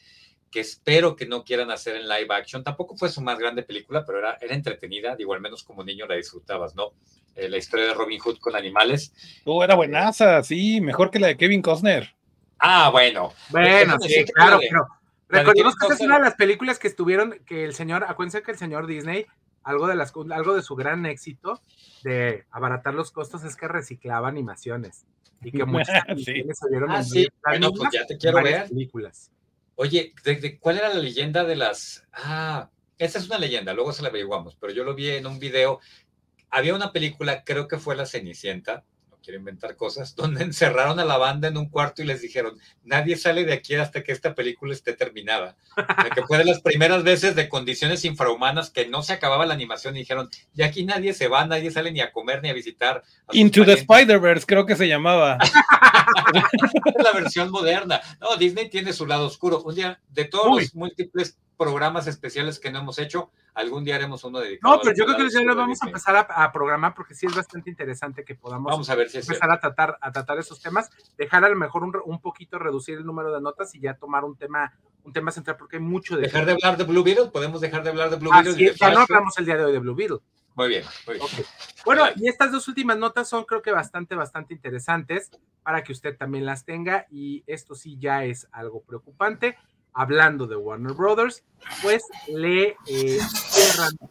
que 0.52 0.60
espero 0.60 1.16
que 1.16 1.26
no 1.26 1.44
quieran 1.44 1.72
hacer 1.72 1.96
en 1.96 2.08
live 2.08 2.28
action. 2.30 2.64
Tampoco 2.64 2.96
fue 2.96 3.10
su 3.10 3.22
más 3.22 3.38
grande 3.38 3.64
película, 3.64 4.06
pero 4.06 4.20
era, 4.20 4.38
era 4.42 4.56
entretenida, 4.56 5.16
digo, 5.16 5.34
al 5.34 5.42
menos 5.42 5.64
como 5.64 5.84
niño 5.84 6.06
la 6.06 6.16
disfrutabas, 6.16 6.76
¿no? 6.76 6.94
Eh, 7.36 7.50
la 7.50 7.58
historia 7.58 7.88
de 7.88 7.94
Robin 7.94 8.20
Hood 8.20 8.40
con 8.40 8.56
animales. 8.56 9.14
Oh, 9.46 9.64
era 9.64 9.76
buenaza, 9.76 10.42
sí, 10.44 10.82
mejor 10.82 11.12
que 11.12 11.20
la 11.20 11.28
de 11.28 11.38
Kevin 11.38 11.62
Costner. 11.62 12.16
Ah, 12.60 12.90
bueno. 12.92 13.34
Bueno, 13.50 13.98
sí, 14.00 14.26
claro, 14.34 14.60
pero 14.60 14.88
recordemos 15.30 15.76
que 15.76 15.86
esta 15.86 15.96
es 15.96 16.02
una 16.02 16.18
de 16.18 16.24
las 16.24 16.36
películas 16.36 16.80
que 16.80 16.88
estuvieron, 16.88 17.40
que 17.46 17.64
el 17.64 17.76
señor, 17.76 18.06
acuérdense 18.06 18.42
que 18.42 18.52
el 18.52 18.58
señor 18.58 18.88
Disney, 18.88 19.28
algo 19.64 19.88
de 19.88 19.96
las 19.96 20.14
algo 20.32 20.56
de 20.56 20.64
su 20.64 20.76
gran 20.76 21.06
éxito 21.06 21.62
de 22.04 22.46
abaratar 22.52 22.94
los 22.94 23.12
costos 23.12 23.44
es 23.44 23.56
que 23.56 23.68
reciclaba 23.68 24.30
animaciones. 24.30 25.06
Y 25.44 25.52
que 25.52 25.66
muchas 25.66 26.04
sí. 26.16 26.44
se 26.54 26.70
vieron 26.70 26.90
ah, 26.92 27.04
sí. 27.04 27.28
Bueno, 27.44 27.72
pues 27.72 27.90
ya 27.92 28.06
te 28.06 28.18
quiero 28.18 28.42
ver. 28.42 28.68
Películas. 28.70 29.30
Oye, 29.80 30.16
¿de, 30.24 30.58
cuál 30.58 30.80
era 30.80 30.90
la 30.90 31.00
leyenda 31.00 31.44
de 31.44 31.56
las? 31.56 32.04
Ah, 32.12 32.72
esa 32.98 33.20
es 33.20 33.28
una 33.28 33.38
leyenda, 33.38 33.76
luego 33.76 33.94
se 33.94 34.02
la 34.02 34.10
averiguamos, 34.10 34.56
pero 34.56 34.74
yo 34.74 34.84
lo 34.84 34.96
vi 34.96 35.10
en 35.10 35.28
un 35.28 35.38
video. 35.38 35.80
Había 36.50 36.74
una 36.74 36.92
película, 36.92 37.44
creo 37.44 37.68
que 37.68 37.78
fue 37.78 37.96
La 37.96 38.08
Cenicienta, 38.08 38.86
quiero 39.28 39.40
inventar 39.40 39.76
cosas, 39.76 40.16
donde 40.16 40.42
encerraron 40.42 41.02
a 41.02 41.06
la 41.06 41.18
banda 41.18 41.50
en 41.50 41.58
un 41.58 41.68
cuarto 41.68 42.02
y 42.02 42.06
les 42.06 42.22
dijeron, 42.22 42.58
nadie 42.86 43.18
sale 43.18 43.44
de 43.44 43.52
aquí 43.52 43.76
hasta 43.76 44.02
que 44.02 44.14
esta 44.14 44.34
película 44.34 44.74
esté 44.74 44.94
terminada. 44.94 45.58
que 46.16 46.24
fue 46.26 46.38
de 46.38 46.46
las 46.46 46.62
primeras 46.62 47.04
veces 47.04 47.36
de 47.36 47.50
condiciones 47.50 48.06
infrahumanas 48.06 48.70
que 48.70 48.88
no 48.88 49.04
se 49.04 49.12
acababa 49.12 49.46
la 49.46 49.54
animación 49.54 49.98
y 49.98 50.00
dijeron, 50.00 50.30
y 50.56 50.62
aquí 50.64 50.86
nadie 50.86 51.14
se 51.14 51.28
va, 51.28 51.46
nadie 51.46 51.72
sale 51.72 51.92
ni 51.92 52.00
a 52.00 52.14
comer 52.14 52.42
ni 52.42 52.50
a 52.50 52.54
visitar. 52.54 53.04
Into 53.34 53.66
the 53.66 53.74
Spider-Verse, 53.74 54.46
creo 54.46 54.66
que 54.66 54.78
se 54.78 54.88
llamaba. 54.88 55.38
la 57.04 57.12
versión 57.12 57.52
moderna. 57.52 58.00
No, 58.22 58.38
Disney 58.38 58.70
tiene 58.70 58.94
su 58.94 59.06
lado 59.06 59.28
oscuro. 59.28 59.62
Un 59.64 59.76
día, 59.76 60.00
de 60.08 60.24
todos 60.24 60.62
los 60.62 60.74
múltiples 60.74 61.38
programas 61.58 62.08
especiales 62.08 62.60
que 62.60 62.72
no 62.72 62.80
hemos 62.80 63.00
hecho, 63.00 63.32
algún 63.54 63.84
día 63.84 63.96
haremos 63.96 64.24
uno 64.24 64.40
dedicado. 64.40 64.76
No, 64.76 64.82
pero 64.82 64.96
yo 64.96 65.06
creo 65.06 65.18
que 65.28 65.34
ya 65.34 65.42
lo 65.42 65.56
vamos 65.56 65.82
a 65.82 65.88
empezar 65.88 66.28
a, 66.30 66.52
programar 66.52 66.94
porque 66.94 67.16
sí 67.16 67.26
es 67.26 67.36
bastante 67.36 67.70
interesante 67.70 68.24
que 68.24 68.36
podamos 68.36 68.72
vamos 68.72 68.90
a 68.90 68.96
ver 68.96 69.10
si 69.10 69.18
empezar 69.18 69.52
a 69.52 69.60
tratar, 69.60 69.98
a 70.00 70.12
tratar 70.12 70.38
esos 70.38 70.62
temas, 70.62 70.90
dejar 71.18 71.44
a 71.44 71.50
lo 71.50 71.56
mejor 71.56 71.84
un, 71.84 71.94
un, 72.06 72.22
poquito 72.22 72.60
reducir 72.60 72.98
el 72.98 73.06
número 73.06 73.34
de 73.34 73.42
notas 73.42 73.74
y 73.76 73.80
ya 73.80 73.96
tomar 73.96 74.24
un 74.24 74.38
tema, 74.38 74.74
un 75.04 75.12
tema 75.12 75.32
central 75.32 75.58
porque 75.58 75.78
hay 75.78 75.82
mucho 75.82 76.16
de... 76.16 76.24
Dejar 76.24 76.46
de 76.46 76.54
hablar 76.54 76.78
de 76.78 76.84
Blue 76.84 77.04
Beetle, 77.04 77.28
podemos 77.28 77.60
dejar 77.60 77.84
de 77.84 77.90
hablar 77.90 78.10
de 78.10 78.18
Blue 78.18 78.32
Beetle. 78.32 78.74
ya 78.76 78.92
no 78.92 79.02
hablamos 79.02 79.38
el 79.38 79.46
día 79.46 79.58
de 79.58 79.66
hoy 79.66 79.72
de 79.72 79.80
Blue 79.80 79.96
Beetle. 79.96 80.20
Muy 80.56 80.70
bien, 80.70 80.84
muy 81.06 81.16
bien. 81.16 81.28
Bueno, 81.86 82.06
y 82.16 82.28
estas 82.28 82.52
dos 82.52 82.68
últimas 82.68 82.98
notas 82.98 83.30
son 83.30 83.46
creo 83.46 83.62
que 83.62 83.72
bastante, 83.72 84.16
bastante 84.16 84.56
interesantes 84.56 85.30
para 85.62 85.84
que 85.84 85.92
usted 85.92 86.18
también 86.18 86.46
las 86.46 86.66
tenga 86.66 87.06
y 87.12 87.44
esto 87.46 87.76
sí 87.76 87.98
ya 88.00 88.26
es 88.26 88.48
algo 88.52 88.82
preocupante 88.82 89.56
hablando 89.98 90.46
de 90.46 90.56
Warner 90.56 90.94
Brothers, 90.94 91.44
pues 91.82 92.04
le 92.28 92.78
eh, 92.86 93.20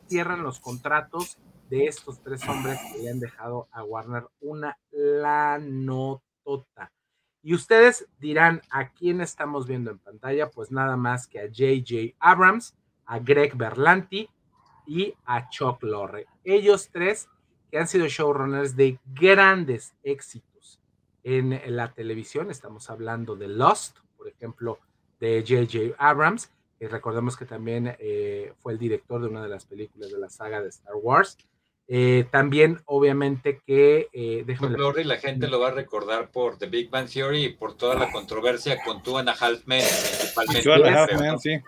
cierran, 0.09 0.43
los 0.43 0.59
contratos 0.59 1.39
de 1.71 1.87
estos 1.87 2.21
tres 2.25 2.47
hombres 2.49 2.77
que 2.93 3.05
le 3.05 3.11
han 3.11 3.21
dejado 3.21 3.69
a 3.71 3.85
Warner 3.85 4.27
una 4.41 4.77
la 4.91 5.61
notota. 5.63 6.91
Y 7.41 7.55
ustedes 7.55 8.09
dirán, 8.19 8.63
¿a 8.69 8.89
quién 8.89 9.21
estamos 9.21 9.69
viendo 9.69 9.93
en 9.93 10.01
pantalla? 10.01 10.51
Pues 10.51 10.73
nada 10.73 10.97
más 10.97 11.29
que 11.29 11.39
a 11.39 11.47
JJ 11.47 12.17
Abrams, 12.19 12.75
a 13.05 13.21
Greg 13.21 13.57
Berlanti 13.57 14.29
y 14.89 15.15
a 15.25 15.49
Chuck 15.51 15.85
Lorre. 15.85 16.27
Ellos 16.43 16.91
tres 16.91 17.29
que 17.71 17.79
han 17.79 17.87
sido 17.87 18.09
showrunners 18.09 18.75
de 18.75 18.99
grandes 19.05 19.95
éxitos 20.03 20.81
en 21.23 21.61
la 21.77 21.93
televisión. 21.93 22.51
Estamos 22.51 22.91
hablando 22.91 23.37
de 23.37 23.47
Lost, 23.47 23.99
por 24.17 24.27
ejemplo, 24.27 24.81
de 25.21 25.45
J.J. 25.47 25.95
Abrams, 25.99 26.51
y 26.79 26.87
recordemos 26.87 27.37
que 27.37 27.47
también 27.47 27.97
eh, 27.99 28.53
fue 28.59 28.73
el 28.73 28.79
director 28.79 29.21
de 29.21 29.29
una 29.29 29.43
de 29.43 29.49
las 29.49 29.65
películas 29.65 30.11
de 30.11 30.19
la 30.19 30.29
saga 30.29 30.61
de 30.61 30.69
Star 30.69 30.95
Wars. 30.95 31.39
Eh, 31.89 32.27
también, 32.31 32.81
obviamente, 32.87 33.61
que. 33.65 34.09
Eh, 34.13 34.43
déjame 34.45 34.77
la 35.05 35.17
gente 35.19 35.47
lo 35.47 35.61
va 35.61 35.69
a 35.69 35.73
recordar 35.73 36.31
por 36.31 36.59
The 36.59 36.67
Big 36.67 36.91
Bang 36.91 37.09
Theory 37.09 37.45
y 37.45 37.49
por 37.55 37.77
toda 37.77 37.95
la 37.95 38.11
controversia 38.11 38.83
con 38.85 39.03
Two 39.03 39.19
and 39.19 39.29
a 39.29 39.33
Half 39.33 39.67
Men, 39.67 39.85
principalmente. 40.35 41.39
sí. 41.39 41.63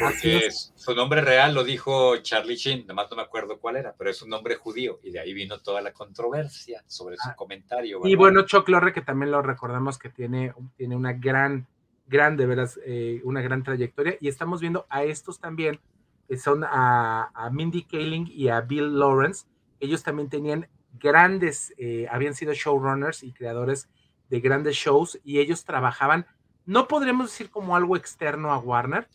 Porque 0.00 0.48
su 0.50 0.94
nombre 0.94 1.20
real 1.22 1.54
lo 1.54 1.64
dijo 1.64 2.16
Charlie 2.18 2.56
Sheen, 2.56 2.86
nomás 2.86 3.10
no 3.10 3.16
me 3.16 3.22
acuerdo 3.22 3.58
cuál 3.58 3.76
era, 3.76 3.94
pero 3.96 4.10
es 4.10 4.22
un 4.22 4.30
nombre 4.30 4.54
judío 4.54 5.00
y 5.02 5.10
de 5.10 5.18
ahí 5.18 5.32
vino 5.34 5.58
toda 5.58 5.80
la 5.80 5.92
controversia 5.92 6.84
sobre 6.86 7.16
su 7.16 7.28
ah. 7.28 7.34
comentario. 7.34 8.00
Y 8.04 8.14
bueno, 8.14 8.42
Chuck 8.42 8.68
Lorre, 8.68 8.92
que 8.92 9.00
también 9.00 9.32
lo 9.32 9.42
recordamos 9.42 9.98
que 9.98 10.08
tiene, 10.08 10.54
tiene 10.76 10.94
una 10.94 11.12
gran, 11.14 11.66
gran, 12.12 12.36
de 12.36 12.46
veras, 12.46 12.78
eh, 12.84 13.20
una 13.24 13.40
gran 13.40 13.64
trayectoria. 13.64 14.16
Y 14.20 14.28
estamos 14.28 14.60
viendo 14.60 14.86
a 14.88 15.02
estos 15.02 15.40
también, 15.40 15.80
que 16.28 16.36
son 16.36 16.62
a, 16.62 17.32
a 17.34 17.50
Mindy 17.50 17.82
Kaling 17.82 18.28
y 18.30 18.48
a 18.48 18.60
Bill 18.60 18.98
Lawrence. 18.98 19.46
Ellos 19.80 20.04
también 20.04 20.28
tenían 20.28 20.68
grandes, 21.00 21.74
eh, 21.78 22.06
habían 22.10 22.34
sido 22.34 22.52
showrunners 22.52 23.22
y 23.22 23.32
creadores 23.32 23.88
de 24.28 24.40
grandes 24.40 24.76
shows 24.76 25.18
y 25.24 25.40
ellos 25.40 25.64
trabajaban, 25.64 26.26
no 26.64 26.86
podremos 26.86 27.30
decir 27.30 27.50
como 27.50 27.76
algo 27.76 27.96
externo 27.96 28.52
a 28.52 28.58
Warner, 28.58 29.08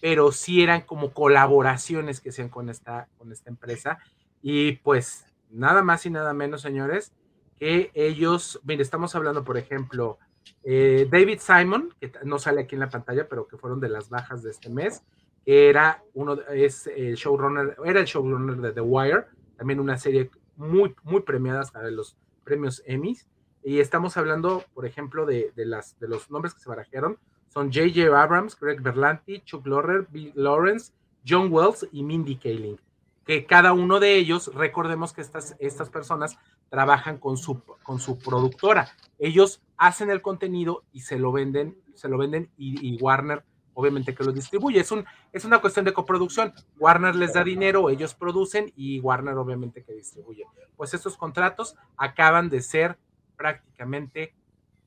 pero 0.00 0.32
sí 0.32 0.62
eran 0.62 0.82
como 0.82 1.12
colaboraciones 1.12 2.20
que 2.20 2.30
hacían 2.30 2.48
con 2.48 2.68
esta, 2.68 3.08
con 3.18 3.30
esta 3.30 3.50
empresa. 3.50 3.98
Y 4.42 4.72
pues 4.72 5.26
nada 5.50 5.82
más 5.82 6.06
y 6.06 6.10
nada 6.10 6.34
menos, 6.34 6.62
señores, 6.62 7.12
que 7.58 7.90
ellos, 7.94 8.60
mire, 8.64 8.82
estamos 8.82 9.14
hablando, 9.14 9.44
por 9.44 9.58
ejemplo, 9.58 10.18
eh, 10.64 11.08
David 11.10 11.40
Simon, 11.40 11.94
que 12.00 12.12
no 12.24 12.38
sale 12.38 12.62
aquí 12.62 12.74
en 12.74 12.80
la 12.80 12.90
pantalla, 12.90 13.28
pero 13.28 13.46
que 13.46 13.56
fueron 13.56 13.80
de 13.80 13.88
las 13.88 14.08
bajas 14.08 14.42
de 14.42 14.50
este 14.50 14.68
mes, 14.70 15.02
era 15.44 16.02
uno, 16.14 16.38
es 16.52 16.86
el 16.88 17.14
showrunner, 17.14 17.76
era 17.84 18.00
el 18.00 18.06
showrunner 18.06 18.56
de 18.56 18.72
The 18.72 18.80
Wire, 18.82 19.24
también 19.56 19.80
una 19.80 19.96
serie 19.96 20.30
muy, 20.56 20.94
muy 21.04 21.22
premiadas 21.22 21.70
para 21.70 21.90
los 21.90 22.16
premios 22.44 22.82
Emmys. 22.84 23.26
Y 23.62 23.80
estamos 23.80 24.16
hablando, 24.16 24.64
por 24.74 24.86
ejemplo, 24.86 25.26
de, 25.26 25.52
las, 25.56 25.98
de 26.00 26.08
los 26.08 26.30
nombres 26.30 26.54
que 26.54 26.60
se 26.60 26.68
barajaron. 26.68 27.18
Son 27.48 27.72
J.J. 27.72 28.20
Abrams, 28.20 28.58
Greg 28.60 28.82
Berlanti, 28.82 29.40
Chuck 29.40 29.66
Lorre, 29.66 30.06
Bill 30.10 30.32
Lawrence, 30.34 30.92
John 31.26 31.48
Wells 31.50 31.86
y 31.92 32.02
Mindy 32.02 32.36
Kaling. 32.36 32.78
Que 33.24 33.46
cada 33.46 33.72
uno 33.72 34.00
de 34.00 34.16
ellos, 34.16 34.54
recordemos 34.54 35.12
que 35.12 35.20
estas, 35.20 35.56
estas 35.58 35.90
personas 35.90 36.38
trabajan 36.68 37.18
con 37.18 37.36
su, 37.36 37.62
con 37.82 38.00
su 38.00 38.18
productora. 38.18 38.90
Ellos 39.18 39.62
hacen 39.76 40.10
el 40.10 40.22
contenido 40.22 40.84
y 40.92 41.00
se 41.00 41.18
lo 41.18 41.32
venden, 41.32 41.76
se 41.94 42.08
lo 42.08 42.18
venden 42.18 42.50
y, 42.56 42.94
y 42.94 42.96
Warner 43.00 43.44
obviamente 43.78 44.12
que 44.12 44.24
lo 44.24 44.32
distribuye. 44.32 44.80
Es, 44.80 44.90
un, 44.90 45.04
es 45.32 45.44
una 45.44 45.60
cuestión 45.60 45.84
de 45.84 45.92
coproducción. 45.92 46.52
Warner 46.80 47.14
les 47.14 47.34
da 47.34 47.44
dinero, 47.44 47.90
ellos 47.90 48.12
producen 48.12 48.72
y 48.74 48.98
Warner 48.98 49.34
obviamente 49.34 49.84
que 49.84 49.92
distribuye. 49.92 50.44
Pues 50.76 50.94
estos 50.94 51.16
contratos 51.16 51.76
acaban 51.96 52.48
de 52.48 52.60
ser 52.60 52.98
prácticamente 53.36 54.34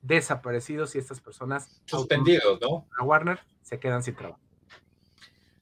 desaparecidos 0.01 0.93
y 0.95 0.97
estas 0.97 1.21
personas 1.21 1.82
suspendidos, 1.86 2.59
¿no? 2.59 2.86
A 2.97 3.05
Warner 3.05 3.39
se 3.61 3.79
quedan 3.79 4.03
sin 4.03 4.15
trabajo. 4.15 4.41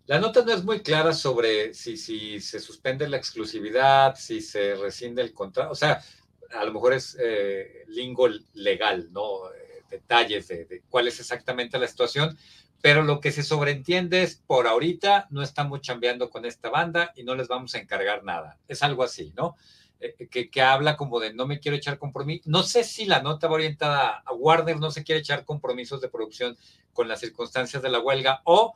La 0.10 0.20
nota 0.20 0.44
no 0.44 0.52
es 0.52 0.64
muy 0.64 0.82
clara 0.82 1.14
sobre 1.14 1.76
si, 1.76 1.96
si 1.96 2.42
se 2.42 2.60
suspende 2.60 3.08
la 3.08 3.18
exclusividad, 3.18 4.16
si 4.16 4.42
se 4.42 4.74
rescinde 4.74 5.22
el 5.22 5.36
contrato, 5.36 5.72
o 5.72 5.76
sea, 5.76 6.02
a 6.50 6.66
lo 6.66 6.74
mejor 6.74 6.94
es 6.94 7.16
eh, 7.22 7.84
lingo 7.90 8.28
legal, 8.54 9.10
¿no? 9.12 9.52
Eh, 9.54 9.84
detalles 9.88 10.48
de, 10.48 10.82
cuál 10.90 11.08
es 11.08 11.20
exactamente 11.20 11.78
la 11.78 11.88
situación, 11.88 12.36
pero 12.82 13.04
lo 13.04 13.20
que 13.20 13.32
se 13.32 13.44
sobreentiende 13.44 14.24
es, 14.24 14.38
por 14.48 14.66
ahorita 14.66 15.28
no 15.30 15.44
estamos 15.44 15.82
chambeando 15.82 16.32
con 16.32 16.44
esta 16.44 16.72
banda 16.72 17.14
y 17.16 17.22
no 17.22 17.36
les 17.36 17.48
vamos 17.48 17.76
a 17.76 17.78
encargar 17.78 18.24
nada. 18.24 18.58
Es 18.68 18.82
algo 18.82 19.04
así, 19.04 19.32
¿no? 19.38 19.58
Eh, 20.00 20.28
que, 20.32 20.50
que, 20.50 20.62
habla 20.64 20.98
como 20.98 21.20
de 21.20 21.36
no 21.36 21.46
me 21.46 21.60
quiero 21.60 21.78
echar 21.78 22.00
compromiso. 22.00 22.42
No 22.48 22.64
sé 22.64 22.84
si 22.84 23.06
la 23.06 23.22
nota 23.22 23.48
va 23.48 23.54
orientada 23.54 24.24
a 24.26 24.34
Warner, 24.34 24.80
no 24.80 24.90
se 24.90 25.04
quiere 25.04 25.22
echar 25.22 25.46
compromisos 25.46 26.02
de 26.02 26.10
producción 26.10 26.58
con 26.94 27.08
las 27.08 27.20
circunstancias 27.20 27.84
de 27.84 27.90
la 27.90 28.00
huelga 28.00 28.42
o 28.46 28.74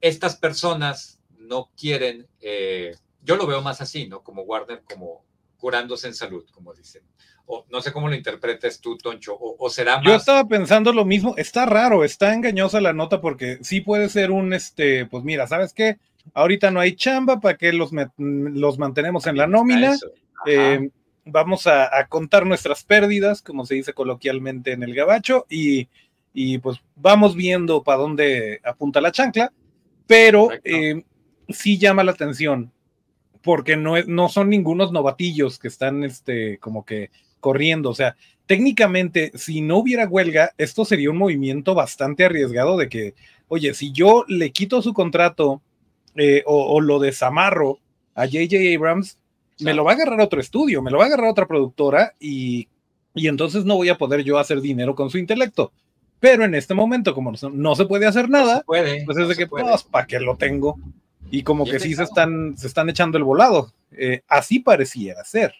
estas 0.00 0.36
personas 0.36 1.20
no 1.38 1.70
quieren, 1.76 2.26
eh, 2.40 2.94
yo 3.22 3.36
lo 3.36 3.46
veo 3.46 3.62
más 3.62 3.80
así, 3.80 4.06
¿no? 4.08 4.22
Como 4.22 4.42
Warner, 4.42 4.82
como 4.82 5.24
curándose 5.56 6.08
en 6.08 6.14
salud, 6.14 6.44
como 6.52 6.74
dicen 6.74 7.02
o 7.46 7.66
no 7.70 7.80
sé 7.80 7.92
cómo 7.92 8.08
lo 8.08 8.14
interpretes 8.14 8.80
tú, 8.80 8.96
Toncho, 8.96 9.36
o, 9.38 9.68
será 9.68 9.96
más... 9.96 10.04
Yo 10.04 10.14
estaba 10.14 10.46
pensando 10.46 10.92
lo 10.92 11.04
mismo, 11.04 11.34
está 11.36 11.66
raro, 11.66 12.04
está 12.04 12.32
engañosa 12.32 12.80
la 12.80 12.92
nota 12.92 13.20
porque 13.20 13.58
sí 13.62 13.80
puede 13.80 14.08
ser 14.08 14.30
un, 14.30 14.52
este, 14.52 15.06
pues 15.06 15.24
mira, 15.24 15.46
¿sabes 15.46 15.72
qué? 15.72 15.98
Ahorita 16.32 16.70
no 16.70 16.80
hay 16.80 16.96
chamba, 16.96 17.40
¿para 17.40 17.56
que 17.58 17.72
los, 17.72 17.90
los 18.16 18.78
mantenemos 18.78 19.26
en 19.26 19.36
la 19.36 19.46
nómina? 19.46 19.94
Eh, 20.46 20.88
vamos 21.26 21.66
a, 21.66 22.06
contar 22.08 22.46
nuestras 22.46 22.82
pérdidas, 22.84 23.42
como 23.42 23.66
se 23.66 23.74
dice 23.74 23.92
coloquialmente 23.92 24.72
en 24.72 24.82
el 24.82 24.94
gabacho, 24.94 25.44
y, 25.50 25.88
y 26.32 26.58
pues 26.58 26.78
vamos 26.96 27.34
viendo 27.34 27.82
para 27.82 27.98
dónde 27.98 28.60
apunta 28.64 29.02
la 29.02 29.12
chancla, 29.12 29.52
pero 30.06 30.50
eh, 30.64 31.04
sí 31.48 31.78
llama 31.78 32.04
la 32.04 32.12
atención 32.12 32.72
porque 33.44 33.76
no, 33.76 34.02
no 34.06 34.28
son 34.28 34.48
ningunos 34.48 34.90
novatillos 34.90 35.58
que 35.58 35.68
están 35.68 36.02
este, 36.02 36.58
como 36.58 36.84
que 36.84 37.10
corriendo. 37.40 37.90
O 37.90 37.94
sea, 37.94 38.16
técnicamente, 38.46 39.32
si 39.34 39.60
no 39.60 39.76
hubiera 39.76 40.08
huelga, 40.08 40.52
esto 40.56 40.84
sería 40.86 41.10
un 41.10 41.18
movimiento 41.18 41.74
bastante 41.74 42.24
arriesgado 42.24 42.78
de 42.78 42.88
que, 42.88 43.14
oye, 43.48 43.74
si 43.74 43.92
yo 43.92 44.24
le 44.28 44.50
quito 44.50 44.80
su 44.80 44.94
contrato 44.94 45.60
eh, 46.16 46.42
o, 46.46 46.80
lo 46.80 46.98
desamarro 46.98 47.78
a 48.14 48.24
JJ 48.24 48.74
Abrams, 48.74 49.18
me 49.60 49.74
lo 49.74 49.84
va 49.84 49.92
a 49.92 49.94
agarrar 49.94 50.20
otro 50.22 50.40
estudio, 50.40 50.80
me 50.80 50.90
lo 50.90 50.98
va 50.98 51.04
a 51.04 51.06
agarrar 51.08 51.28
otra 51.28 51.46
productora 51.46 52.14
y, 52.18 52.68
y 53.14 53.28
entonces 53.28 53.66
no 53.66 53.76
voy 53.76 53.90
a 53.90 53.98
poder 53.98 54.24
yo 54.24 54.38
hacer 54.38 54.62
dinero 54.62 54.94
con 54.94 55.10
su 55.10 55.18
intelecto. 55.18 55.70
Pero 56.20 56.44
en 56.44 56.54
este 56.54 56.74
momento, 56.74 57.14
como 57.14 57.32
no, 57.52 57.74
se 57.76 57.84
puede 57.84 58.06
hacer 58.06 58.30
nada, 58.30 58.62
puede, 58.62 59.04
pues 59.04 59.18
es 59.18 59.28
de 59.28 59.36
que, 59.36 59.46
pues, 59.46 59.82
¿para 59.84 60.06
qué 60.06 60.18
lo 60.20 60.36
tengo? 60.36 60.78
Y 61.30 61.42
como 61.42 61.64
que 61.64 61.80
sí 61.80 61.94
se 61.94 62.04
están, 62.04 62.56
se 62.56 62.66
están 62.66 62.88
echando 62.88 63.18
el 63.18 63.24
volado. 63.24 63.72
Eh, 63.92 64.22
así 64.28 64.60
pareciera 64.60 65.24
ser. 65.24 65.54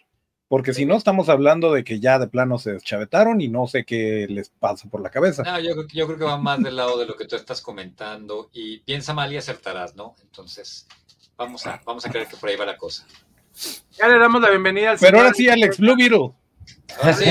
Porque 0.47 0.73
si 0.73 0.85
no, 0.85 0.95
estamos 0.95 1.27
hablando 1.27 1.73
de 1.73 1.83
que 1.83 1.99
ya 1.99 2.19
de 2.19 2.27
plano 2.27 2.59
se 2.59 2.73
deschavetaron 2.73 3.41
y 3.41 3.47
no 3.47 3.65
sé 3.65 3.83
qué 3.83 4.27
les 4.29 4.49
pasa 4.49 4.87
por 4.89 5.01
la 5.01 5.09
cabeza. 5.09 5.41
No, 5.43 5.59
yo, 5.59 5.73
yo 5.91 6.05
creo 6.05 6.19
que 6.19 6.23
va 6.23 6.37
más 6.37 6.61
del 6.61 6.75
lado 6.75 6.99
de 6.99 7.07
lo 7.07 7.15
que 7.15 7.25
tú 7.25 7.35
estás 7.35 7.61
comentando 7.61 8.49
y 8.53 8.79
piensa 8.79 9.13
mal 9.13 9.33
y 9.33 9.37
acertarás, 9.37 9.95
¿no? 9.95 10.15
Entonces, 10.21 10.87
vamos 11.35 11.65
a, 11.65 11.81
vamos 11.83 12.05
a 12.05 12.11
creer 12.11 12.27
que 12.27 12.37
por 12.37 12.49
ahí 12.49 12.55
va 12.55 12.65
la 12.65 12.77
cosa. 12.77 13.07
Ya 13.97 14.07
le 14.07 14.19
damos 14.19 14.41
la 14.41 14.49
bienvenida 14.51 14.91
al 14.91 14.97
Pero 14.99 15.17
ahora 15.17 15.33
sí, 15.33 15.49
Alex 15.49 15.79
Blue 15.79 15.95
Beetle. 15.95 16.31
Ah, 17.01 17.13
sí, 17.13 17.25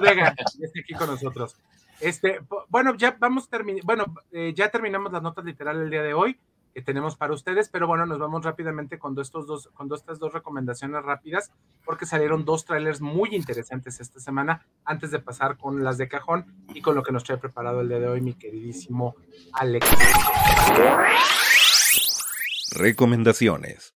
Vega, 0.00 0.34
está 0.38 0.80
aquí 0.80 0.94
con 0.94 1.08
nosotros. 1.08 1.56
Este, 2.02 2.40
bueno, 2.68 2.96
ya 2.96 3.16
vamos 3.20 3.48
terminar, 3.48 3.84
bueno, 3.84 4.06
eh, 4.32 4.52
ya 4.56 4.70
terminamos 4.70 5.12
las 5.12 5.22
notas 5.22 5.44
literales 5.44 5.84
el 5.84 5.90
día 5.90 6.02
de 6.02 6.14
hoy 6.14 6.36
que 6.74 6.82
tenemos 6.82 7.16
para 7.16 7.32
ustedes, 7.32 7.68
pero 7.68 7.86
bueno, 7.86 8.06
nos 8.06 8.18
vamos 8.18 8.44
rápidamente 8.44 8.98
con, 8.98 9.16
estos 9.20 9.46
dos, 9.46 9.68
con 9.74 9.92
estas 9.94 10.18
dos 10.18 10.32
recomendaciones 10.32 11.00
rápidas, 11.04 11.52
porque 11.84 12.04
salieron 12.04 12.44
dos 12.44 12.64
trailers 12.64 13.00
muy 13.00 13.36
interesantes 13.36 14.00
esta 14.00 14.18
semana, 14.18 14.66
antes 14.84 15.12
de 15.12 15.20
pasar 15.20 15.56
con 15.58 15.84
las 15.84 15.96
de 15.96 16.08
cajón 16.08 16.44
y 16.74 16.82
con 16.82 16.96
lo 16.96 17.04
que 17.04 17.12
nos 17.12 17.22
trae 17.22 17.38
preparado 17.38 17.82
el 17.82 17.88
día 17.88 18.00
de 18.00 18.08
hoy 18.08 18.20
mi 18.20 18.34
queridísimo 18.34 19.14
Alex. 19.52 19.86
Recomendaciones. 22.74 23.94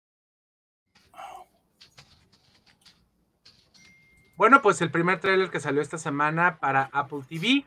Bueno, 4.36 4.61
pues 4.61 4.82
el 4.82 4.90
primer 4.90 5.20
trailer 5.20 5.48
que 5.48 5.61
salió 5.61 5.80
esta 5.80 5.96
semana 5.96 6.59
para 6.59 6.90
Apple 6.92 7.20
TV 7.26 7.64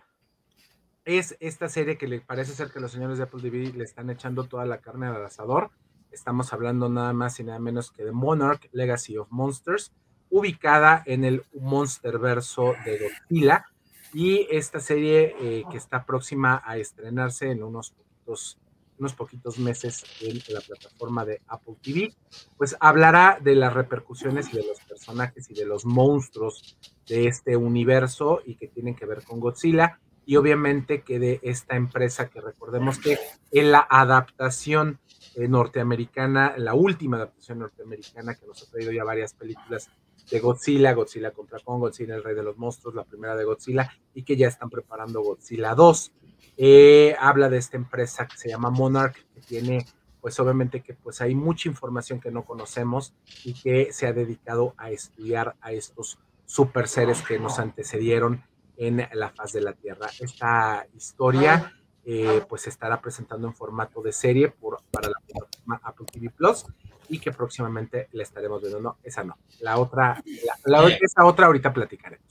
es 1.08 1.38
esta 1.40 1.70
serie 1.70 1.98
que 1.98 2.06
le 2.06 2.20
parece 2.20 2.52
ser 2.52 2.70
que 2.70 2.82
los 2.82 2.92
señores 2.92 3.18
de 3.18 3.24
Apple 3.24 3.42
TV 3.42 3.72
le 3.72 3.86
están 3.86 4.10
echando 4.10 4.44
toda 4.44 4.66
la 4.66 4.82
carne 4.82 5.08
al 5.08 5.26
asador. 5.26 5.72
Estamos 6.12 6.52
hablando 6.52 6.90
nada 6.90 7.14
más 7.14 7.40
y 7.40 7.46
nada 7.46 7.60
menos 7.60 7.92
que 7.92 8.04
de 8.04 8.12
Monarch 8.12 8.68
Legacy 8.74 9.18
of 9.18 9.30
Monsters, 9.32 9.94
ubicada 10.30 11.04
en 11.06 11.24
el 11.24 11.46
Monsterverso 11.54 12.74
de 12.84 13.00
Godzilla. 13.00 13.68
Y 14.14 14.48
esta 14.52 14.82
serie 14.82 15.34
eh, 15.40 15.64
que 15.72 15.78
está 15.78 16.06
próxima 16.06 16.62
a 16.66 16.76
estrenarse 16.76 17.52
en 17.52 17.64
unos 17.64 17.92
poquitos, 17.92 18.60
unos 19.00 19.14
poquitos 19.14 19.60
meses 19.60 20.04
en 20.20 20.42
la 20.54 20.60
plataforma 20.60 21.24
de 21.24 21.42
Apple 21.48 21.76
TV, 21.82 22.14
pues 22.58 22.76
hablará 22.82 23.40
de 23.42 23.56
las 23.56 23.74
repercusiones 23.74 24.54
y 24.54 24.58
de 24.58 24.68
los 24.68 24.82
personajes 24.82 25.50
y 25.50 25.54
de 25.54 25.66
los 25.66 25.86
monstruos 25.86 26.78
de 27.08 27.28
este 27.28 27.56
universo 27.56 28.42
y 28.46 28.56
que 28.56 28.68
tienen 28.68 28.94
que 28.94 29.06
ver 29.06 29.24
con 29.24 29.40
Godzilla 29.40 30.02
y 30.28 30.36
obviamente 30.36 31.04
que 31.04 31.20
de 31.20 31.40
esta 31.42 31.78
empresa 31.78 32.30
que 32.30 32.42
recordemos 32.42 33.00
que 33.00 33.18
en 33.50 33.72
la 33.72 33.88
adaptación 33.90 35.00
eh, 35.36 35.48
norteamericana, 35.48 36.54
la 36.58 36.74
última 36.74 37.16
adaptación 37.16 37.60
norteamericana 37.60 38.36
que 38.36 38.46
nos 38.46 38.62
ha 38.62 38.70
traído 38.70 38.92
ya 38.92 39.06
varias 39.06 39.34
películas 39.34 39.90
de 40.30 40.40
Godzilla, 40.42 40.94
Godzilla 40.94 41.32
contra 41.32 41.60
Kong, 41.60 41.80
Godzilla 41.80 42.16
el 42.16 42.26
rey 42.26 42.36
de 42.36 42.44
los 42.44 42.58
monstruos, 42.58 42.94
la 42.94 43.06
primera 43.06 43.38
de 43.38 43.46
Godzilla, 43.46 43.90
y 44.14 44.24
que 44.24 44.36
ya 44.36 44.50
están 44.50 44.70
preparando 44.70 45.22
Godzilla 45.22 45.74
2. 45.74 46.12
Eh, 46.58 47.16
habla 47.18 47.48
de 47.48 47.60
esta 47.60 47.78
empresa 47.78 48.28
que 48.28 48.36
se 48.36 48.50
llama 48.50 48.70
Monarch, 48.70 49.16
que 49.34 49.40
tiene, 49.40 49.86
pues 50.20 50.38
obviamente 50.42 50.82
que 50.82 50.94
pues 50.94 51.22
hay 51.22 51.36
mucha 51.36 51.70
información 51.70 52.20
que 52.20 52.32
no 52.32 52.44
conocemos 52.44 53.14
y 53.46 53.54
que 53.54 53.94
se 53.94 54.08
ha 54.08 54.12
dedicado 54.12 54.74
a 54.76 54.92
estudiar 54.92 55.56
a 55.62 55.72
estos 55.72 56.20
super 56.46 56.90
seres 56.90 57.22
que 57.22 57.40
nos 57.40 57.60
antecedieron 57.60 58.44
en 58.78 59.08
la 59.14 59.30
faz 59.30 59.52
de 59.54 59.62
la 59.62 59.74
Tierra. 59.74 60.10
Esta 60.20 60.88
historia 60.96 61.74
eh, 62.06 62.42
pues 62.48 62.62
se 62.62 62.70
estará 62.70 63.02
presentando 63.02 63.48
en 63.48 63.54
formato 63.54 64.02
de 64.02 64.14
serie 64.14 64.50
por, 64.50 64.82
para 64.92 65.10
la 65.10 65.20
plataforma 65.28 65.82
Apple 65.84 66.06
TV 66.12 66.30
Plus 66.30 66.66
y 67.10 67.20
que 67.20 67.32
próximamente 67.32 68.08
la 68.12 68.24
estaremos 68.24 68.62
viendo. 68.62 68.80
No, 68.80 68.98
esa 69.04 69.24
no. 69.24 69.38
La 69.60 69.78
otra, 69.78 70.24
la, 70.66 70.88
esa 71.02 71.26
otra 71.26 71.48
ahorita 71.48 71.74
platicaremos. 71.74 72.26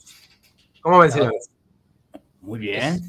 ¿Cómo 0.81 0.99
ven, 0.99 1.11
señores? 1.11 1.49
Muy 2.41 2.59
bien. 2.59 3.01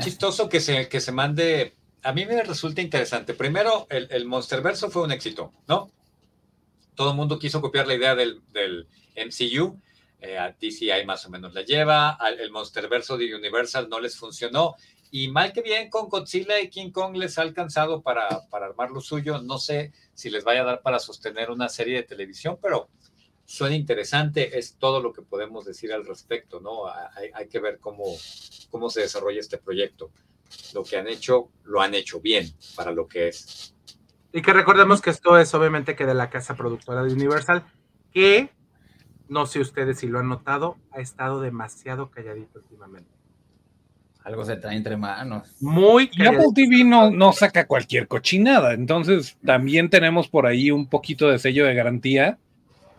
Chistoso 0.00 0.48
que 0.48 0.60
se, 0.60 0.88
que 0.88 1.00
se 1.00 1.12
mande. 1.12 1.74
A 2.02 2.12
mí 2.12 2.24
me 2.24 2.42
resulta 2.42 2.80
interesante. 2.80 3.34
Primero, 3.34 3.86
el, 3.90 4.08
el 4.10 4.24
Monsterverso 4.26 4.90
fue 4.90 5.02
un 5.02 5.12
éxito, 5.12 5.52
¿no? 5.68 5.90
Todo 6.94 7.10
el 7.10 7.16
mundo 7.16 7.38
quiso 7.38 7.60
copiar 7.60 7.86
la 7.86 7.94
idea 7.94 8.14
del, 8.14 8.42
del 8.52 8.88
MCU. 9.16 9.78
Eh, 10.20 10.36
a 10.36 10.50
DCI 10.52 11.06
más 11.06 11.24
o 11.24 11.30
menos 11.30 11.54
la 11.54 11.62
lleva. 11.62 12.18
el 12.38 12.50
Monsterverso 12.50 13.16
de 13.16 13.34
Universal 13.34 13.88
no 13.88 14.00
les 14.00 14.16
funcionó. 14.16 14.76
Y 15.10 15.28
mal 15.28 15.52
que 15.52 15.62
bien 15.62 15.90
con 15.90 16.08
Godzilla 16.08 16.60
y 16.60 16.68
King 16.68 16.90
Kong 16.90 17.16
les 17.16 17.38
ha 17.38 17.42
alcanzado 17.42 18.02
para, 18.02 18.28
para 18.50 18.66
armar 18.66 18.90
lo 18.90 19.00
suyo. 19.00 19.40
No 19.40 19.58
sé 19.58 19.92
si 20.14 20.30
les 20.30 20.44
vaya 20.44 20.60
a 20.60 20.64
dar 20.64 20.82
para 20.82 20.98
sostener 20.98 21.50
una 21.50 21.68
serie 21.68 21.96
de 21.96 22.02
televisión, 22.02 22.58
pero 22.60 22.90
suena 23.44 23.74
interesante. 23.74 24.58
Es 24.58 24.76
todo 24.76 25.00
lo 25.00 25.12
que 25.12 25.22
podemos 25.22 25.64
decir 25.64 25.92
al 25.92 26.06
respecto, 26.06 26.60
¿no? 26.60 26.86
Hay, 26.86 27.30
hay 27.34 27.48
que 27.48 27.58
ver 27.58 27.78
cómo, 27.80 28.04
cómo 28.70 28.90
se 28.90 29.00
desarrolla 29.00 29.40
este 29.40 29.58
proyecto. 29.58 30.12
Lo 30.74 30.84
que 30.84 30.96
han 30.96 31.08
hecho, 31.08 31.50
lo 31.64 31.80
han 31.80 31.94
hecho 31.94 32.20
bien 32.20 32.52
para 32.76 32.92
lo 32.92 33.08
que 33.08 33.28
es. 33.28 33.74
Y 34.32 34.42
que 34.42 34.52
recordemos 34.52 35.00
que 35.00 35.10
esto 35.10 35.38
es 35.38 35.52
obviamente 35.54 35.96
que 35.96 36.06
de 36.06 36.14
la 36.14 36.30
casa 36.30 36.54
productora 36.54 37.02
de 37.02 37.12
Universal, 37.12 37.64
que 38.12 38.50
no 39.30 39.46
sé 39.46 39.60
ustedes 39.60 40.00
si 40.00 40.08
lo 40.08 40.18
han 40.18 40.28
notado, 40.28 40.76
ha 40.90 41.00
estado 41.00 41.40
demasiado 41.40 42.10
calladito 42.10 42.58
últimamente. 42.58 43.08
Algo 44.24 44.44
se 44.44 44.56
trae 44.56 44.76
entre 44.76 44.96
manos. 44.96 45.48
Muy 45.60 46.10
Y 46.12 46.26
Apple 46.26 46.48
TV 46.54 46.84
no, 46.84 47.10
no 47.10 47.32
saca 47.32 47.66
cualquier 47.66 48.06
cochinada. 48.06 48.74
Entonces, 48.74 49.38
también 49.46 49.88
tenemos 49.88 50.28
por 50.28 50.46
ahí 50.46 50.70
un 50.70 50.88
poquito 50.88 51.30
de 51.30 51.38
sello 51.38 51.64
de 51.64 51.74
garantía 51.74 52.38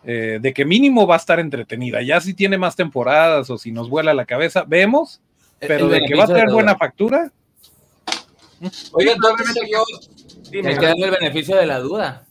eh, 0.04 0.40
de 0.42 0.54
que 0.54 0.66
mínimo 0.66 1.06
va 1.06 1.16
a 1.16 1.18
estar 1.18 1.40
entretenida. 1.40 2.02
Ya 2.02 2.20
si 2.22 2.34
tiene 2.34 2.58
más 2.58 2.76
temporadas 2.76 3.50
o 3.50 3.58
si 3.58 3.72
nos 3.72 3.90
vuela 3.90 4.14
la 4.14 4.26
cabeza, 4.26 4.64
vemos. 4.66 5.22
Pero 5.60 5.90
de 5.90 6.02
que 6.02 6.16
va 6.16 6.24
a 6.24 6.28
tener 6.28 6.50
buena 6.50 6.76
factura. 6.76 7.32
Oigan, 8.94 9.18
yo. 9.70 9.84
Hay 10.54 10.78
que 10.78 10.86
darle 10.86 11.06
el 11.06 11.12
beneficio 11.12 11.56
de 11.56 11.68
la 11.68 11.80
duda. 11.80 12.26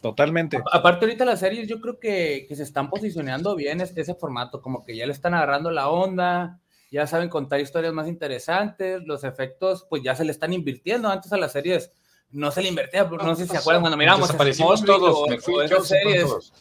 Totalmente. 0.00 0.62
Aparte, 0.72 1.04
ahorita 1.04 1.24
las 1.24 1.40
series, 1.40 1.68
yo 1.68 1.80
creo 1.80 1.98
que, 1.98 2.46
que 2.48 2.56
se 2.56 2.62
están 2.62 2.88
posicionando 2.88 3.54
bien 3.54 3.80
este, 3.80 4.00
ese 4.00 4.14
formato, 4.14 4.62
como 4.62 4.84
que 4.84 4.96
ya 4.96 5.06
le 5.06 5.12
están 5.12 5.34
agarrando 5.34 5.70
la 5.70 5.88
onda 5.88 6.60
ya 6.90 7.06
saben 7.06 7.28
contar 7.28 7.60
historias 7.60 7.94
más 7.94 8.08
interesantes, 8.08 9.02
los 9.04 9.22
efectos, 9.22 9.86
pues 9.88 10.02
ya 10.02 10.16
se 10.16 10.24
le 10.24 10.32
están 10.32 10.52
invirtiendo. 10.52 11.08
Antes 11.08 11.32
a 11.32 11.36
las 11.36 11.52
series 11.52 11.92
no 12.30 12.50
se 12.50 12.62
le 12.62 12.68
invertía, 12.68 13.04
no, 13.04 13.16
no 13.16 13.34
sé 13.36 13.44
si 13.44 13.50
se 13.50 13.58
acuerdan 13.58 13.82
cuando 13.82 13.96
miramos. 13.96 14.26
Desaparecimos 14.26 14.84
todos, 14.84 15.28
me 15.28 15.38
fui 15.38 15.68
series. 15.84 16.52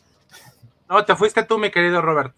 No, 0.87 1.03
te 1.03 1.15
fuiste 1.15 1.43
tú, 1.43 1.57
mi 1.57 1.71
querido 1.71 2.01
Robert. 2.01 2.35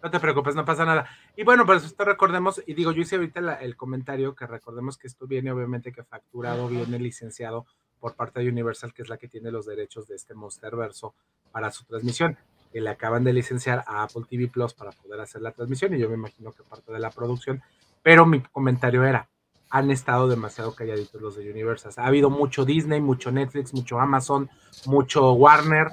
No 0.00 0.10
te 0.10 0.20
preocupes, 0.20 0.54
no 0.54 0.64
pasa 0.64 0.84
nada. 0.84 1.08
Y 1.36 1.42
bueno, 1.42 1.66
por 1.66 1.76
eso 1.76 1.92
recordemos, 1.98 2.62
y 2.66 2.74
digo, 2.74 2.92
yo 2.92 3.02
hice 3.02 3.16
ahorita 3.16 3.54
el 3.60 3.76
comentario 3.76 4.34
que 4.34 4.46
recordemos 4.46 4.96
que 4.96 5.08
esto 5.08 5.26
viene 5.26 5.50
obviamente 5.50 5.92
que 5.92 6.04
facturado, 6.04 6.68
viene 6.68 6.98
licenciado 6.98 7.66
por 8.00 8.14
parte 8.14 8.40
de 8.40 8.48
Universal, 8.48 8.92
que 8.92 9.02
es 9.02 9.08
la 9.08 9.16
que 9.16 9.28
tiene 9.28 9.50
los 9.50 9.66
derechos 9.66 10.08
de 10.08 10.16
este 10.16 10.34
Monster 10.34 10.76
Verso 10.76 11.14
para 11.52 11.70
su 11.70 11.84
transmisión 11.84 12.36
que 12.72 12.80
le 12.80 12.90
acaban 12.90 13.24
de 13.24 13.32
licenciar 13.32 13.84
a 13.86 14.02
Apple 14.02 14.24
TV 14.28 14.48
Plus 14.48 14.74
para 14.74 14.92
poder 14.92 15.20
hacer 15.20 15.42
la 15.42 15.52
transmisión 15.52 15.94
y 15.94 15.98
yo 15.98 16.08
me 16.08 16.14
imagino 16.14 16.52
que 16.52 16.62
parte 16.62 16.92
de 16.92 16.98
la 16.98 17.10
producción, 17.10 17.62
pero 18.02 18.26
mi 18.26 18.40
comentario 18.40 19.04
era, 19.04 19.28
han 19.70 19.90
estado 19.90 20.28
demasiado 20.28 20.74
calladitos 20.74 21.20
los 21.20 21.36
de 21.36 21.50
Universal. 21.50 21.92
Ha 21.96 22.06
habido 22.06 22.30
mucho 22.30 22.64
Disney, 22.64 23.00
mucho 23.00 23.30
Netflix, 23.30 23.74
mucho 23.74 24.00
Amazon, 24.00 24.48
mucho 24.86 25.32
Warner, 25.32 25.88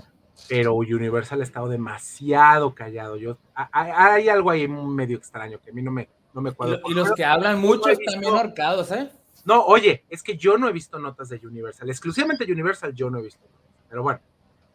pero 0.48 0.76
Universal 0.76 1.42
ha 1.42 1.44
estado 1.44 1.68
demasiado 1.68 2.74
callado. 2.74 3.18
Yo, 3.18 3.38
hay, 3.54 4.30
algo 4.30 4.50
ahí 4.50 4.68
medio 4.68 5.18
extraño 5.18 5.60
que 5.60 5.72
a 5.72 5.74
mí 5.74 5.82
no 5.82 5.92
me, 5.92 6.08
no 6.34 6.42
me 6.42 6.52
cuadra. 6.52 6.80
Y, 6.86 6.94
los 6.94 7.12
que 7.14 7.26
hablan 7.26 7.60
mucho 7.60 7.90
están 7.90 8.20
bien 8.20 8.34
ahorcados, 8.34 8.92
¿eh? 8.92 9.10
No, 9.46 9.64
oye, 9.66 10.04
es 10.10 10.22
que 10.22 10.38
yo 10.38 10.58
no 10.58 10.68
he 10.68 10.74
visto 10.74 11.00
notas 11.00 11.30
de 11.30 11.40
Universal, 11.44 11.90
exclusivamente 11.90 12.52
Universal 12.52 12.94
yo 12.94 13.10
no 13.10 13.20
he 13.20 13.24
visto. 13.24 13.46
Pero 13.88 14.04
bueno, 14.04 14.20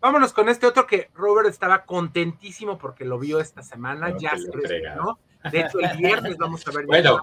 Vámonos 0.01 0.33
con 0.33 0.49
este 0.49 0.67
otro 0.67 0.87
que 0.87 1.11
Robert 1.15 1.49
estaba 1.49 1.85
contentísimo 1.85 2.79
porque 2.79 3.05
lo 3.05 3.19
vio 3.19 3.39
esta 3.39 3.63
semana, 3.63 4.17
ya 4.19 4.35
se 4.37 4.49
¿no? 4.97 5.19
De 5.51 5.61
hecho, 5.61 5.79
el 5.79 5.97
viernes 5.99 6.39
vamos 6.39 6.67
a 6.67 6.71
ver. 6.71 6.87
Bueno, 6.87 7.21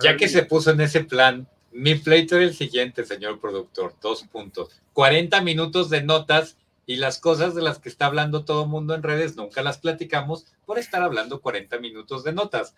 ya 0.00 0.16
que 0.16 0.28
se 0.28 0.42
puso 0.42 0.72
en 0.72 0.82
ese 0.82 1.04
plan, 1.04 1.48
mi 1.70 1.94
pleito 1.94 2.36
era 2.36 2.44
el 2.44 2.54
siguiente, 2.54 3.04
señor 3.04 3.40
productor, 3.40 3.94
dos 4.00 4.24
puntos. 4.24 4.68
40 4.92 5.40
minutos 5.40 5.88
de 5.88 6.02
notas 6.02 6.58
y 6.84 6.96
las 6.96 7.18
cosas 7.18 7.54
de 7.54 7.62
las 7.62 7.78
que 7.78 7.88
está 7.88 8.06
hablando 8.06 8.44
todo 8.44 8.64
el 8.64 8.68
mundo 8.68 8.94
en 8.94 9.02
redes 9.02 9.36
nunca 9.36 9.62
las 9.62 9.78
platicamos 9.78 10.46
por 10.66 10.78
estar 10.78 11.02
hablando 11.02 11.40
40 11.40 11.78
minutos 11.78 12.24
de 12.24 12.32
notas. 12.32 12.74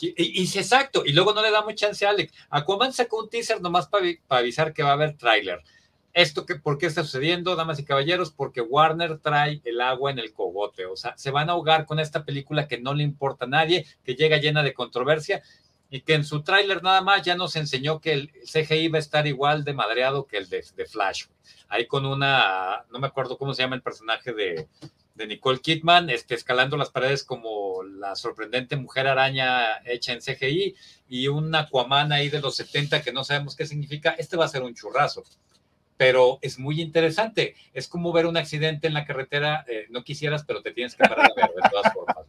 Y, 0.00 0.42
y, 0.42 0.44
exacto, 0.44 1.04
y 1.04 1.12
luego 1.12 1.32
no 1.32 1.42
le 1.42 1.50
damos 1.50 1.74
chance 1.74 2.06
a 2.06 2.10
Alex. 2.10 2.32
Aquaman 2.50 2.92
sacó 2.92 3.20
un 3.20 3.28
teaser 3.28 3.60
nomás 3.60 3.88
para 3.88 4.06
avisar 4.28 4.72
que 4.72 4.82
va 4.82 4.90
a 4.90 4.94
haber 4.94 5.16
tráiler. 5.16 5.62
¿Esto 6.14 6.46
que, 6.46 6.56
por 6.56 6.78
qué 6.78 6.86
está 6.86 7.04
sucediendo, 7.04 7.54
damas 7.54 7.78
y 7.78 7.84
caballeros? 7.84 8.32
Porque 8.32 8.60
Warner 8.60 9.18
trae 9.18 9.60
el 9.64 9.80
agua 9.80 10.10
en 10.10 10.18
el 10.18 10.32
cogote, 10.32 10.86
o 10.86 10.96
sea, 10.96 11.16
se 11.16 11.30
van 11.30 11.48
a 11.48 11.52
ahogar 11.52 11.86
con 11.86 12.00
esta 12.00 12.24
película 12.24 12.66
que 12.66 12.80
no 12.80 12.94
le 12.94 13.04
importa 13.04 13.44
a 13.44 13.48
nadie, 13.48 13.86
que 14.04 14.14
llega 14.14 14.38
llena 14.38 14.62
de 14.62 14.74
controversia 14.74 15.42
y 15.90 16.00
que 16.00 16.14
en 16.14 16.24
su 16.24 16.42
tráiler 16.42 16.82
nada 16.82 17.00
más 17.02 17.22
ya 17.22 17.36
nos 17.36 17.56
enseñó 17.56 18.00
que 18.00 18.12
el 18.12 18.32
CGI 18.44 18.88
va 18.88 18.98
a 18.98 19.00
estar 19.00 19.26
igual 19.26 19.64
de 19.64 19.74
madreado 19.74 20.26
que 20.26 20.38
el 20.38 20.48
de, 20.48 20.62
Flash. 20.86 21.26
Ahí 21.68 21.86
con 21.86 22.04
una, 22.04 22.84
no 22.90 22.98
me 22.98 23.06
acuerdo 23.06 23.38
cómo 23.38 23.54
se 23.54 23.62
llama 23.62 23.76
el 23.76 23.82
personaje 23.82 24.32
de, 24.32 24.68
de 25.18 25.26
Nicole 25.26 25.60
Kidman, 25.60 26.08
este, 26.08 26.34
escalando 26.34 26.78
las 26.78 26.88
paredes 26.88 27.24
como 27.24 27.82
la 27.82 28.16
sorprendente 28.16 28.76
mujer 28.76 29.06
araña 29.06 29.82
hecha 29.84 30.12
en 30.12 30.20
CGI 30.20 30.74
y 31.08 31.28
un 31.28 31.54
Aquaman 31.54 32.12
ahí 32.12 32.30
de 32.30 32.40
los 32.40 32.56
70 32.56 33.02
que 33.02 33.12
no 33.12 33.24
sabemos 33.24 33.54
qué 33.54 33.66
significa. 33.66 34.10
Este 34.12 34.38
va 34.38 34.46
a 34.46 34.48
ser 34.48 34.62
un 34.62 34.74
churrazo 34.74 35.24
pero 35.98 36.38
es 36.42 36.58
muy 36.58 36.80
interesante. 36.80 37.56
Es 37.74 37.88
como 37.88 38.12
ver 38.12 38.24
un 38.24 38.36
accidente 38.36 38.86
en 38.86 38.94
la 38.94 39.04
carretera, 39.04 39.64
eh, 39.68 39.86
no 39.90 40.04
quisieras, 40.04 40.44
pero 40.44 40.62
te 40.62 40.70
tienes 40.70 40.94
que 40.94 41.02
parar 41.02 41.26
a 41.26 41.34
ver 41.34 41.50
de 41.54 41.68
todas 41.70 41.92
formas. 41.92 42.24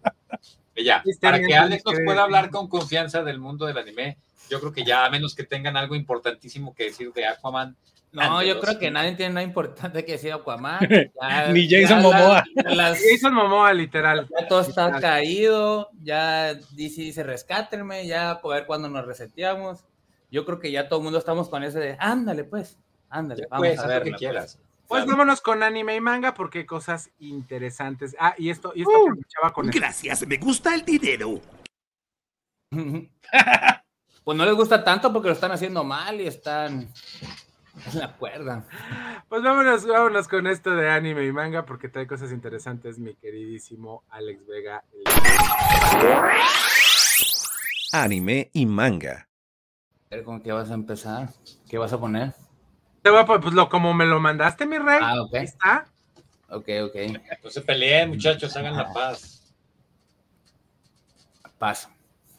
Ya, 0.83 1.03
para 1.21 1.39
que 1.39 1.55
Alex 1.55 1.83
nos 1.85 1.99
pueda 2.05 2.23
hablar 2.23 2.49
con 2.49 2.67
confianza 2.67 3.23
del 3.23 3.39
mundo 3.39 3.65
del 3.65 3.77
anime, 3.77 4.17
yo 4.49 4.59
creo 4.59 4.71
que 4.71 4.83
ya, 4.83 5.05
a 5.05 5.09
menos 5.09 5.35
que 5.35 5.43
tengan 5.43 5.77
algo 5.77 5.95
importantísimo 5.95 6.73
que 6.73 6.85
decir 6.85 7.13
de 7.13 7.25
Aquaman. 7.27 7.75
No, 8.11 8.41
yo 8.41 8.59
creo 8.59 8.79
que 8.79 8.89
nadie 8.89 9.15
tiene 9.15 9.35
nada 9.35 9.45
importante 9.45 10.03
que 10.03 10.13
decir 10.13 10.33
Aquaman. 10.33 10.79
Ni 11.53 11.69
Jason 11.69 12.01
Momoa. 12.01 12.43
Jason 12.65 13.33
Momoa, 13.33 13.73
literal. 13.73 14.27
Ya 14.39 14.47
todo 14.47 14.61
está 14.61 14.99
caído, 14.99 15.89
ya 16.01 16.53
DC 16.53 17.01
dice 17.01 17.23
rescátenme, 17.23 18.07
ya 18.07 18.31
a 18.31 18.47
ver 18.47 18.65
cuándo 18.65 18.89
nos 18.89 19.05
reseteamos. 19.05 19.85
Yo 20.31 20.45
creo 20.45 20.59
que 20.59 20.71
ya 20.71 20.87
todo 20.87 20.99
el 20.99 21.03
mundo 21.03 21.19
estamos 21.19 21.49
con 21.49 21.63
ese 21.63 21.79
de, 21.79 21.97
ándale 21.99 22.43
pues. 22.43 22.79
Ándale, 23.09 23.47
vamos 23.49 23.79
a 23.79 23.87
ver 23.87 24.03
que 24.03 24.11
quieras. 24.11 24.57
Pues 24.57 24.68
vámonos 24.89 25.41
con 25.41 25.63
anime 25.63 25.95
y 25.95 26.01
manga 26.01 26.33
porque 26.33 26.59
hay 26.59 26.65
cosas 26.65 27.11
interesantes. 27.19 28.15
Ah, 28.19 28.33
y 28.37 28.49
esto, 28.49 28.73
y 28.75 28.81
esto 28.81 28.91
uh, 28.91 29.51
con 29.53 29.67
Gracias, 29.67 30.25
me 30.27 30.37
gusta 30.37 30.73
el 30.73 30.83
dinero. 30.83 31.39
pues 32.71 34.37
no 34.37 34.45
les 34.45 34.55
gusta 34.55 34.83
tanto 34.83 35.13
porque 35.13 35.29
lo 35.29 35.33
están 35.33 35.51
haciendo 35.51 35.83
mal 35.83 36.19
y 36.19 36.27
están 36.27 36.91
en 37.91 37.99
la 37.99 38.15
cuerda. 38.15 38.65
Pues 39.27 39.43
vámonos, 39.43 39.85
vámonos 39.85 40.27
con 40.27 40.47
esto 40.47 40.71
de 40.71 40.89
anime 40.89 41.25
y 41.25 41.31
manga 41.31 41.65
porque 41.65 41.89
trae 41.89 42.07
cosas 42.07 42.31
interesantes, 42.31 42.99
mi 42.99 43.15
queridísimo 43.15 44.03
Alex 44.09 44.45
Vega. 44.45 44.83
Anime 47.91 48.49
y 48.53 48.65
manga. 48.65 49.27
¿Con 50.25 50.41
qué 50.41 50.51
vas 50.51 50.71
a 50.71 50.73
empezar? 50.73 51.29
¿Qué 51.69 51.77
vas 51.77 51.93
a 51.93 51.99
poner? 51.99 52.33
Te 53.01 53.09
voy 53.09 53.19
a 53.19 53.25
pues 53.25 53.53
lo 53.53 53.69
como 53.69 53.93
me 53.93 54.05
lo 54.05 54.19
mandaste, 54.19 54.65
mi 54.65 54.77
rey. 54.77 54.99
Ah, 55.01 55.21
ok. 55.21 55.35
Ahí 55.35 55.45
está. 55.45 55.87
Ok, 56.49 56.67
ok. 56.83 56.95
No 57.43 57.49
se 57.49 57.61
peleen, 57.61 58.09
muchachos, 58.09 58.55
hagan 58.55 58.75
la 58.75 58.91
paz. 58.91 59.53
Paz. 61.57 61.89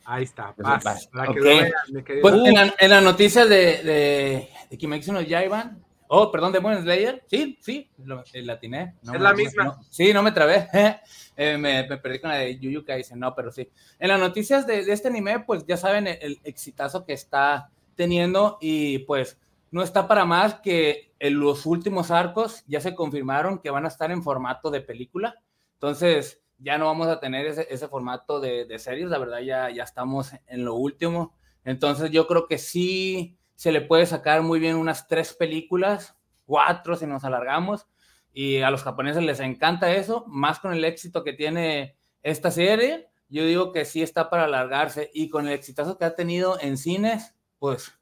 Ahí 0.04 0.24
está, 0.24 0.52
paz. 0.54 1.08
okay. 1.28 2.20
pues 2.20 2.34
en, 2.34 2.54
la, 2.54 2.74
en 2.78 2.90
la 2.90 3.00
noticia 3.00 3.46
de, 3.46 3.82
de, 3.82 4.48
de 4.68 4.78
Kimetsu 4.78 5.12
no 5.12 5.20
Yaiban, 5.20 5.84
oh, 6.08 6.32
perdón, 6.32 6.50
de 6.50 6.58
Demon 6.58 6.82
Slayer, 6.82 7.22
sí, 7.28 7.56
sí, 7.61 7.88
lo, 7.98 8.24
eh, 8.32 8.42
la 8.42 8.54
atiné. 8.54 8.96
No, 9.02 9.14
es 9.14 9.20
la 9.20 9.32
misma. 9.34 9.80
sí, 9.88 10.12
no 10.12 10.24
me 10.24 10.32
trabé. 10.32 10.68
eh, 11.36 11.56
me, 11.56 11.86
me, 11.86 11.98
perdí 11.98 12.18
con 12.18 12.30
la 12.30 12.38
de 12.38 12.58
Yu 12.58 12.82
dice 12.82 13.14
no, 13.14 13.34
pero 13.36 13.52
sí. 13.52 13.68
En 14.00 14.08
las 14.08 14.18
noticias 14.18 14.66
de, 14.66 14.84
de 14.84 14.92
este 14.92 15.08
anime, 15.08 15.40
pues 15.40 15.64
ya 15.64 15.76
saben 15.76 16.08
el, 16.08 16.18
el 16.20 16.40
exitazo 16.42 17.04
que 17.04 17.12
está 17.12 17.70
teniendo 17.94 18.58
y 18.61 19.00
pues 19.00 19.38
no 19.70 19.82
está 19.82 20.08
para 20.08 20.24
más 20.24 20.54
que 20.60 21.14
en 21.18 21.38
los 21.38 21.66
últimos 21.66 22.10
arcos 22.10 22.64
ya 22.66 22.80
se 22.80 22.94
confirmaron 22.94 23.58
que 23.58 23.70
van 23.70 23.84
a 23.84 23.88
estar 23.88 24.10
en 24.10 24.22
formato 24.22 24.70
de 24.70 24.80
película. 24.80 25.36
Entonces, 25.74 26.42
ya 26.58 26.78
no 26.78 26.86
vamos 26.86 27.08
a 27.08 27.20
tener 27.20 27.46
ese, 27.46 27.88
formato 27.88 28.40
de, 28.40 28.66
de, 28.66 28.78
series, 28.78 29.08
la 29.08 29.18
verdad 29.18 29.40
ya, 29.40 29.70
ya 29.70 29.82
estamos 29.82 30.32
en 30.46 30.64
lo 30.64 30.74
último. 30.74 31.34
Entonces 31.64 32.10
yo 32.10 32.26
creo 32.26 32.46
que 32.46 32.58
sí 32.58 33.38
se 33.54 33.72
le 33.72 33.80
puede 33.80 34.06
sacar 34.06 34.42
muy 34.42 34.58
bien 34.58 34.76
unas 34.76 35.06
tres 35.06 35.34
películas, 35.34 36.16
cuatro 36.44 36.96
si 36.96 37.06
nos 37.06 37.24
alargamos, 37.24 37.86
y 38.32 38.58
a 38.60 38.70
los 38.70 38.82
japoneses 38.82 39.22
les 39.22 39.40
encanta 39.40 39.92
eso, 39.92 40.24
más 40.26 40.60
con 40.60 40.72
el 40.72 40.84
éxito 40.84 41.24
que 41.24 41.32
tiene 41.32 41.96
esta 42.22 42.50
serie, 42.50 43.08
yo 43.28 43.44
digo 43.44 43.72
que 43.72 43.84
sí 43.84 44.02
está 44.02 44.28
para 44.28 44.44
alargarse 44.44 45.10
y 45.14 45.30
con 45.30 45.46
el 45.46 45.52
exitazo 45.52 45.98
que 45.98 46.04
ha 46.04 46.14
tenido 46.14 46.58
en 46.60 46.76
cines, 46.76 47.34
pues 47.58 47.99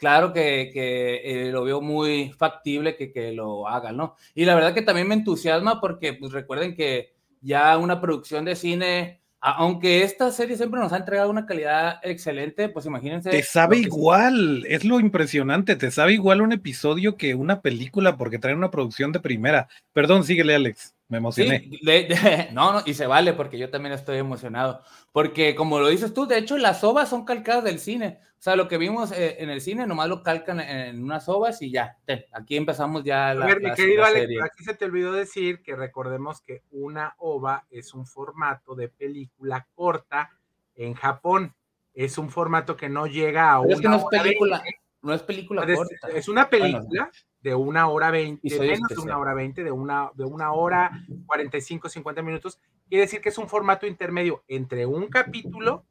claro 0.00 0.32
que, 0.32 0.70
que 0.72 1.20
eh, 1.22 1.52
lo 1.52 1.62
veo 1.62 1.80
muy 1.80 2.30
factible 2.30 2.96
que, 2.96 3.12
que, 3.12 3.32
lo 3.32 3.68
hagan, 3.68 3.96
¿no? 3.98 4.16
Y 4.34 4.46
la 4.46 4.54
verdad 4.54 4.74
que 4.74 4.82
también 4.82 5.06
me 5.06 5.14
entusiasma 5.14 5.80
porque 5.80 6.14
pues 6.14 6.32
recuerden 6.32 6.74
que 6.74 7.12
ya 7.42 7.76
una 7.76 8.00
producción 8.00 8.46
de 8.46 8.56
cine, 8.56 9.20
aunque 9.40 10.02
esta 10.02 10.32
serie 10.32 10.56
siempre 10.56 10.80
nos 10.80 10.92
ha 10.92 10.96
entregado 10.96 11.30
una 11.30 11.44
calidad 11.44 12.00
excelente, 12.02 12.70
pues 12.70 12.86
imagínense. 12.86 13.30
Te 13.30 13.42
sabe 13.42 13.76
igual, 13.76 14.64
es 14.66 14.84
lo 14.84 14.98
impresionante, 14.98 15.76
te 15.76 15.90
sabe 15.90 16.14
igual 16.14 16.40
un 16.40 16.52
episodio 16.52 17.16
que 17.16 17.34
una 17.34 17.60
película 17.60 18.16
porque 18.16 18.38
trae 18.38 18.54
una 18.54 18.70
producción 18.70 19.12
de 19.12 19.20
primera. 19.20 19.68
Perdón, 19.92 20.24
síguele 20.24 20.54
Alex. 20.54 20.94
Me 21.10 21.18
emocioné. 21.18 21.60
Sí, 21.60 21.80
de, 21.82 22.04
de, 22.04 22.48
no, 22.52 22.72
no, 22.72 22.82
y 22.86 22.94
se 22.94 23.06
vale 23.06 23.34
porque 23.34 23.58
yo 23.58 23.68
también 23.68 23.92
estoy 23.92 24.16
emocionado. 24.18 24.82
Porque 25.12 25.54
como 25.54 25.78
lo 25.80 25.88
dices 25.88 26.14
tú, 26.14 26.26
de 26.26 26.38
hecho 26.38 26.56
las 26.56 26.82
ovas 26.84 27.08
son 27.10 27.24
calcadas 27.26 27.64
del 27.64 27.78
cine. 27.80 28.20
O 28.38 28.42
sea, 28.42 28.56
lo 28.56 28.68
que 28.68 28.78
vimos 28.78 29.12
eh, 29.12 29.36
en 29.40 29.50
el 29.50 29.60
cine 29.60 29.86
nomás 29.86 30.08
lo 30.08 30.22
calcan 30.22 30.60
en 30.60 31.02
unas 31.04 31.28
ovas 31.28 31.60
y 31.60 31.70
ya. 31.70 31.98
Ten, 32.06 32.24
aquí 32.32 32.56
empezamos 32.56 33.04
ya 33.04 33.34
la, 33.34 33.44
A 33.44 33.48
ver, 33.48 33.58
mi 33.60 33.68
la, 33.68 33.74
querido 33.74 34.00
la 34.02 34.06
Alex, 34.08 34.20
serie. 34.22 34.38
aquí 34.42 34.64
se 34.64 34.74
te 34.74 34.84
olvidó 34.86 35.12
decir 35.12 35.60
que 35.62 35.76
recordemos 35.76 36.40
que 36.40 36.62
una 36.70 37.14
ova 37.18 37.66
es 37.70 37.92
un 37.92 38.06
formato 38.06 38.74
de 38.74 38.88
película 38.88 39.66
corta 39.74 40.30
en 40.76 40.94
Japón. 40.94 41.54
Es 41.92 42.16
un 42.16 42.30
formato 42.30 42.76
que 42.76 42.88
no 42.88 43.06
llega 43.08 43.52
a 43.54 43.60
Pero 43.62 43.66
una 43.66 43.74
es 43.74 43.80
que 43.82 43.88
no 43.88 43.96
es 43.96 44.04
película, 44.22 44.58
veinte. 44.62 44.80
no 45.02 45.12
es 45.12 45.22
película 45.22 45.64
Es, 45.64 45.76
corta. 45.76 46.08
es 46.14 46.28
una 46.28 46.48
película 46.48 46.80
Bueno, 46.86 47.10
de 47.42 47.54
una 47.54 47.88
hora 47.88 48.10
veinte, 48.10 48.58
menos 48.58 48.88
de 48.88 48.98
una 48.98 49.18
hora 49.18 49.34
veinte, 49.34 49.64
de 49.64 49.72
una, 49.72 50.10
de 50.14 50.24
una 50.24 50.52
hora 50.52 50.90
45, 51.26 51.88
50 51.88 52.22
minutos. 52.22 52.58
Quiere 52.88 53.04
decir 53.04 53.20
que 53.20 53.30
es 53.30 53.38
un 53.38 53.48
formato 53.48 53.86
intermedio 53.86 54.42
entre 54.48 54.86
un 54.86 55.08
capítulo, 55.08 55.84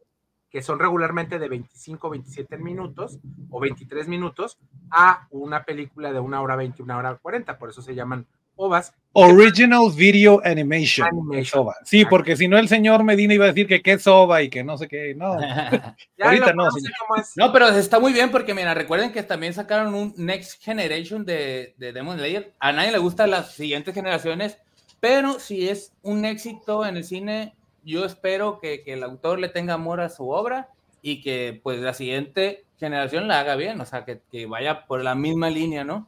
que 0.50 0.62
son 0.62 0.80
regularmente 0.80 1.40
de 1.40 1.48
25, 1.48 2.10
27 2.10 2.58
minutos 2.58 3.20
o 3.50 3.60
23 3.60 4.08
minutos, 4.08 4.58
a 4.92 5.28
una 5.32 5.64
película 5.64 6.12
de 6.12 6.20
una 6.20 6.42
hora 6.42 6.56
20, 6.56 6.84
una 6.84 6.98
hora 6.98 7.16
40. 7.16 7.58
Por 7.58 7.70
eso 7.70 7.82
se 7.82 7.96
llaman 7.96 8.28
ovas. 8.60 8.94
Original 9.14 9.92
Video 9.96 10.40
Animation. 10.46 11.08
Animation. 11.08 11.62
OVA. 11.62 11.76
Sí, 11.84 12.06
porque 12.06 12.36
si 12.38 12.48
no 12.48 12.60
el 12.60 12.68
señor 12.68 13.04
Medina 13.04 13.34
iba 13.34 13.46
a 13.46 13.48
decir 13.48 13.66
que 13.66 13.82
qué 13.82 13.94
es 13.94 14.06
OVA 14.06 14.44
y 14.44 14.50
que 14.50 14.64
no 14.64 14.78
sé 14.78 14.88
qué. 14.88 15.16
No, 15.16 15.40
Ya 16.18 16.26
Ahorita 16.26 16.54
no, 16.54 16.70
señor. 16.70 16.92
No, 17.36 17.52
pero 17.52 17.70
está 17.70 18.00
muy 18.00 18.14
bien 18.14 18.30
porque, 18.30 18.54
mira, 18.54 18.74
recuerden 18.74 19.12
que 19.12 19.24
también 19.24 19.54
sacaron 19.54 19.96
un 19.96 20.14
Next 20.16 20.64
Generation 20.64 21.26
de, 21.26 21.74
de 21.78 21.92
Demon 21.92 22.18
Slayer. 22.18 22.54
A 22.60 22.72
nadie 22.72 22.92
le 22.92 23.00
gustan 23.00 23.32
las 23.32 23.54
siguientes 23.54 23.96
generaciones, 23.96 24.60
pero 25.00 25.40
si 25.40 25.68
es 25.70 25.92
un 26.04 26.26
éxito 26.26 26.86
en 26.86 26.98
el 26.98 27.04
cine, 27.04 27.56
yo 27.84 28.06
espero 28.06 28.60
que, 28.60 28.84
que 28.84 28.94
el 28.94 29.04
autor 29.04 29.40
le 29.40 29.50
tenga 29.50 29.74
amor 29.74 30.02
a 30.02 30.10
su 30.10 30.30
obra 30.30 30.70
y 31.02 31.22
que 31.22 31.60
pues 31.64 31.80
la 31.80 31.94
siguiente 31.96 32.66
generación 32.78 33.28
la 33.28 33.40
haga 33.40 33.56
bien, 33.56 33.82
o 33.82 33.86
sea, 33.86 34.06
que, 34.06 34.22
que 34.32 34.46
vaya 34.46 34.86
por 34.86 35.04
la 35.04 35.16
misma 35.16 35.50
línea, 35.50 35.84
¿no? 35.84 36.08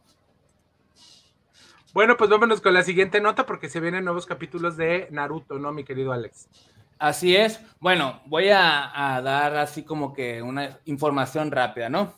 Bueno, 1.93 2.15
pues 2.15 2.29
vámonos 2.29 2.61
con 2.61 2.73
la 2.73 2.83
siguiente 2.83 3.19
nota 3.19 3.45
porque 3.45 3.67
se 3.67 3.81
vienen 3.81 4.05
nuevos 4.05 4.25
capítulos 4.25 4.77
de 4.77 5.09
Naruto, 5.11 5.59
¿no, 5.59 5.73
mi 5.73 5.83
querido 5.83 6.13
Alex? 6.13 6.47
Así 6.97 7.35
es. 7.35 7.59
Bueno, 7.81 8.21
voy 8.27 8.47
a, 8.49 9.19
dar 9.21 9.57
así 9.57 9.83
como 9.83 10.13
que 10.13 10.41
una 10.41 10.79
información 10.85 11.51
rápida, 11.51 11.89
¿no? 11.89 12.13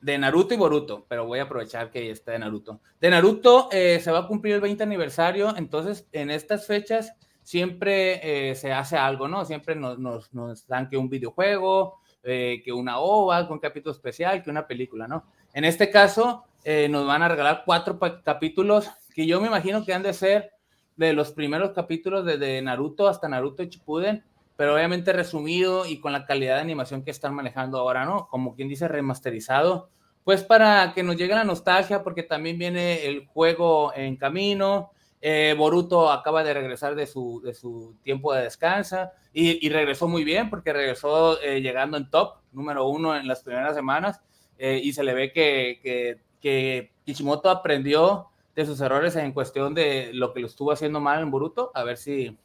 De 0.00 0.16
Naruto 0.16 0.54
y 0.54 0.56
Boruto, 0.56 1.06
pero 1.08 1.26
voy 1.26 1.40
a 1.40 1.44
aprovechar 1.44 1.90
que 1.90 2.10
está 2.12 2.32
de 2.32 2.38
Naruto. 2.38 2.80
De 3.00 3.10
Naruto 3.10 3.68
eh, 3.72 3.98
se 4.00 4.12
va 4.12 4.20
a 4.20 4.26
cumplir 4.28 4.54
el 4.54 4.60
20 4.60 4.84
aniversario, 4.84 5.56
entonces 5.56 6.06
en 6.12 6.30
estas 6.30 6.66
fechas 6.68 7.12
siempre 7.42 8.50
eh, 8.50 8.54
se 8.54 8.72
hace 8.72 8.96
algo, 8.96 9.26
¿no? 9.26 9.44
Siempre 9.44 9.74
nos, 9.74 10.30
dan 10.68 10.88
que 10.88 10.96
un 10.96 11.08
videojuego, 11.08 11.98
eh, 12.22 12.62
que 12.64 12.72
una 12.72 12.98
ova, 13.00 13.44
que 13.44 13.52
un 13.52 13.58
capítulo 13.58 13.92
especial, 13.92 14.44
que 14.44 14.50
una 14.50 14.68
película, 14.68 15.08
¿no? 15.08 15.24
En 15.52 15.64
este 15.64 15.90
caso, 15.90 16.44
eh, 16.68 16.88
nos 16.88 17.06
van 17.06 17.22
a 17.22 17.28
regalar 17.28 17.62
cuatro 17.64 17.98
capítulos 18.24 18.90
que 19.16 19.26
yo 19.26 19.40
me 19.40 19.46
imagino 19.46 19.82
que 19.82 19.94
han 19.94 20.02
de 20.02 20.12
ser 20.12 20.52
de 20.94 21.14
los 21.14 21.32
primeros 21.32 21.70
capítulos 21.70 22.26
desde 22.26 22.60
Naruto 22.60 23.08
hasta 23.08 23.30
Naruto 23.30 23.64
Shippuden, 23.64 24.22
pero 24.56 24.74
obviamente 24.74 25.14
resumido 25.14 25.86
y 25.86 26.00
con 26.00 26.12
la 26.12 26.26
calidad 26.26 26.56
de 26.56 26.60
animación 26.60 27.02
que 27.02 27.12
están 27.12 27.34
manejando 27.34 27.78
ahora, 27.78 28.04
¿no? 28.04 28.28
Como 28.28 28.54
quien 28.54 28.68
dice 28.68 28.88
remasterizado, 28.88 29.88
pues 30.22 30.44
para 30.44 30.92
que 30.92 31.02
nos 31.02 31.16
llegue 31.16 31.34
la 31.34 31.44
nostalgia, 31.44 32.02
porque 32.02 32.24
también 32.24 32.58
viene 32.58 33.06
el 33.06 33.26
juego 33.26 33.90
en 33.94 34.16
camino, 34.16 34.90
eh, 35.22 35.54
Boruto 35.56 36.10
acaba 36.10 36.44
de 36.44 36.52
regresar 36.52 36.94
de 36.94 37.06
su, 37.06 37.40
de 37.42 37.54
su 37.54 37.96
tiempo 38.02 38.34
de 38.34 38.42
descansa 38.42 39.12
y, 39.32 39.66
y 39.66 39.70
regresó 39.70 40.08
muy 40.08 40.24
bien 40.24 40.50
porque 40.50 40.74
regresó 40.74 41.40
eh, 41.40 41.62
llegando 41.62 41.96
en 41.96 42.10
top, 42.10 42.34
número 42.52 42.86
uno 42.86 43.16
en 43.16 43.26
las 43.26 43.42
primeras 43.42 43.74
semanas, 43.74 44.20
eh, 44.58 44.78
y 44.84 44.92
se 44.92 45.04
le 45.04 45.14
ve 45.14 45.32
que, 45.32 45.80
que, 45.82 46.18
que 46.38 46.92
Kishimoto 47.06 47.48
aprendió 47.48 48.28
de 48.56 48.66
sus 48.66 48.80
errores 48.80 49.14
en 49.16 49.32
cuestión 49.32 49.74
de 49.74 50.10
lo 50.14 50.32
que 50.32 50.40
lo 50.40 50.46
estuvo 50.46 50.72
haciendo 50.72 50.98
mal 50.98 51.20
en 51.22 51.30
Boruto, 51.30 51.70
a 51.74 51.84
ver 51.84 51.98
si, 51.98 52.36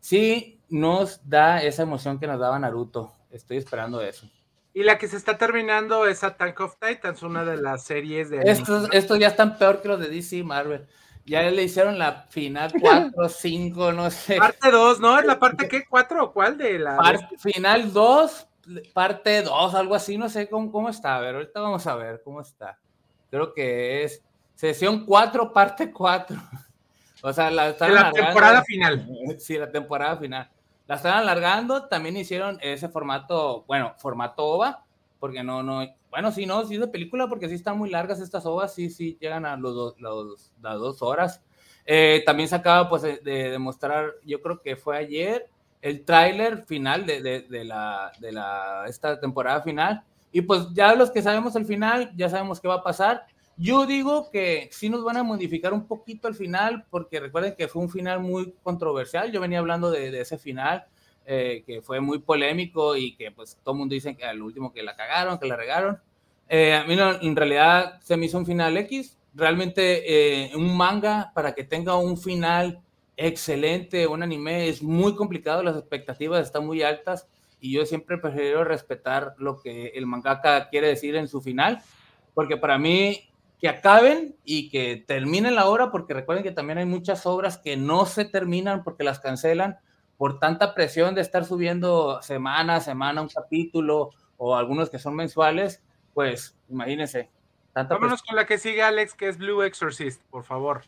si 0.00 0.58
nos 0.70 1.28
da 1.28 1.62
esa 1.62 1.82
emoción 1.82 2.18
que 2.18 2.26
nos 2.26 2.40
daba 2.40 2.58
Naruto. 2.58 3.12
Estoy 3.30 3.58
esperando 3.58 4.00
eso. 4.00 4.26
Y 4.72 4.82
la 4.84 4.96
que 4.98 5.06
se 5.06 5.16
está 5.18 5.36
terminando 5.36 6.06
es 6.06 6.24
Attack 6.24 6.58
of 6.60 6.76
Titans, 6.80 7.22
una 7.22 7.44
de 7.44 7.58
las 7.58 7.84
series 7.84 8.30
de... 8.30 8.40
Estos, 8.44 8.88
estos 8.92 9.18
ya 9.18 9.28
están 9.28 9.58
peor 9.58 9.82
que 9.82 9.88
los 9.88 10.00
de 10.00 10.08
DC 10.08 10.42
Marvel. 10.42 10.86
Ya 11.26 11.42
le 11.42 11.62
hicieron 11.62 11.98
la 11.98 12.22
final 12.30 12.72
4, 12.80 13.28
5, 13.28 13.92
no 13.92 14.10
sé. 14.10 14.38
Parte 14.38 14.70
2, 14.70 15.00
¿no? 15.00 15.18
¿Es 15.18 15.26
la 15.26 15.38
parte 15.38 15.68
qué? 15.68 15.84
¿4 15.84 16.22
o 16.22 16.32
cuál 16.32 16.56
de 16.56 16.78
la...? 16.78 16.96
Parte- 16.96 17.36
final 17.36 17.92
2, 17.92 18.48
parte 18.94 19.42
2, 19.42 19.74
algo 19.74 19.94
así, 19.94 20.16
no 20.16 20.30
sé 20.30 20.48
cómo, 20.48 20.72
cómo 20.72 20.88
está. 20.88 21.16
A 21.16 21.20
ver, 21.20 21.34
ahorita 21.34 21.60
vamos 21.60 21.86
a 21.86 21.96
ver 21.96 22.22
cómo 22.24 22.40
está. 22.40 22.78
Creo 23.30 23.52
que 23.52 24.04
es 24.04 24.24
sesión 24.60 25.04
4, 25.06 25.52
parte 25.52 25.90
4. 25.92 26.36
O 27.22 27.34
sea, 27.34 27.50
la 27.50 27.68
están 27.68 27.92
la 27.94 28.00
alargando. 28.00 28.26
temporada 28.28 28.62
final. 28.64 29.08
Sí, 29.38 29.58
la 29.58 29.70
temporada 29.70 30.16
final. 30.16 30.50
La 30.86 30.94
están 30.94 31.18
alargando, 31.18 31.86
también 31.86 32.16
hicieron 32.16 32.58
ese 32.62 32.88
formato, 32.88 33.64
bueno, 33.66 33.92
formato 33.98 34.42
OVA, 34.44 34.84
porque 35.18 35.42
no, 35.44 35.62
no, 35.62 35.86
bueno, 36.10 36.32
sí, 36.32 36.46
no, 36.46 36.64
sí 36.64 36.74
es 36.76 36.80
de 36.80 36.88
película, 36.88 37.28
porque 37.28 37.46
sí 37.50 37.56
están 37.56 37.76
muy 37.76 37.90
largas 37.90 38.20
estas 38.20 38.46
OVAs, 38.46 38.72
sí, 38.74 38.88
sí, 38.88 39.18
llegan 39.20 39.44
a 39.44 39.56
los, 39.58 39.74
dos- 39.74 39.94
los- 40.00 40.52
las 40.62 40.78
dos 40.78 41.02
horas. 41.02 41.42
Eh, 41.84 42.22
también 42.24 42.48
se 42.48 42.56
acaba, 42.56 42.88
pues, 42.88 43.02
de, 43.02 43.18
de 43.18 43.50
demostrar, 43.50 44.12
yo 44.24 44.40
creo 44.40 44.62
que 44.62 44.76
fue 44.76 44.96
ayer, 44.96 45.46
el 45.82 46.04
tráiler 46.06 46.62
final 46.64 47.04
de, 47.04 47.20
de, 47.20 47.42
de 47.42 47.64
la, 47.64 48.12
de 48.18 48.32
la, 48.32 48.84
esta 48.86 49.20
temporada 49.20 49.60
final, 49.60 50.02
y 50.32 50.40
pues 50.40 50.68
ya 50.72 50.94
los 50.94 51.10
que 51.10 51.20
sabemos 51.20 51.54
el 51.54 51.66
final, 51.66 52.12
ya 52.16 52.30
sabemos 52.30 52.60
qué 52.62 52.66
va 52.68 52.76
a 52.76 52.82
pasar. 52.82 53.26
Yo 53.62 53.84
digo 53.84 54.30
que 54.30 54.70
sí 54.72 54.88
nos 54.88 55.04
van 55.04 55.18
a 55.18 55.22
modificar 55.22 55.74
un 55.74 55.86
poquito 55.86 56.28
el 56.28 56.34
final, 56.34 56.86
porque 56.88 57.20
recuerden 57.20 57.54
que 57.58 57.68
fue 57.68 57.82
un 57.82 57.90
final 57.90 58.20
muy 58.20 58.54
controversial. 58.62 59.30
Yo 59.30 59.38
venía 59.38 59.58
hablando 59.58 59.90
de, 59.90 60.10
de 60.10 60.22
ese 60.22 60.38
final, 60.38 60.86
eh, 61.26 61.62
que 61.66 61.82
fue 61.82 62.00
muy 62.00 62.20
polémico 62.20 62.96
y 62.96 63.14
que 63.16 63.30
pues 63.32 63.58
todo 63.62 63.74
el 63.74 63.80
mundo 63.80 63.92
dice 63.92 64.16
que 64.16 64.24
al 64.24 64.40
último 64.40 64.72
que 64.72 64.82
la 64.82 64.96
cagaron, 64.96 65.38
que 65.38 65.46
la 65.46 65.56
regaron. 65.56 66.00
Eh, 66.48 66.72
a 66.72 66.84
mí 66.84 66.96
no, 66.96 67.20
en 67.20 67.36
realidad 67.36 68.00
se 68.00 68.16
me 68.16 68.24
hizo 68.24 68.38
un 68.38 68.46
final 68.46 68.78
X. 68.78 69.18
Realmente 69.34 70.46
eh, 70.46 70.56
un 70.56 70.74
manga 70.74 71.30
para 71.34 71.54
que 71.54 71.64
tenga 71.64 71.96
un 71.96 72.16
final 72.16 72.80
excelente, 73.14 74.06
un 74.06 74.22
anime, 74.22 74.68
es 74.70 74.82
muy 74.82 75.14
complicado, 75.14 75.62
las 75.62 75.76
expectativas 75.76 76.46
están 76.46 76.64
muy 76.64 76.82
altas 76.82 77.28
y 77.60 77.72
yo 77.72 77.84
siempre 77.84 78.16
prefiero 78.16 78.64
respetar 78.64 79.34
lo 79.36 79.60
que 79.60 79.88
el 79.88 80.06
mangaka 80.06 80.70
quiere 80.70 80.88
decir 80.88 81.14
en 81.14 81.28
su 81.28 81.42
final, 81.42 81.82
porque 82.32 82.56
para 82.56 82.78
mí 82.78 83.29
que 83.60 83.68
acaben 83.68 84.36
y 84.44 84.70
que 84.70 85.04
terminen 85.06 85.54
la 85.54 85.68
obra, 85.68 85.90
porque 85.90 86.14
recuerden 86.14 86.42
que 86.42 86.50
también 86.50 86.78
hay 86.78 86.86
muchas 86.86 87.26
obras 87.26 87.58
que 87.58 87.76
no 87.76 88.06
se 88.06 88.24
terminan 88.24 88.82
porque 88.82 89.04
las 89.04 89.20
cancelan 89.20 89.78
por 90.16 90.38
tanta 90.38 90.74
presión 90.74 91.14
de 91.14 91.20
estar 91.20 91.44
subiendo 91.44 92.20
semana 92.22 92.76
a 92.76 92.80
semana 92.80 93.22
un 93.22 93.28
capítulo 93.28 94.10
o 94.38 94.56
algunos 94.56 94.90
que 94.90 94.98
son 94.98 95.14
mensuales, 95.14 95.82
pues 96.14 96.56
imagínense. 96.68 97.30
Tanta 97.72 97.94
Vámonos 97.94 98.22
con 98.22 98.34
la 98.36 98.46
que 98.46 98.58
sigue, 98.58 98.82
Alex, 98.82 99.14
que 99.14 99.28
es 99.28 99.38
Blue 99.38 99.62
Exorcist, 99.62 100.22
por 100.30 100.44
favor. 100.44 100.82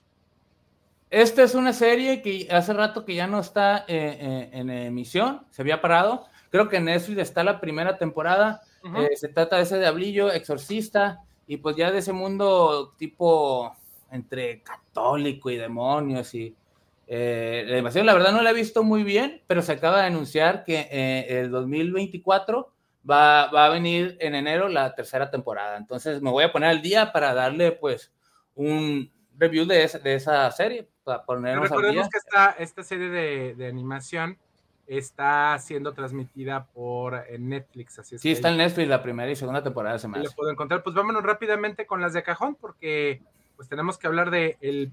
Esta 1.10 1.42
es 1.42 1.54
una 1.54 1.74
serie 1.74 2.22
que 2.22 2.48
hace 2.50 2.72
rato 2.72 3.04
que 3.04 3.14
ya 3.14 3.26
no 3.26 3.38
está 3.38 3.84
eh, 3.86 4.16
eh, 4.18 4.50
en 4.52 4.70
emisión, 4.70 5.46
se 5.50 5.60
había 5.60 5.82
parado. 5.82 6.26
Creo 6.50 6.70
que 6.70 6.78
en 6.78 6.86
Netflix 6.86 7.18
está 7.18 7.44
la 7.44 7.60
primera 7.60 7.98
temporada. 7.98 8.62
Eh, 8.96 9.16
se 9.16 9.28
trata 9.28 9.56
de 9.56 9.62
ese 9.62 9.78
diablillo, 9.78 10.32
exorcista, 10.32 11.20
y 11.46 11.56
pues 11.58 11.76
ya 11.76 11.90
de 11.90 11.98
ese 11.98 12.12
mundo 12.12 12.94
tipo 12.96 13.76
entre 14.10 14.62
católico 14.62 15.50
y 15.50 15.56
demonios 15.56 16.34
y, 16.34 16.54
Eh, 17.14 17.64
la 17.66 18.02
la 18.04 18.14
verdad, 18.14 18.32
no 18.32 18.40
la 18.40 18.50
he 18.50 18.54
visto 18.54 18.84
muy 18.84 19.02
bien, 19.02 19.42
pero 19.46 19.60
se 19.60 19.72
acaba 19.72 20.00
de 20.00 20.06
anunciar 20.06 20.64
que 20.64 20.88
eh, 20.90 21.40
el 21.40 21.50
2024 21.50 22.72
va, 23.10 23.50
va, 23.50 23.66
a 23.66 23.68
venir 23.68 24.16
en 24.20 24.34
enero 24.34 24.68
la 24.68 24.94
tercera 24.94 25.30
temporada. 25.30 25.76
Entonces 25.76 26.22
me 26.22 26.30
voy 26.30 26.44
a 26.44 26.52
poner 26.52 26.70
al 26.70 26.80
día 26.80 27.12
para 27.12 27.34
darle, 27.34 27.72
pues, 27.72 28.12
un 28.54 29.12
review 29.36 29.66
de, 29.66 29.84
esa, 29.84 29.98
de 29.98 30.14
esa 30.14 30.50
serie. 30.52 30.88
Para 31.04 31.24
ponernos 31.24 31.68
Recordemos 31.68 32.08
que 32.08 32.18
esta, 32.18 32.50
esta 32.52 32.82
serie 32.82 33.08
de, 33.08 33.54
de, 33.56 33.66
animación 33.66 34.38
está 34.98 35.58
siendo 35.58 35.94
transmitida 35.94 36.66
por 36.66 37.24
Netflix. 37.38 37.98
Así 37.98 38.16
es 38.16 38.20
sí, 38.20 38.30
está 38.30 38.50
en 38.50 38.58
Netflix 38.58 38.88
la 38.88 39.02
primera 39.02 39.30
y 39.30 39.36
segunda 39.36 39.62
temporada 39.62 39.98
se 39.98 40.08
me 40.08 40.18
Lo 40.18 40.30
puedo 40.32 40.50
encontrar. 40.50 40.82
Pues 40.82 40.94
vámonos 40.94 41.22
rápidamente 41.22 41.86
con 41.86 42.00
las 42.00 42.12
de 42.12 42.22
cajón, 42.22 42.56
porque 42.56 43.22
pues 43.56 43.68
tenemos 43.68 43.98
que 43.98 44.06
hablar 44.06 44.30
de 44.30 44.58
el 44.60 44.92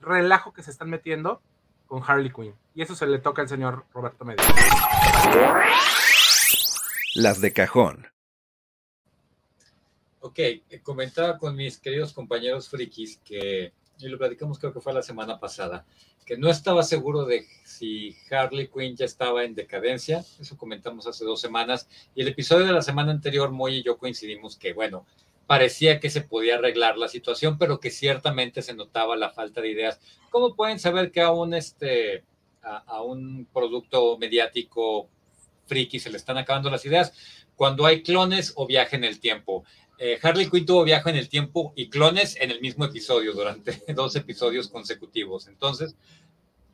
relajo 0.00 0.52
que 0.52 0.62
se 0.62 0.70
están 0.70 0.90
metiendo 0.90 1.42
con 1.86 2.02
Harley 2.06 2.32
Quinn. 2.32 2.54
Y 2.74 2.82
eso 2.82 2.94
se 2.94 3.06
le 3.06 3.18
toca 3.18 3.42
al 3.42 3.48
señor 3.48 3.84
Roberto 3.92 4.24
Medina. 4.24 4.44
Las 7.14 7.40
de 7.40 7.52
cajón. 7.52 8.06
Ok, 10.20 10.38
comentaba 10.82 11.36
con 11.36 11.56
mis 11.56 11.78
queridos 11.78 12.12
compañeros 12.12 12.68
frikis 12.68 13.18
que, 13.24 13.72
y 13.98 14.08
lo 14.08 14.18
platicamos 14.18 14.58
creo 14.58 14.72
que 14.72 14.80
fue 14.80 14.92
la 14.92 15.02
semana 15.02 15.38
pasada, 15.38 15.84
que 16.24 16.36
no 16.36 16.48
estaba 16.48 16.82
seguro 16.82 17.24
de 17.24 17.46
si 17.64 18.16
Harley 18.30 18.68
Quinn 18.68 18.96
ya 18.96 19.04
estaba 19.04 19.44
en 19.44 19.54
decadencia, 19.54 20.24
eso 20.40 20.56
comentamos 20.56 21.06
hace 21.06 21.24
dos 21.24 21.40
semanas, 21.40 21.88
y 22.14 22.22
el 22.22 22.28
episodio 22.28 22.66
de 22.66 22.72
la 22.72 22.82
semana 22.82 23.12
anterior, 23.12 23.50
Moy 23.50 23.76
y 23.76 23.82
yo 23.82 23.98
coincidimos 23.98 24.56
que, 24.56 24.72
bueno, 24.72 25.06
parecía 25.46 26.00
que 26.00 26.10
se 26.10 26.22
podía 26.22 26.54
arreglar 26.54 26.96
la 26.96 27.08
situación, 27.08 27.58
pero 27.58 27.80
que 27.80 27.90
ciertamente 27.90 28.62
se 28.62 28.74
notaba 28.74 29.16
la 29.16 29.30
falta 29.30 29.60
de 29.60 29.70
ideas. 29.70 30.00
¿Cómo 30.30 30.54
pueden 30.54 30.78
saber 30.78 31.10
que 31.10 31.20
a 31.20 31.30
un, 31.30 31.54
este, 31.54 32.24
a, 32.62 32.78
a 32.78 33.02
un 33.02 33.46
producto 33.52 34.16
mediático 34.18 35.08
friki 35.66 35.98
se 35.98 36.10
le 36.10 36.16
están 36.16 36.38
acabando 36.38 36.70
las 36.70 36.84
ideas? 36.86 37.12
Cuando 37.56 37.84
hay 37.84 38.02
clones 38.02 38.52
o 38.56 38.66
viaje 38.66 38.96
en 38.96 39.04
el 39.04 39.20
tiempo. 39.20 39.64
Eh, 40.04 40.18
Harley 40.20 40.50
Quinn 40.50 40.66
tuvo 40.66 40.82
viaje 40.82 41.10
en 41.10 41.16
el 41.16 41.28
tiempo 41.28 41.72
y 41.76 41.88
clones 41.88 42.36
en 42.40 42.50
el 42.50 42.60
mismo 42.60 42.84
episodio 42.84 43.34
durante 43.34 43.80
dos 43.94 44.16
episodios 44.16 44.66
consecutivos. 44.66 45.46
Entonces, 45.46 45.94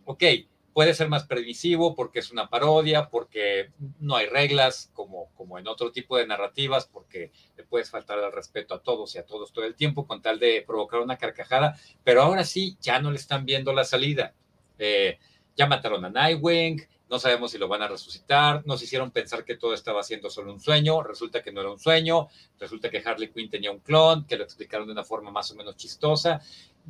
ok, 0.06 0.24
puede 0.72 0.94
ser 0.94 1.10
más 1.10 1.26
previsivo 1.26 1.94
porque 1.94 2.20
es 2.20 2.30
una 2.30 2.48
parodia, 2.48 3.10
porque 3.10 3.70
no 4.00 4.16
hay 4.16 4.28
reglas 4.28 4.90
como, 4.94 5.30
como 5.34 5.58
en 5.58 5.68
otro 5.68 5.92
tipo 5.92 6.16
de 6.16 6.26
narrativas, 6.26 6.86
porque 6.86 7.30
le 7.54 7.64
puedes 7.64 7.90
faltar 7.90 8.18
el 8.18 8.32
respeto 8.32 8.72
a 8.72 8.82
todos 8.82 9.14
y 9.14 9.18
a 9.18 9.26
todos 9.26 9.52
todo 9.52 9.66
el 9.66 9.74
tiempo 9.74 10.06
con 10.06 10.22
tal 10.22 10.38
de 10.38 10.64
provocar 10.66 11.00
una 11.00 11.18
carcajada, 11.18 11.78
pero 12.02 12.22
ahora 12.22 12.44
sí, 12.44 12.78
ya 12.80 12.98
no 12.98 13.10
le 13.10 13.18
están 13.18 13.44
viendo 13.44 13.74
la 13.74 13.84
salida. 13.84 14.32
Eh, 14.78 15.18
ya 15.54 15.66
mataron 15.66 16.02
a 16.02 16.08
Nightwing, 16.08 16.80
no 17.08 17.18
sabemos 17.18 17.50
si 17.50 17.58
lo 17.58 17.68
van 17.68 17.82
a 17.82 17.88
resucitar, 17.88 18.66
nos 18.66 18.82
hicieron 18.82 19.10
pensar 19.10 19.44
que 19.44 19.56
todo 19.56 19.74
estaba 19.74 20.02
siendo 20.02 20.30
solo 20.30 20.52
un 20.52 20.60
sueño, 20.60 21.02
resulta 21.02 21.42
que 21.42 21.52
no 21.52 21.60
era 21.60 21.70
un 21.70 21.78
sueño, 21.78 22.28
resulta 22.58 22.90
que 22.90 23.02
Harley 23.04 23.28
Quinn 23.28 23.50
tenía 23.50 23.70
un 23.70 23.80
clon, 23.80 24.26
que 24.26 24.36
lo 24.36 24.44
explicaron 24.44 24.86
de 24.86 24.92
una 24.92 25.04
forma 25.04 25.30
más 25.30 25.50
o 25.50 25.54
menos 25.54 25.76
chistosa, 25.76 26.40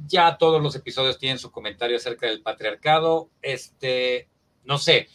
ya 0.07 0.37
todos 0.39 0.63
los 0.63 0.75
episodios 0.75 1.19
tienen 1.19 1.39
su 1.39 1.51
comentario 1.51 1.97
acerca 1.97 2.27
del 2.27 2.43
patriarcado, 2.43 3.31
este, 3.43 4.29
no 4.65 4.79
sé, 4.79 5.09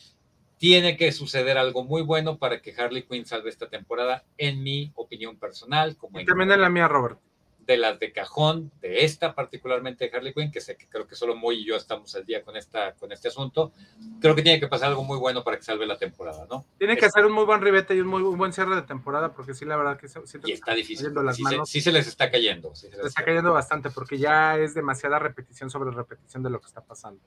tiene 0.58 0.96
que 0.96 1.12
suceder 1.12 1.58
algo 1.58 1.84
muy 1.84 2.02
bueno 2.02 2.38
para 2.38 2.62
que 2.62 2.74
Harley 2.78 3.04
Quinn 3.04 3.26
salve 3.26 3.50
esta 3.50 3.68
temporada, 3.68 4.24
en 4.38 4.64
mi 4.64 4.92
opinión 4.96 5.38
personal. 5.38 5.98
Como 5.98 6.24
también 6.24 6.52
en 6.52 6.62
la 6.62 6.70
mía, 6.70 6.88
Robert 6.88 7.20
de 7.66 7.78
las 7.78 8.00
de 8.00 8.12
cajón, 8.12 8.72
de 8.82 9.06
esta 9.06 9.34
particularmente 9.34 10.10
de 10.10 10.16
Harley 10.16 10.34
Quinn, 10.34 10.52
que 10.52 10.62
sé 10.62 10.76
que 10.76 10.88
creo 10.88 11.08
que 11.08 11.16
solo 11.16 11.36
Moy 11.36 11.62
y 11.62 11.66
yo 11.66 11.76
estamos 11.76 12.14
al 12.16 12.26
día 12.26 12.44
con, 12.44 12.58
esta, 12.58 12.94
con 12.94 13.12
este 13.12 13.30
asunto, 13.30 13.72
creo 14.20 14.36
que 14.36 14.42
tiene 14.42 14.60
que 14.60 14.68
pasar 14.68 14.90
algo 14.90 15.04
muy 15.04 15.18
bueno 15.18 15.44
para 15.44 15.58
que 15.58 15.64
salve 15.64 15.86
la 15.86 15.98
temporada, 15.98 16.46
¿no? 16.50 16.66
Tiene 16.78 16.98
que 16.98 17.06
hacer 17.06 17.26
un 17.26 17.32
muy 17.32 17.46
buen 17.46 17.62
ribete 17.62 17.96
y 17.96 18.02
un 18.02 18.08
muy, 18.08 18.22
buen 18.22 18.52
cierre 18.52 18.76
de 18.76 18.82
temporada, 18.82 19.34
porque 19.34 19.54
sí, 19.54 19.66
la 19.66 19.78
verdad 19.78 19.98
que 19.98 20.08
siento 20.08 20.48
y 20.48 20.52
está 20.52 20.74
difícil. 20.74 21.14
Las 21.14 21.38
sí, 21.38 21.44
manos. 21.44 21.70
Se, 21.70 21.74
sí, 21.74 21.82
se, 21.82 21.92
les 21.92 22.08
está 22.08 22.30
cayendo. 22.30 22.76
Sí 22.76 22.90
se, 22.90 22.98
les 22.98 23.08
está 23.08 23.24
cayendo 23.24 23.54
bastante, 23.54 23.90
porque 23.90 24.18
ya 24.18 24.58
es 24.58 24.74
demasiada 24.74 25.20
repetición 25.20 25.70
sobre 25.70 25.92
repetición 25.92 26.44
de 26.44 26.50
lo 26.50 26.60
que 26.60 26.68
está 26.68 26.82
pasando. 26.82 27.22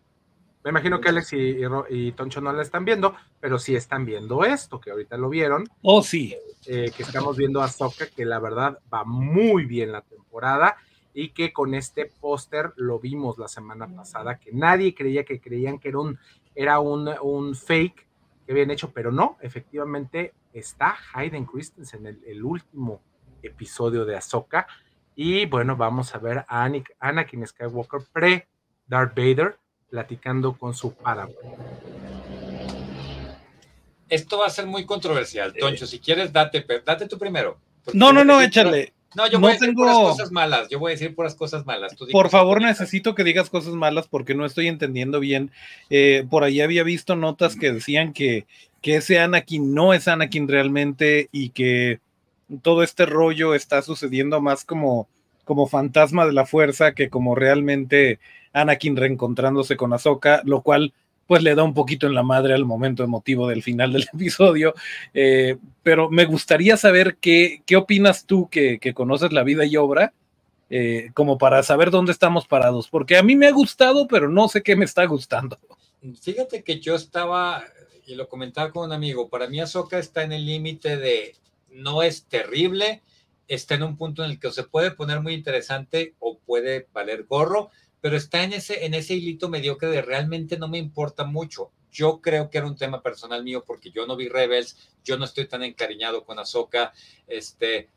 Me 0.66 0.70
imagino 0.70 1.00
que 1.00 1.10
Alex 1.10 1.32
y, 1.32 1.36
y, 1.36 1.66
y, 1.90 2.10
Toncho 2.10 2.40
no 2.40 2.52
la 2.52 2.60
están 2.60 2.84
viendo, 2.84 3.14
pero 3.38 3.56
sí 3.56 3.76
están 3.76 4.04
viendo 4.04 4.44
esto, 4.44 4.80
que 4.80 4.90
ahorita 4.90 5.16
lo 5.16 5.28
vieron. 5.28 5.68
Oh, 5.82 6.02
sí. 6.02 6.34
Eh, 6.66 6.90
que 6.90 7.04
estamos 7.04 7.36
viendo 7.36 7.62
a 7.62 7.68
Soka, 7.68 8.08
que 8.08 8.24
la 8.24 8.40
verdad 8.40 8.80
va 8.92 9.04
muy 9.04 9.64
bien 9.64 9.92
la 9.92 10.00
temporada 10.00 10.76
y 11.14 11.28
que 11.28 11.52
con 11.52 11.72
este 11.72 12.06
póster 12.06 12.72
lo 12.74 12.98
vimos 12.98 13.38
la 13.38 13.46
semana 13.46 13.86
pasada, 13.86 14.40
que 14.40 14.50
nadie 14.50 14.92
creía 14.92 15.24
que 15.24 15.40
creían 15.40 15.78
que 15.78 15.90
era 15.90 16.00
un, 16.00 16.18
era 16.56 16.80
un, 16.80 17.10
un 17.22 17.54
fake 17.54 18.04
que 18.44 18.50
habían 18.50 18.72
hecho, 18.72 18.90
pero 18.92 19.12
no, 19.12 19.36
efectivamente 19.42 20.34
está 20.52 20.96
Hayden 21.14 21.46
Christensen, 21.46 22.06
el, 22.06 22.20
el 22.26 22.42
último 22.42 23.00
episodio 23.40 24.04
de 24.04 24.16
Ahsoka. 24.16 24.66
Y 25.14 25.46
bueno, 25.46 25.76
vamos 25.76 26.12
a 26.12 26.18
ver 26.18 26.44
a 26.48 26.68
Anakin 26.98 27.46
Skywalker 27.46 28.00
pre-Darth 28.12 29.14
Vader 29.14 29.56
platicando 29.90 30.56
con 30.56 30.74
su 30.74 30.92
padre. 30.94 31.34
Esto 34.08 34.38
va 34.38 34.46
a 34.46 34.50
ser 34.50 34.66
muy 34.66 34.84
controversial, 34.86 35.52
Toncho. 35.52 35.86
Si 35.86 35.98
quieres, 35.98 36.32
date, 36.32 36.64
date 36.84 37.08
tú 37.08 37.18
primero. 37.18 37.58
No, 37.92 38.12
no, 38.12 38.24
no, 38.24 38.40
échale. 38.40 38.92
No, 39.16 39.26
yo 39.28 39.40
voy 39.40 39.42
no 39.42 39.48
a 39.48 39.52
decir 39.52 39.68
tengo... 39.68 39.82
puras 39.82 39.96
cosas 39.96 40.30
malas. 40.30 40.68
Yo 40.68 40.78
voy 40.78 40.90
a 40.90 40.94
decir 40.94 41.14
puras 41.14 41.34
cosas 41.34 41.64
malas. 41.64 41.96
Tú 41.96 42.06
por 42.12 42.28
favor, 42.28 42.60
necesito 42.60 43.14
que 43.14 43.24
digas 43.24 43.48
cosas 43.48 43.72
malas 43.72 44.08
porque 44.08 44.34
no 44.34 44.44
estoy 44.44 44.68
entendiendo 44.68 45.20
bien. 45.20 45.50
Eh, 45.88 46.26
por 46.28 46.44
ahí 46.44 46.60
había 46.60 46.82
visto 46.82 47.16
notas 47.16 47.56
que 47.56 47.72
decían 47.72 48.12
que, 48.12 48.46
que 48.82 48.96
ese 48.96 49.18
Anakin 49.18 49.72
no 49.74 49.94
es 49.94 50.06
Anakin 50.06 50.48
realmente 50.48 51.28
y 51.32 51.48
que 51.50 52.00
todo 52.62 52.82
este 52.82 53.06
rollo 53.06 53.54
está 53.54 53.80
sucediendo 53.82 54.40
más 54.40 54.64
como, 54.64 55.08
como 55.44 55.66
fantasma 55.66 56.26
de 56.26 56.32
la 56.32 56.44
fuerza 56.44 56.92
que 56.92 57.08
como 57.08 57.34
realmente 57.34 58.18
Anakin 58.60 58.96
reencontrándose 58.96 59.76
con 59.76 59.92
Ahsoka, 59.92 60.42
lo 60.44 60.62
cual 60.62 60.92
pues 61.26 61.42
le 61.42 61.54
da 61.54 61.64
un 61.64 61.74
poquito 61.74 62.06
en 62.06 62.14
la 62.14 62.22
madre 62.22 62.54
al 62.54 62.64
momento 62.64 63.02
emotivo 63.02 63.48
del 63.48 63.62
final 63.62 63.92
del 63.92 64.06
episodio. 64.14 64.74
Eh, 65.12 65.56
pero 65.82 66.08
me 66.10 66.24
gustaría 66.24 66.76
saber 66.76 67.16
qué, 67.20 67.62
qué 67.66 67.76
opinas 67.76 68.26
tú 68.26 68.48
que, 68.48 68.78
que, 68.78 68.94
conoces 68.94 69.32
la 69.32 69.42
vida 69.42 69.64
y 69.64 69.76
obra, 69.76 70.12
eh, 70.70 71.10
como 71.14 71.38
para 71.38 71.62
saber 71.62 71.90
dónde 71.90 72.12
estamos 72.12 72.46
parados, 72.46 72.88
porque 72.88 73.16
a 73.16 73.22
mí 73.22 73.36
me 73.36 73.46
ha 73.46 73.52
gustado, 73.52 74.08
pero 74.08 74.28
no 74.28 74.48
sé 74.48 74.62
qué 74.62 74.76
me 74.76 74.84
está 74.84 75.04
gustando. 75.04 75.58
Fíjate 76.20 76.62
que 76.62 76.80
yo 76.80 76.94
estaba, 76.94 77.64
y 78.06 78.14
lo 78.14 78.28
comentaba 78.28 78.70
con 78.70 78.86
un 78.86 78.92
amigo, 78.92 79.28
para 79.28 79.48
mí 79.48 79.60
Ahsoka 79.60 79.98
está 79.98 80.22
en 80.22 80.32
el 80.32 80.44
límite 80.46 80.96
de 80.96 81.36
no 81.70 82.02
es 82.02 82.24
terrible, 82.24 83.02
está 83.48 83.74
en 83.74 83.84
un 83.84 83.96
punto 83.96 84.24
en 84.24 84.30
el 84.32 84.40
que 84.40 84.50
se 84.50 84.64
puede 84.64 84.90
poner 84.90 85.20
muy 85.20 85.34
interesante 85.34 86.14
o 86.18 86.38
puede 86.38 86.88
valer 86.92 87.24
gorro, 87.24 87.70
pero 88.00 88.16
está 88.16 88.42
en 88.42 88.52
ese, 88.52 88.84
en 88.84 88.94
ese 88.94 89.14
hilito 89.14 89.48
mediocre 89.48 89.88
de 89.88 90.02
realmente 90.02 90.58
no 90.58 90.68
me 90.68 90.78
importa 90.78 91.24
mucho. 91.24 91.70
Yo 91.90 92.20
creo 92.20 92.50
que 92.50 92.58
era 92.58 92.66
un 92.66 92.76
tema 92.76 93.02
personal 93.02 93.42
mío 93.42 93.64
porque 93.66 93.90
yo 93.90 94.06
no 94.06 94.16
vi 94.16 94.28
Rebels, 94.28 94.76
yo 95.04 95.16
no 95.18 95.24
estoy 95.24 95.46
tan 95.46 95.62
encariñado 95.62 96.24
con 96.24 96.38
Ahsoka, 96.38 96.92
este, 97.26 97.88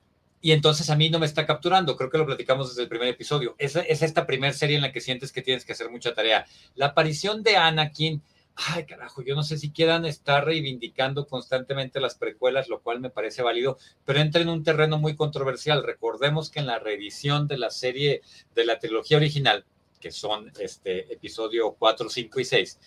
y 0.41 0.52
entonces 0.52 0.89
a 0.89 0.95
mí 0.95 1.10
no 1.10 1.20
me 1.20 1.26
está 1.26 1.45
capturando. 1.45 1.97
Creo 1.97 2.10
que 2.10 2.18
lo 2.18 2.26
platicamos 2.26 2.70
desde 2.70 2.84
el 2.84 2.89
primer 2.89 3.10
episodio. 3.10 3.56
Es, 3.58 3.76
es 3.76 4.02
esta 4.02 4.26
primera 4.26 4.54
serie 4.54 4.78
en 4.78 4.82
la 4.82 4.91
que 4.91 5.02
sientes 5.02 5.32
que 5.32 5.41
tienes 5.41 5.66
que 5.66 5.74
hacer 5.74 5.89
mucha 5.89 6.14
tarea. 6.14 6.45
La 6.76 6.88
aparición 6.88 7.43
de 7.43 7.58
Anakin, 7.58 8.24
ay 8.56 8.86
carajo, 8.86 9.22
yo 9.22 9.36
no 9.36 9.43
sé 9.43 9.58
si 9.58 9.72
quieran 9.72 10.06
estar 10.06 10.45
reivindicando 10.45 11.28
constantemente 11.28 12.00
las 12.00 12.16
precuelas, 12.16 12.70
lo 12.70 12.82
cual 12.82 13.00
me 13.00 13.10
parece 13.10 13.41
válido, 13.41 13.78
pero 14.06 14.20
entra 14.20 14.41
en 14.41 14.50
un 14.50 14.64
terreno 14.64 14.97
muy 14.97 15.16
controversial. 15.16 15.84
Recordemos 15.84 16.50
que 16.50 16.60
en 16.60 16.68
la 16.68 16.80
reedición 16.80 17.47
de 17.47 17.58
la 17.58 17.70
serie 17.70 18.22
de 18.56 18.66
la 18.66 18.80
trilogía 18.80 19.18
original, 19.18 19.66
que 20.00 20.12
son 20.12 20.52
este 20.60 21.12
episodio 21.14 21.76
4, 21.78 22.10
5 22.10 22.39
y 22.39 22.45
6, 22.45 22.80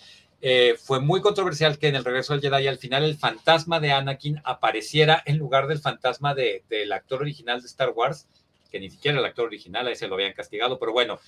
eh, 0.44 0.74
fue 0.76 0.98
muy 0.98 1.20
controversial 1.20 1.78
que 1.78 1.86
en 1.86 1.94
el 1.94 2.04
regreso 2.04 2.32
del 2.32 2.42
Jedi 2.42 2.66
al 2.66 2.78
final 2.78 3.04
el 3.04 3.16
fantasma 3.16 3.78
de 3.78 3.92
Anakin 3.92 4.40
apareciera 4.44 5.22
en 5.24 5.38
lugar 5.38 5.68
del 5.68 5.78
fantasma 5.78 6.34
de, 6.34 6.64
del 6.68 6.92
actor 6.92 7.20
original 7.20 7.60
de 7.60 7.68
Star 7.68 7.90
Wars, 7.90 8.26
que 8.68 8.80
ni 8.80 8.90
siquiera 8.90 9.20
el 9.20 9.24
actor 9.24 9.46
original, 9.46 9.86
ahí 9.86 9.94
se 9.94 10.08
lo 10.08 10.14
habían 10.14 10.32
castigado, 10.32 10.80
pero 10.80 10.92
bueno. 10.92 11.20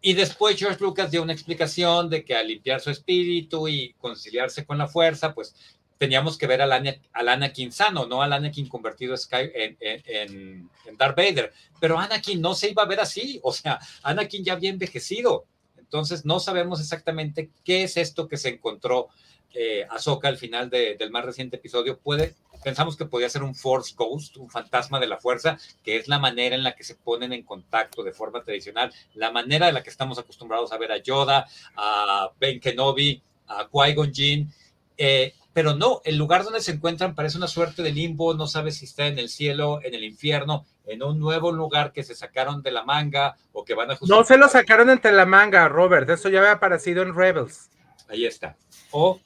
Y 0.00 0.14
después 0.14 0.56
George 0.56 0.78
Lucas 0.80 1.10
dio 1.10 1.22
una 1.22 1.32
explicación 1.32 2.08
de 2.08 2.24
que 2.24 2.36
al 2.36 2.48
limpiar 2.48 2.80
su 2.80 2.90
espíritu 2.90 3.66
y 3.66 3.94
conciliarse 3.94 4.64
con 4.64 4.78
la 4.78 4.86
fuerza, 4.86 5.34
pues 5.34 5.54
teníamos 6.02 6.36
que 6.36 6.48
ver 6.48 6.60
al, 6.60 6.72
Ana, 6.72 6.96
al 7.12 7.28
Anakin 7.28 7.70
sano, 7.70 8.06
no 8.06 8.22
al 8.22 8.32
Anakin 8.32 8.68
convertido 8.68 9.14
en, 9.30 9.76
en, 9.78 10.68
en, 10.84 10.96
Darth 10.98 11.16
Vader. 11.16 11.52
Pero 11.78 11.96
Anakin 11.96 12.40
no 12.40 12.56
se 12.56 12.70
iba 12.70 12.82
a 12.82 12.86
ver 12.86 12.98
así, 12.98 13.38
o 13.44 13.52
sea, 13.52 13.78
Anakin 14.02 14.44
ya 14.44 14.54
había 14.54 14.70
envejecido. 14.70 15.44
Entonces, 15.78 16.24
no 16.24 16.40
sabemos 16.40 16.80
exactamente 16.80 17.50
qué 17.64 17.84
es 17.84 17.96
esto 17.96 18.26
que 18.26 18.36
se 18.36 18.48
encontró 18.48 19.10
eh, 19.54 19.86
Ahsoka 19.90 20.26
al 20.26 20.38
final 20.38 20.70
del 20.70 21.12
más 21.12 21.24
reciente 21.24 21.54
episodio. 21.54 22.00
Puede, 22.00 22.34
pensamos 22.64 22.96
que 22.96 23.06
podía 23.06 23.28
ser 23.28 23.44
un 23.44 23.54
Force 23.54 23.94
Ghost, 23.96 24.38
un 24.38 24.50
fantasma 24.50 24.98
de 24.98 25.06
la 25.06 25.18
fuerza, 25.18 25.56
que 25.84 25.98
es 25.98 26.08
la 26.08 26.18
manera 26.18 26.56
en 26.56 26.64
la 26.64 26.74
que 26.74 26.82
se 26.82 26.96
ponen 26.96 27.32
en 27.32 27.44
contacto 27.44 28.02
de 28.02 28.12
forma 28.12 28.42
tradicional, 28.42 28.92
la 29.14 29.30
manera 29.30 29.68
en 29.68 29.74
la 29.74 29.84
que 29.84 29.90
estamos 29.90 30.18
acostumbrados 30.18 30.72
a 30.72 30.78
ver 30.78 30.90
a 30.90 30.96
Yoda, 30.96 31.46
a 31.76 32.32
Ben 32.40 32.58
Kenobi, 32.58 33.22
a 33.46 33.68
Qui-Gon 33.68 34.12
Jinn. 34.12 34.52
Eh, 34.98 35.32
pero 35.52 35.74
no, 35.74 36.00
el 36.04 36.16
lugar 36.16 36.44
donde 36.44 36.60
se 36.60 36.72
encuentran 36.72 37.14
parece 37.14 37.36
una 37.36 37.46
suerte 37.46 37.82
de 37.82 37.92
limbo, 37.92 38.34
no 38.34 38.46
sabes 38.46 38.78
si 38.78 38.86
está 38.86 39.06
en 39.06 39.18
el 39.18 39.28
cielo, 39.28 39.80
en 39.82 39.94
el 39.94 40.04
infierno, 40.04 40.66
en 40.86 41.02
un 41.02 41.18
nuevo 41.18 41.52
lugar 41.52 41.92
que 41.92 42.02
se 42.02 42.14
sacaron 42.14 42.62
de 42.62 42.72
la 42.72 42.84
manga 42.84 43.36
o 43.52 43.64
que 43.64 43.74
van 43.74 43.90
a 43.90 43.98
No 44.02 44.24
se 44.24 44.36
lo 44.36 44.48
sacaron 44.48 44.90
entre 44.90 45.12
la 45.12 45.26
manga, 45.26 45.68
Robert, 45.68 46.08
eso 46.10 46.28
ya 46.28 46.40
había 46.40 46.52
aparecido 46.52 47.02
en 47.02 47.14
Rebels. 47.14 47.70
Ahí 48.08 48.26
está. 48.26 48.56
O 48.90 49.20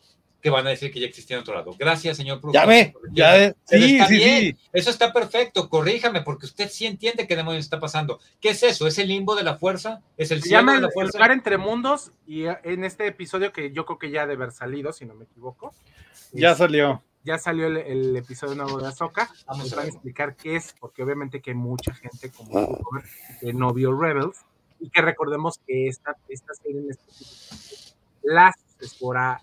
que 0.46 0.50
van 0.50 0.64
a 0.64 0.70
decir 0.70 0.92
que 0.92 1.00
ya 1.00 1.08
existía 1.08 1.36
en 1.36 1.40
otro 1.40 1.54
lado. 1.54 1.74
Gracias, 1.76 2.18
señor 2.18 2.40
Ya 2.52 2.66
ve, 2.66 2.94
ya 3.10 3.32
ve. 3.32 3.54
Sí, 3.64 3.98
sí, 4.06 4.20
sí. 4.20 4.56
Eso 4.72 4.90
está 4.90 5.12
perfecto, 5.12 5.68
corríjame, 5.68 6.22
porque 6.22 6.46
usted 6.46 6.70
sí 6.70 6.86
entiende 6.86 7.26
qué 7.26 7.34
demonios 7.34 7.64
está 7.64 7.80
pasando. 7.80 8.20
¿Qué 8.40 8.50
es 8.50 8.62
eso? 8.62 8.86
¿Es 8.86 8.96
el 8.98 9.08
limbo 9.08 9.34
de 9.34 9.42
la 9.42 9.56
fuerza? 9.56 10.02
¿Es 10.16 10.30
el 10.30 10.44
cielo 10.44 10.70
de 10.70 10.82
la 10.82 10.90
fuerza? 10.90 11.18
lugar 11.18 11.32
entre 11.32 11.58
mundos 11.58 12.12
y 12.28 12.44
en 12.44 12.84
este 12.84 13.08
episodio 13.08 13.52
que 13.52 13.72
yo 13.72 13.84
creo 13.86 13.98
que 13.98 14.12
ya 14.12 14.20
debe 14.28 14.44
haber 14.44 14.52
salido, 14.52 14.92
si 14.92 15.04
no 15.04 15.14
me 15.14 15.24
equivoco. 15.24 15.74
Ya 16.32 16.54
salió. 16.54 17.02
Ya 17.24 17.38
salió 17.38 17.66
el, 17.66 18.16
episodio 18.16 18.54
nuevo 18.54 18.78
de 18.78 18.86
Azoka. 18.88 19.28
Vamos 19.46 19.76
a 19.76 19.84
explicar 19.84 20.36
qué 20.36 20.56
es, 20.56 20.74
porque 20.78 21.02
obviamente 21.02 21.40
que 21.40 21.50
hay 21.50 21.56
mucha 21.56 21.92
gente 21.92 22.30
como 22.30 22.78
que 23.40 23.52
no 23.52 23.72
vio 23.72 23.98
Rebels 23.98 24.44
y 24.78 24.90
que 24.90 25.02
recordemos 25.02 25.58
que 25.66 25.88
esta, 25.88 26.16
esta 26.28 26.54
serie 26.54 26.80
en 26.80 26.90
específico, 26.90 27.96
la 28.22 28.54
espora 28.80 29.42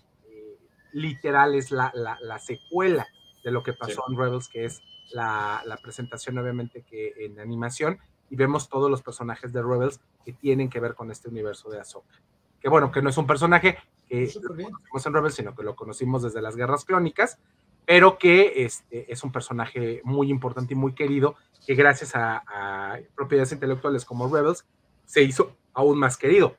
literal 0.92 1.54
es 1.54 1.70
la, 1.72 1.92
la, 1.94 2.38
secuela 2.38 3.06
de 3.42 3.50
lo 3.50 3.62
que 3.62 3.72
pasó 3.72 4.04
en 4.08 4.16
Rebels, 4.16 4.48
que 4.48 4.64
es 4.64 4.80
la, 5.12 5.60
la, 5.66 5.76
presentación 5.76 6.38
obviamente 6.38 6.82
que 6.82 7.12
en 7.18 7.40
animación, 7.40 7.98
y 8.30 8.36
vemos 8.36 8.68
todos 8.68 8.90
los 8.90 9.02
personajes 9.02 9.52
de 9.52 9.62
Rebels 9.62 10.00
que 10.24 10.32
tienen 10.32 10.70
que 10.70 10.80
ver 10.80 10.94
con 10.94 11.10
este 11.10 11.28
universo 11.28 11.68
de 11.68 11.80
Ahsoka. 11.80 12.14
Que 12.60 12.68
bueno, 12.68 12.90
que 12.90 13.02
no 13.02 13.10
es 13.10 13.18
un 13.18 13.26
personaje 13.26 13.76
que 14.08 14.32
conocimos 14.32 15.06
en 15.06 15.14
Rebels, 15.14 15.34
sino 15.34 15.54
que 15.54 15.62
lo 15.62 15.76
conocimos 15.76 16.22
desde 16.22 16.42
las 16.42 16.56
guerras 16.56 16.84
clónicas, 16.84 17.38
pero 17.86 18.18
que 18.18 18.64
este, 18.64 19.12
es 19.12 19.22
un 19.24 19.32
personaje 19.32 20.00
muy 20.04 20.30
importante 20.30 20.74
y 20.74 20.76
muy 20.76 20.94
querido, 20.94 21.36
que 21.66 21.74
gracias 21.74 22.12
a 22.14 22.98
propiedades 23.14 23.52
intelectuales 23.52 24.04
como 24.04 24.34
Rebels 24.34 24.64
se 25.06 25.22
hizo 25.22 25.56
aún 25.72 25.98
más 25.98 26.16
querido. 26.16 26.56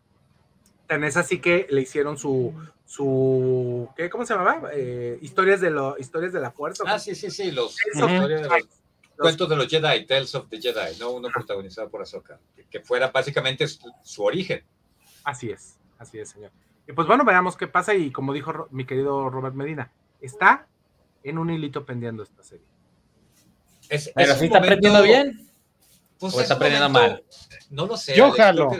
Tan 0.87 1.03
es 1.03 1.17
así 1.17 1.39
que 1.39 1.65
le 1.69 1.81
hicieron 1.81 2.17
su, 2.17 2.53
su 2.85 3.89
¿qué, 3.95 4.09
¿cómo 4.09 4.25
se 4.25 4.35
llamaba? 4.35 4.69
Eh, 4.73 5.17
historias 5.21 5.61
de 5.61 5.71
lo, 5.71 5.97
historias 5.97 6.31
de 6.31 6.39
la 6.39 6.51
fuerza. 6.51 6.83
Ah, 6.85 6.99
sí, 6.99 7.15
sí, 7.15 7.31
sí, 7.31 7.51
los, 7.51 7.75
cuentos 9.17 9.49
de 9.49 9.55
los 9.55 9.67
Jedi, 9.67 10.05
Tales 10.05 10.35
of 10.35 10.47
the 10.49 10.61
Jedi, 10.61 10.99
¿no? 10.99 11.11
Uno 11.11 11.29
protagonizado 11.33 11.89
por 11.89 12.01
Ahsoka, 12.01 12.39
que, 12.69 12.79
fuera 12.81 13.07
básicamente 13.07 13.65
su, 13.67 14.23
origen. 14.23 14.63
Así 15.23 15.49
es, 15.49 15.77
así 15.97 16.19
es, 16.19 16.29
señor. 16.29 16.51
Y 16.88 16.93
pues 16.93 17.07
bueno, 17.07 17.25
veamos 17.25 17.57
qué 17.57 17.67
pasa 17.67 17.93
y 17.93 18.11
como 18.11 18.33
dijo 18.33 18.67
mi 18.71 18.86
querido 18.86 19.29
Robert 19.29 19.55
Medina, 19.55 19.91
está 20.21 20.67
en 21.23 21.38
un 21.38 21.49
hilito 21.49 21.86
pendiendo 21.86 22.23
esta 22.23 22.43
serie. 22.43 22.65
Es, 23.89 24.11
Pero 24.15 24.36
si 24.36 24.45
está 24.45 24.59
aprendiendo 24.59 25.01
bien. 25.01 25.49
Pues 26.19 26.33
o 26.33 26.41
está 26.41 26.55
aprendiendo 26.55 26.89
mal. 26.89 27.23
No 27.69 27.86
lo 27.86 27.97
sé. 27.97 28.15
Yo 28.15 28.31
jalo. 28.31 28.71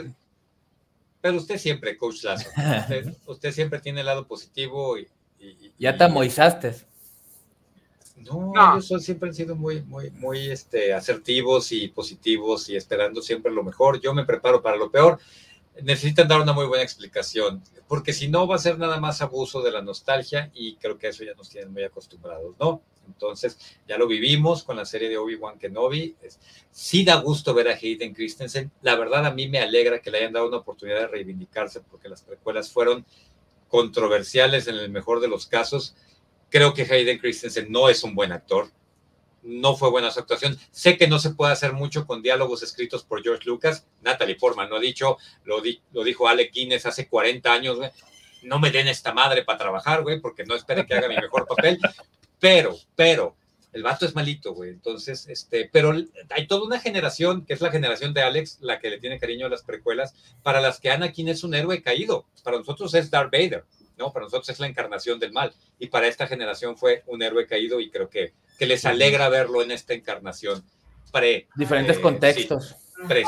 Pero 1.20 1.38
usted 1.38 1.58
siempre, 1.58 1.96
Coach 1.96 2.22
Lazo, 2.22 2.48
usted, 3.26 3.52
siempre 3.52 3.80
tiene 3.80 4.00
el 4.00 4.06
lado 4.06 4.26
positivo 4.26 4.96
y... 4.96 5.08
ya 5.78 5.96
te 5.96 6.04
amoizaste. 6.04 6.76
No, 8.16 8.52
ellos 8.76 9.04
siempre 9.04 9.28
han 9.28 9.34
sido 9.34 9.54
muy, 9.54 9.82
muy, 9.82 10.10
muy 10.12 10.50
este, 10.50 10.94
asertivos 10.94 11.70
y 11.72 11.88
positivos 11.88 12.68
y 12.68 12.76
esperando 12.76 13.20
siempre 13.22 13.52
lo 13.52 13.62
mejor. 13.62 14.00
Yo 14.00 14.14
me 14.14 14.24
preparo 14.24 14.62
para 14.62 14.76
lo 14.76 14.90
peor. 14.90 15.18
Necesitan 15.82 16.28
dar 16.28 16.40
una 16.40 16.52
muy 16.52 16.66
buena 16.66 16.82
explicación, 16.82 17.62
porque 17.86 18.12
si 18.12 18.28
no 18.28 18.46
va 18.46 18.56
a 18.56 18.58
ser 18.58 18.78
nada 18.78 18.98
más 18.98 19.20
abuso 19.20 19.62
de 19.62 19.70
la 19.70 19.82
nostalgia 19.82 20.50
y 20.54 20.76
creo 20.76 20.98
que 20.98 21.08
eso 21.08 21.24
ya 21.24 21.34
nos 21.34 21.50
tienen 21.50 21.72
muy 21.72 21.82
acostumbrados, 21.82 22.54
¿no? 22.58 22.82
Entonces, 23.06 23.58
ya 23.86 23.98
lo 23.98 24.06
vivimos 24.06 24.64
con 24.64 24.76
la 24.76 24.84
serie 24.84 25.08
de 25.08 25.16
Obi-Wan 25.16 25.58
Kenobi. 25.58 26.16
sí 26.70 27.04
da 27.04 27.16
gusto 27.16 27.54
ver 27.54 27.68
a 27.68 27.74
Hayden 27.74 28.14
Christensen. 28.14 28.70
La 28.82 28.96
verdad, 28.96 29.26
a 29.26 29.32
mí 29.32 29.48
me 29.48 29.60
alegra 29.60 30.00
que 30.00 30.10
le 30.10 30.18
hayan 30.18 30.32
dado 30.32 30.48
una 30.48 30.58
oportunidad 30.58 31.00
de 31.00 31.06
reivindicarse 31.08 31.80
porque 31.80 32.08
las 32.08 32.22
precuelas 32.22 32.70
fueron 32.70 33.06
controversiales 33.68 34.66
en 34.68 34.76
el 34.76 34.90
mejor 34.90 35.20
de 35.20 35.28
los 35.28 35.46
casos. 35.46 35.94
Creo 36.50 36.74
que 36.74 36.82
Hayden 36.82 37.18
Christensen 37.18 37.70
no 37.70 37.88
es 37.88 38.02
un 38.02 38.14
buen 38.14 38.32
actor. 38.32 38.70
No 39.46 39.76
fue 39.76 39.90
buena 39.90 40.10
su 40.10 40.18
actuación. 40.18 40.58
Sé 40.72 40.98
que 40.98 41.06
no 41.06 41.20
se 41.20 41.30
puede 41.30 41.52
hacer 41.52 41.72
mucho 41.72 42.04
con 42.04 42.20
diálogos 42.20 42.64
escritos 42.64 43.04
por 43.04 43.22
George 43.22 43.44
Lucas. 43.46 43.86
Natalie 44.02 44.34
Portman 44.34 44.68
lo 44.68 44.76
ha 44.76 44.80
dicho, 44.80 45.18
lo, 45.44 45.62
lo 45.92 46.04
dijo 46.04 46.26
Alec 46.26 46.52
Guinness 46.52 46.84
hace 46.84 47.08
40 47.08 47.52
años, 47.52 47.78
no 48.42 48.58
me 48.58 48.70
den 48.70 48.88
esta 48.88 49.12
madre 49.12 49.44
para 49.44 49.58
trabajar, 49.58 50.02
güey, 50.02 50.20
porque 50.20 50.44
no 50.44 50.56
espere 50.56 50.84
que 50.84 50.94
haga 50.94 51.08
mi 51.08 51.16
mejor 51.16 51.46
papel. 51.46 51.78
Pero, 52.40 52.76
pero, 52.94 53.36
el 53.72 53.82
vato 53.82 54.04
es 54.06 54.14
malito, 54.14 54.52
güey. 54.52 54.70
Entonces, 54.70 55.28
este, 55.28 55.68
pero 55.72 55.94
hay 56.30 56.46
toda 56.46 56.64
una 56.64 56.80
generación, 56.80 57.44
que 57.44 57.54
es 57.54 57.60
la 57.60 57.70
generación 57.70 58.14
de 58.14 58.22
Alex, 58.22 58.58
la 58.60 58.80
que 58.80 58.90
le 58.90 58.98
tiene 58.98 59.18
cariño 59.18 59.46
a 59.46 59.50
las 59.50 59.62
precuelas, 59.62 60.14
para 60.42 60.60
las 60.60 60.80
que 60.80 60.90
Anakin 60.90 61.28
es 61.28 61.44
un 61.44 61.54
héroe 61.54 61.82
caído. 61.82 62.26
Para 62.42 62.58
nosotros 62.58 62.94
es 62.94 63.10
Darth 63.10 63.30
Vader, 63.32 63.64
¿no? 63.96 64.12
Para 64.12 64.24
nosotros 64.24 64.48
es 64.48 64.60
la 64.60 64.66
encarnación 64.66 65.18
del 65.18 65.32
mal. 65.32 65.52
Y 65.78 65.88
para 65.88 66.06
esta 66.06 66.26
generación 66.26 66.76
fue 66.76 67.02
un 67.06 67.22
héroe 67.22 67.46
caído 67.46 67.80
y 67.80 67.90
creo 67.90 68.08
que, 68.08 68.34
que 68.58 68.66
les 68.66 68.84
alegra 68.84 69.28
verlo 69.28 69.62
en 69.62 69.70
esta 69.70 69.94
encarnación 69.94 70.62
pre. 71.12 71.48
Diferentes 71.54 71.98
eh, 71.98 72.00
contextos. 72.00 72.76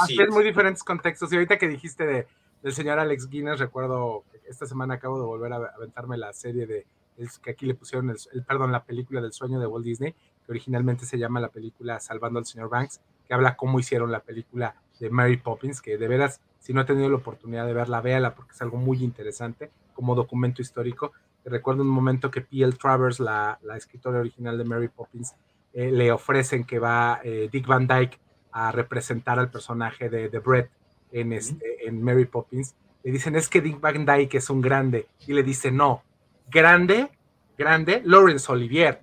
Sí, 0.07 0.17
muy 0.31 0.45
diferentes 0.45 0.83
contextos. 0.83 1.33
Y 1.33 1.37
ahorita 1.37 1.59
que 1.59 1.69
dijiste 1.69 2.07
de, 2.07 2.27
del 2.63 2.75
señor 2.75 2.99
Alex 2.99 3.29
Guinness, 3.29 3.59
recuerdo 3.59 4.25
que 4.31 4.41
esta 4.49 4.67
semana 4.67 4.95
acabo 4.95 5.19
de 5.19 5.27
volver 5.27 5.53
a 5.53 5.57
aventarme 5.57 6.17
la 6.17 6.33
serie 6.33 6.67
de 6.67 6.87
es 7.19 7.39
que 7.39 7.51
aquí 7.51 7.67
le 7.67 7.75
pusieron 7.75 8.11
el, 8.11 8.45
perdón, 8.45 8.73
la 8.73 8.85
película 8.85 9.21
del 9.21 9.33
sueño 9.33 9.59
de 9.59 9.67
Walt 9.67 9.85
Disney, 9.85 10.13
que 10.13 10.53
originalmente 10.53 11.05
se 11.05 11.19
llama 11.19 11.41
la 11.41 11.49
película 11.49 11.99
Salvando 12.01 12.39
al 12.39 12.47
señor 12.47 12.69
Banks, 12.69 13.01
que 13.27 13.35
habla 13.35 13.57
cómo 13.57 13.81
hicieron 13.81 14.13
la 14.13 14.21
película 14.21 14.77
de 15.01 15.11
Mary 15.11 15.37
Poppins, 15.37 15.81
que 15.83 15.99
de 15.99 16.09
veras, 16.09 16.41
si 16.61 16.73
no 16.73 16.81
ha 16.81 16.87
tenido 16.87 17.09
la 17.09 17.17
oportunidad 17.17 17.67
de 17.67 17.75
verla, 17.75 18.01
véala 18.01 18.35
porque 18.35 18.53
es 18.53 18.63
algo 18.63 18.79
muy 18.79 19.03
interesante 19.03 19.71
como 19.99 20.15
documento 20.15 20.63
histórico. 20.63 21.11
Recuerdo 21.45 21.83
un 21.83 21.89
momento 21.89 22.31
que 22.31 22.41
P.L. 22.41 22.73
Travers, 22.75 23.19
la, 23.19 23.59
la 23.65 23.77
escritora 23.77 24.21
original 24.21 24.57
de 24.57 24.63
Mary 24.63 24.87
Poppins, 24.87 25.35
eh, 25.73 25.91
le 25.91 26.13
ofrecen 26.13 26.63
que 26.63 26.79
va 26.79 27.21
eh, 27.25 27.49
Dick 27.51 27.67
Van 27.67 27.89
Dyke 27.89 28.17
a 28.53 28.71
representar 28.71 29.41
al 29.41 29.51
personaje 29.51 30.09
de 30.09 30.29
The 30.29 30.39
Bread 30.39 30.69
en, 31.11 31.33
este, 31.33 31.89
en 31.89 32.01
Mary 32.01 32.27
Poppins. 32.27 32.77
Le 33.03 33.11
dicen, 33.11 33.35
es 33.35 33.49
que 33.49 33.61
Dick 33.61 33.81
Van 33.81 34.07
Dyke 34.07 34.37
es 34.37 34.49
un 34.51 34.61
grande. 34.61 35.09
Y 35.27 35.33
le 35.33 35.43
dice, 35.43 35.73
no, 35.73 36.05
grande, 36.49 37.09
grande, 37.57 38.03
Laurence 38.05 38.53
Olivier, 38.53 39.01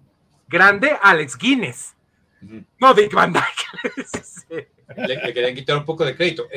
grande, 0.47 0.97
Alex 1.01 1.37
Guinness, 1.37 1.93
no 2.79 2.93
Dick 2.93 3.13
Van 3.13 3.33
Dyke. 3.33 4.67
le, 4.95 5.33
querían 5.33 5.55
quitar 5.55 5.77
un 5.77 5.85
poco 5.85 6.05
de 6.05 6.15
crédito. 6.15 6.47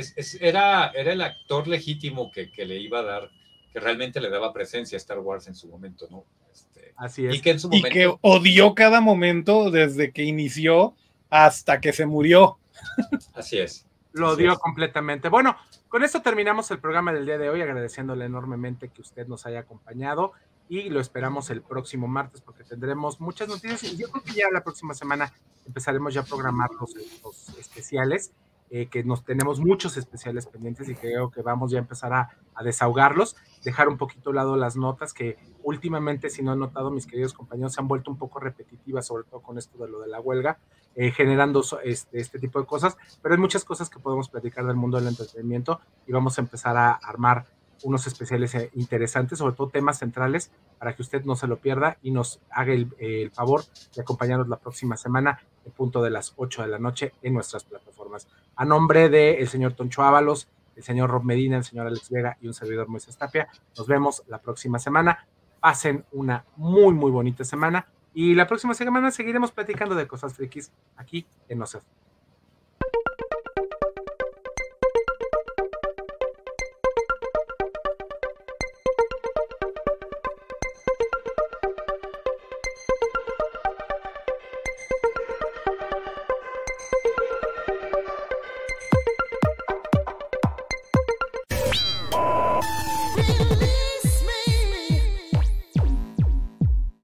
era, 0.41 0.93
era 0.95 1.13
el 1.13 1.23
actor 1.23 1.67
legítimo 1.67 2.31
que, 2.31 2.51
le 2.65 2.77
iba 2.77 3.01
a 3.01 3.03
dar, 3.03 3.31
que 3.79 3.85
realmente 3.85 4.21
le 4.21 4.29
daba 4.29 4.53
presencia 4.53 4.97
a 4.97 4.99
Star 4.99 5.19
Wars 5.21 5.47
en 5.47 5.55
su 5.55 5.69
momento, 5.69 6.09
¿no? 6.11 6.25
Este, 6.53 6.93
Así 6.97 7.27
es. 7.27 7.37
Y 7.37 7.41
que, 7.41 7.57
y 7.71 7.83
que 7.83 8.13
odió 8.23 8.75
cada 8.75 9.01
momento 9.01 9.71
desde 9.71 10.13
que 10.13 10.25
inició 10.25 10.95
hasta 11.31 11.81
que 11.81 11.93
se 11.93 12.07
murió. 12.07 12.59
Así 13.35 13.59
es. 13.59 13.87
Lo 14.13 14.31
odió 14.31 14.59
completamente. 14.59 15.29
Bueno, 15.29 15.57
con 15.89 16.03
esto 16.03 16.23
terminamos 16.23 16.71
el 16.71 16.81
programa 16.81 17.13
del 17.13 17.27
día 17.27 17.39
de 17.39 17.51
hoy, 17.51 17.63
agradeciéndole 17.63 18.25
enormemente 18.25 18.89
que 18.89 19.03
usted 19.03 19.27
nos 19.29 19.47
haya 19.47 19.61
acompañado 19.61 20.33
y 20.69 20.91
lo 20.91 21.01
esperamos 21.01 21.51
el 21.51 21.63
próximo 21.63 22.09
martes 22.09 22.41
porque 22.41 22.65
tendremos 22.65 23.21
muchas 23.21 23.49
noticias 23.49 23.85
y 23.85 23.97
yo 23.97 24.11
creo 24.11 24.25
que 24.25 24.33
ya 24.33 24.47
la 24.53 24.63
próxima 24.63 24.93
semana 24.93 25.33
empezaremos 25.67 26.13
ya 26.15 26.23
a 26.23 26.25
programar 26.25 26.71
los, 26.81 26.95
especiales, 27.59 28.33
eh, 28.71 28.87
que 28.87 29.03
nos 29.03 29.25
tenemos 29.25 29.61
muchos 29.61 29.97
especiales 29.97 30.47
pendientes 30.47 30.89
y 30.89 30.95
creo 30.95 31.31
que 31.31 31.43
vamos 31.43 31.71
ya 31.71 31.79
a 31.79 31.81
empezar 31.81 32.13
a, 32.13 32.31
desahogarlos, 32.63 33.37
dejar 33.65 33.89
un 33.89 33.97
poquito 33.97 34.31
a 34.31 34.35
lado 34.35 34.57
las 34.57 34.77
notas 34.77 35.13
que 35.15 35.39
últimamente, 35.63 36.29
si 36.29 36.43
no 36.43 36.51
han 36.51 36.59
notado, 36.59 36.91
mis 36.91 37.07
queridos 37.07 37.33
compañeros, 37.33 37.73
se 37.73 37.81
han 37.81 37.87
vuelto 37.87 38.11
un 38.11 38.19
poco 38.19 38.41
repetitivas, 38.41 39.07
sobre 39.07 39.25
todo 39.25 39.41
con 39.41 39.59
esto 39.59 39.79
de 39.79 39.89
lo 39.89 40.01
de 40.01 40.09
la 40.09 40.21
huelga, 40.21 40.59
eh, 40.97 41.13
generando 41.13 41.63
este, 41.85 42.19
este 42.19 42.39
tipo 42.41 42.59
de 42.59 42.67
cosas, 42.67 42.97
pero 43.23 43.35
hay 43.35 43.41
muchas 43.41 43.65
cosas 43.65 43.89
que 43.89 44.01
podemos 44.01 44.29
platicar 44.29 44.67
del 44.67 44.75
mundo 44.75 44.99
del 44.99 45.07
entretenimiento 45.07 45.81
y 46.07 46.13
vamos 46.13 46.37
a 46.39 46.41
empezar 46.41 46.77
a 46.77 46.91
armar 46.93 47.47
unos 47.83 48.07
especiales 48.07 48.55
eh, 48.55 48.71
interesantes, 48.75 49.39
sobre 49.39 49.55
todo 49.55 49.69
temas 49.69 49.99
centrales, 49.99 50.51
para 50.79 50.95
que 50.95 51.03
usted 51.03 51.25
no 51.25 51.37
se 51.37 51.47
lo 51.47 51.59
pierda 51.59 51.99
y 52.03 52.11
nos 52.11 52.41
haga 52.51 52.73
el, 52.73 53.31
favor 53.33 53.63
de 53.95 54.03
acompañarnos 54.03 54.49
la 54.49 54.59
próxima 54.59 54.97
semana 54.97 55.41
en 55.65 55.73
punto 55.73 56.03
de 56.03 56.11
las 56.11 56.33
8 56.37 56.63
de 56.63 56.69
la 56.69 56.79
noche 56.79 57.13
en 57.23 57.35
nuestras 57.35 57.65
plataformas. 57.65 58.29
A 58.57 58.65
nombre 58.65 59.09
del 59.09 59.49
señor 59.49 59.75
Toncho 59.75 60.03
Ábalos, 60.03 60.49
el 60.77 60.83
señor 60.83 61.11
Rob 61.11 61.25
Medina, 61.25 61.57
el 61.57 61.65
señor 61.65 61.87
Alex 61.87 62.11
Vega 62.11 62.37
y 62.41 62.47
un 62.47 62.55
servidor 62.55 62.89
Moisés 62.89 63.17
Tapia. 63.17 63.49
Nos 63.77 63.87
vemos 63.87 64.23
la 64.29 64.39
próxima 64.39 64.79
semana. 64.79 65.27
Pasen 65.61 66.05
una 66.13 66.45
muy, 66.57 66.95
muy 66.95 67.11
bonita 67.11 67.45
semana. 67.45 67.87
Y 68.15 68.35
la 68.35 68.47
próxima 68.47 68.75
semana 68.75 69.11
seguiremos 69.11 69.53
platicando 69.53 69.95
de 69.95 70.07
cosas 70.07 70.35
frikis 70.35 70.73
aquí 70.97 71.27
en 71.49 71.59
Nosotros. 71.59 72.08